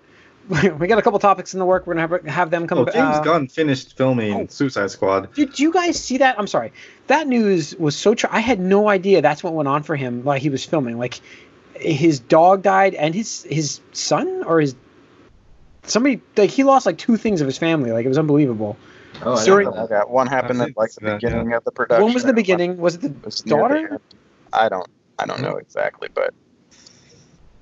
we 0.78 0.86
got 0.86 0.98
a 0.98 1.02
couple 1.02 1.18
topics 1.18 1.54
in 1.54 1.58
the 1.58 1.64
work. 1.64 1.86
We're 1.86 1.94
gonna 1.94 2.06
have, 2.06 2.26
have 2.26 2.50
them 2.50 2.66
come. 2.66 2.78
Oh, 2.78 2.84
James 2.84 3.16
uh, 3.16 3.20
Gunn 3.22 3.48
finished 3.48 3.96
filming 3.96 4.34
oh. 4.34 4.46
Suicide 4.48 4.90
Squad. 4.90 5.32
Did 5.34 5.58
you 5.58 5.72
guys 5.72 5.98
see 5.98 6.18
that? 6.18 6.38
I'm 6.38 6.46
sorry. 6.46 6.70
That 7.06 7.26
news 7.26 7.74
was 7.76 7.96
so. 7.96 8.14
Tr- 8.14 8.26
I 8.30 8.40
had 8.40 8.60
no 8.60 8.88
idea 8.88 9.22
that's 9.22 9.42
what 9.42 9.54
went 9.54 9.68
on 9.68 9.82
for 9.82 9.96
him 9.96 10.22
while 10.22 10.38
he 10.38 10.50
was 10.50 10.64
filming. 10.64 10.98
Like, 10.98 11.20
his 11.74 12.20
dog 12.20 12.62
died 12.62 12.94
and 12.94 13.14
his 13.14 13.42
his 13.44 13.80
son 13.92 14.44
or 14.44 14.60
his 14.60 14.74
somebody 15.84 16.20
like 16.36 16.50
he 16.50 16.62
lost 16.62 16.84
like 16.84 16.98
two 16.98 17.16
things 17.16 17.40
of 17.40 17.46
his 17.46 17.56
family. 17.56 17.90
Like 17.90 18.04
it 18.04 18.08
was 18.08 18.18
unbelievable. 18.18 18.76
Oh, 19.22 19.32
I 19.32 19.44
Sorry. 19.44 19.64
didn't 19.64 19.76
know 19.76 19.84
I 19.84 19.86
that. 19.86 20.10
one 20.10 20.26
happened 20.26 20.60
at 20.60 20.76
like 20.76 20.92
the 20.92 21.00
think 21.00 21.20
so, 21.22 21.28
beginning 21.28 21.52
of 21.54 21.64
the 21.64 21.72
production. 21.72 22.04
when 22.04 22.14
was 22.14 22.24
the 22.24 22.34
beginning? 22.34 22.76
Was 22.76 22.96
it 22.96 23.00
the 23.00 23.08
one 23.08 23.22
was 23.24 23.46
near 23.46 23.56
the 23.56 23.62
daughter? 23.62 24.00
I 24.52 24.68
don't. 24.68 24.88
I 25.18 25.26
don't 25.26 25.40
know 25.40 25.56
exactly, 25.56 26.08
but 26.14 26.34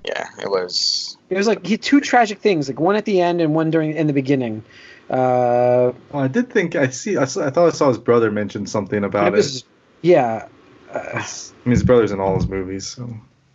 yeah, 0.07 0.29
it 0.41 0.49
was. 0.49 1.17
It 1.29 1.37
was 1.37 1.47
like 1.47 1.65
he 1.65 1.73
had 1.73 1.81
two 1.81 1.99
tragic 1.99 2.39
things, 2.39 2.69
like 2.69 2.79
one 2.79 2.95
at 2.95 3.05
the 3.05 3.21
end 3.21 3.41
and 3.41 3.53
one 3.53 3.69
during 3.69 3.95
in 3.95 4.07
the 4.07 4.13
beginning. 4.13 4.63
Uh, 5.09 5.91
Well, 6.11 6.23
I 6.23 6.27
did 6.27 6.49
think 6.49 6.75
I 6.75 6.87
see. 6.89 7.17
I, 7.17 7.25
saw, 7.25 7.45
I 7.45 7.49
thought 7.49 7.67
I 7.67 7.71
saw 7.71 7.89
his 7.89 7.97
brother 7.97 8.31
mention 8.31 8.65
something 8.67 9.03
about 9.03 9.27
it 9.27 9.33
was, 9.33 9.63
yeah. 10.01 10.47
Uh, 10.91 10.99
I 10.99 11.25
mean, 11.65 11.71
his 11.71 11.83
brother's 11.83 12.11
in 12.11 12.19
all 12.19 12.35
his 12.35 12.47
movies. 12.47 12.87
So 12.87 13.09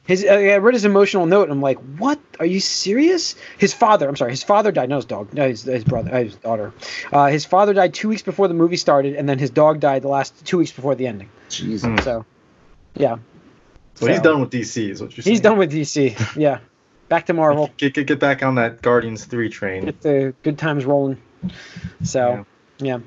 his 0.06 0.24
uh, 0.24 0.32
I 0.32 0.56
read 0.58 0.74
his 0.74 0.84
emotional 0.84 1.26
note. 1.26 1.44
And 1.44 1.52
I'm 1.52 1.62
like, 1.62 1.78
what 1.98 2.20
are 2.40 2.46
you 2.46 2.60
serious? 2.60 3.34
His 3.58 3.72
father, 3.72 4.08
I'm 4.08 4.16
sorry, 4.16 4.32
his 4.32 4.42
father 4.42 4.72
died. 4.72 4.88
No, 4.88 4.96
his 4.96 5.04
dog. 5.06 5.32
No, 5.32 5.48
his, 5.48 5.62
his 5.62 5.84
brother, 5.84 6.14
uh, 6.14 6.24
his 6.24 6.34
daughter. 6.36 6.72
Uh, 7.10 7.26
his 7.26 7.44
father 7.46 7.72
died 7.72 7.94
two 7.94 8.08
weeks 8.08 8.22
before 8.22 8.48
the 8.48 8.54
movie 8.54 8.76
started, 8.76 9.14
and 9.16 9.28
then 9.28 9.38
his 9.38 9.50
dog 9.50 9.80
died 9.80 10.02
the 10.02 10.08
last 10.08 10.44
two 10.44 10.58
weeks 10.58 10.72
before 10.72 10.94
the 10.94 11.06
ending. 11.06 11.30
Jesus. 11.48 12.04
So, 12.04 12.24
yeah, 12.94 13.16
So 13.94 14.06
he's 14.06 14.20
done 14.20 14.40
with 14.40 14.50
DC, 14.50 14.90
is 14.90 15.02
what 15.02 15.16
you're 15.16 15.22
saying. 15.22 15.32
he's 15.32 15.40
done 15.40 15.58
with 15.58 15.72
DC. 15.72 16.36
Yeah, 16.36 16.60
back 17.08 17.26
to 17.26 17.34
Marvel. 17.34 17.70
Get, 17.76 17.94
get, 17.94 18.06
get 18.06 18.18
back 18.18 18.42
on 18.42 18.54
that 18.56 18.82
Guardians 18.82 19.24
3 19.24 19.48
train. 19.48 19.84
Get 19.84 20.00
the 20.00 20.34
good 20.42 20.58
times 20.58 20.84
rolling. 20.84 21.20
So, 22.02 22.46
yeah. 22.78 23.00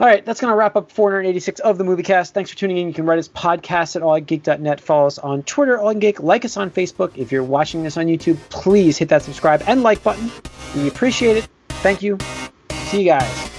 All 0.00 0.08
right, 0.08 0.24
that's 0.24 0.40
going 0.40 0.50
to 0.50 0.56
wrap 0.56 0.74
up 0.74 0.90
486 0.90 1.60
of 1.60 1.78
the 1.78 1.84
Movie 1.84 2.02
Cast. 2.02 2.34
Thanks 2.34 2.50
for 2.50 2.56
tuning 2.56 2.78
in. 2.78 2.88
You 2.88 2.94
can 2.94 3.06
write 3.06 3.20
us 3.20 3.28
podcast 3.28 3.94
at 3.94 4.02
allgeek.net. 4.02 4.80
Follow 4.80 5.06
us 5.06 5.18
on 5.18 5.44
Twitter, 5.44 5.78
allgeek. 5.78 6.20
Like 6.20 6.44
us 6.44 6.56
on 6.56 6.70
Facebook. 6.70 7.16
If 7.16 7.30
you're 7.30 7.44
watching 7.44 7.84
this 7.84 7.96
on 7.96 8.06
YouTube, 8.06 8.36
please 8.48 8.98
hit 8.98 9.08
that 9.10 9.22
subscribe 9.22 9.62
and 9.68 9.84
like 9.84 10.02
button. 10.02 10.32
We 10.74 10.88
appreciate 10.88 11.36
it. 11.36 11.48
Thank 11.68 12.02
you. 12.02 12.18
See 12.86 13.02
you 13.02 13.04
guys. 13.04 13.53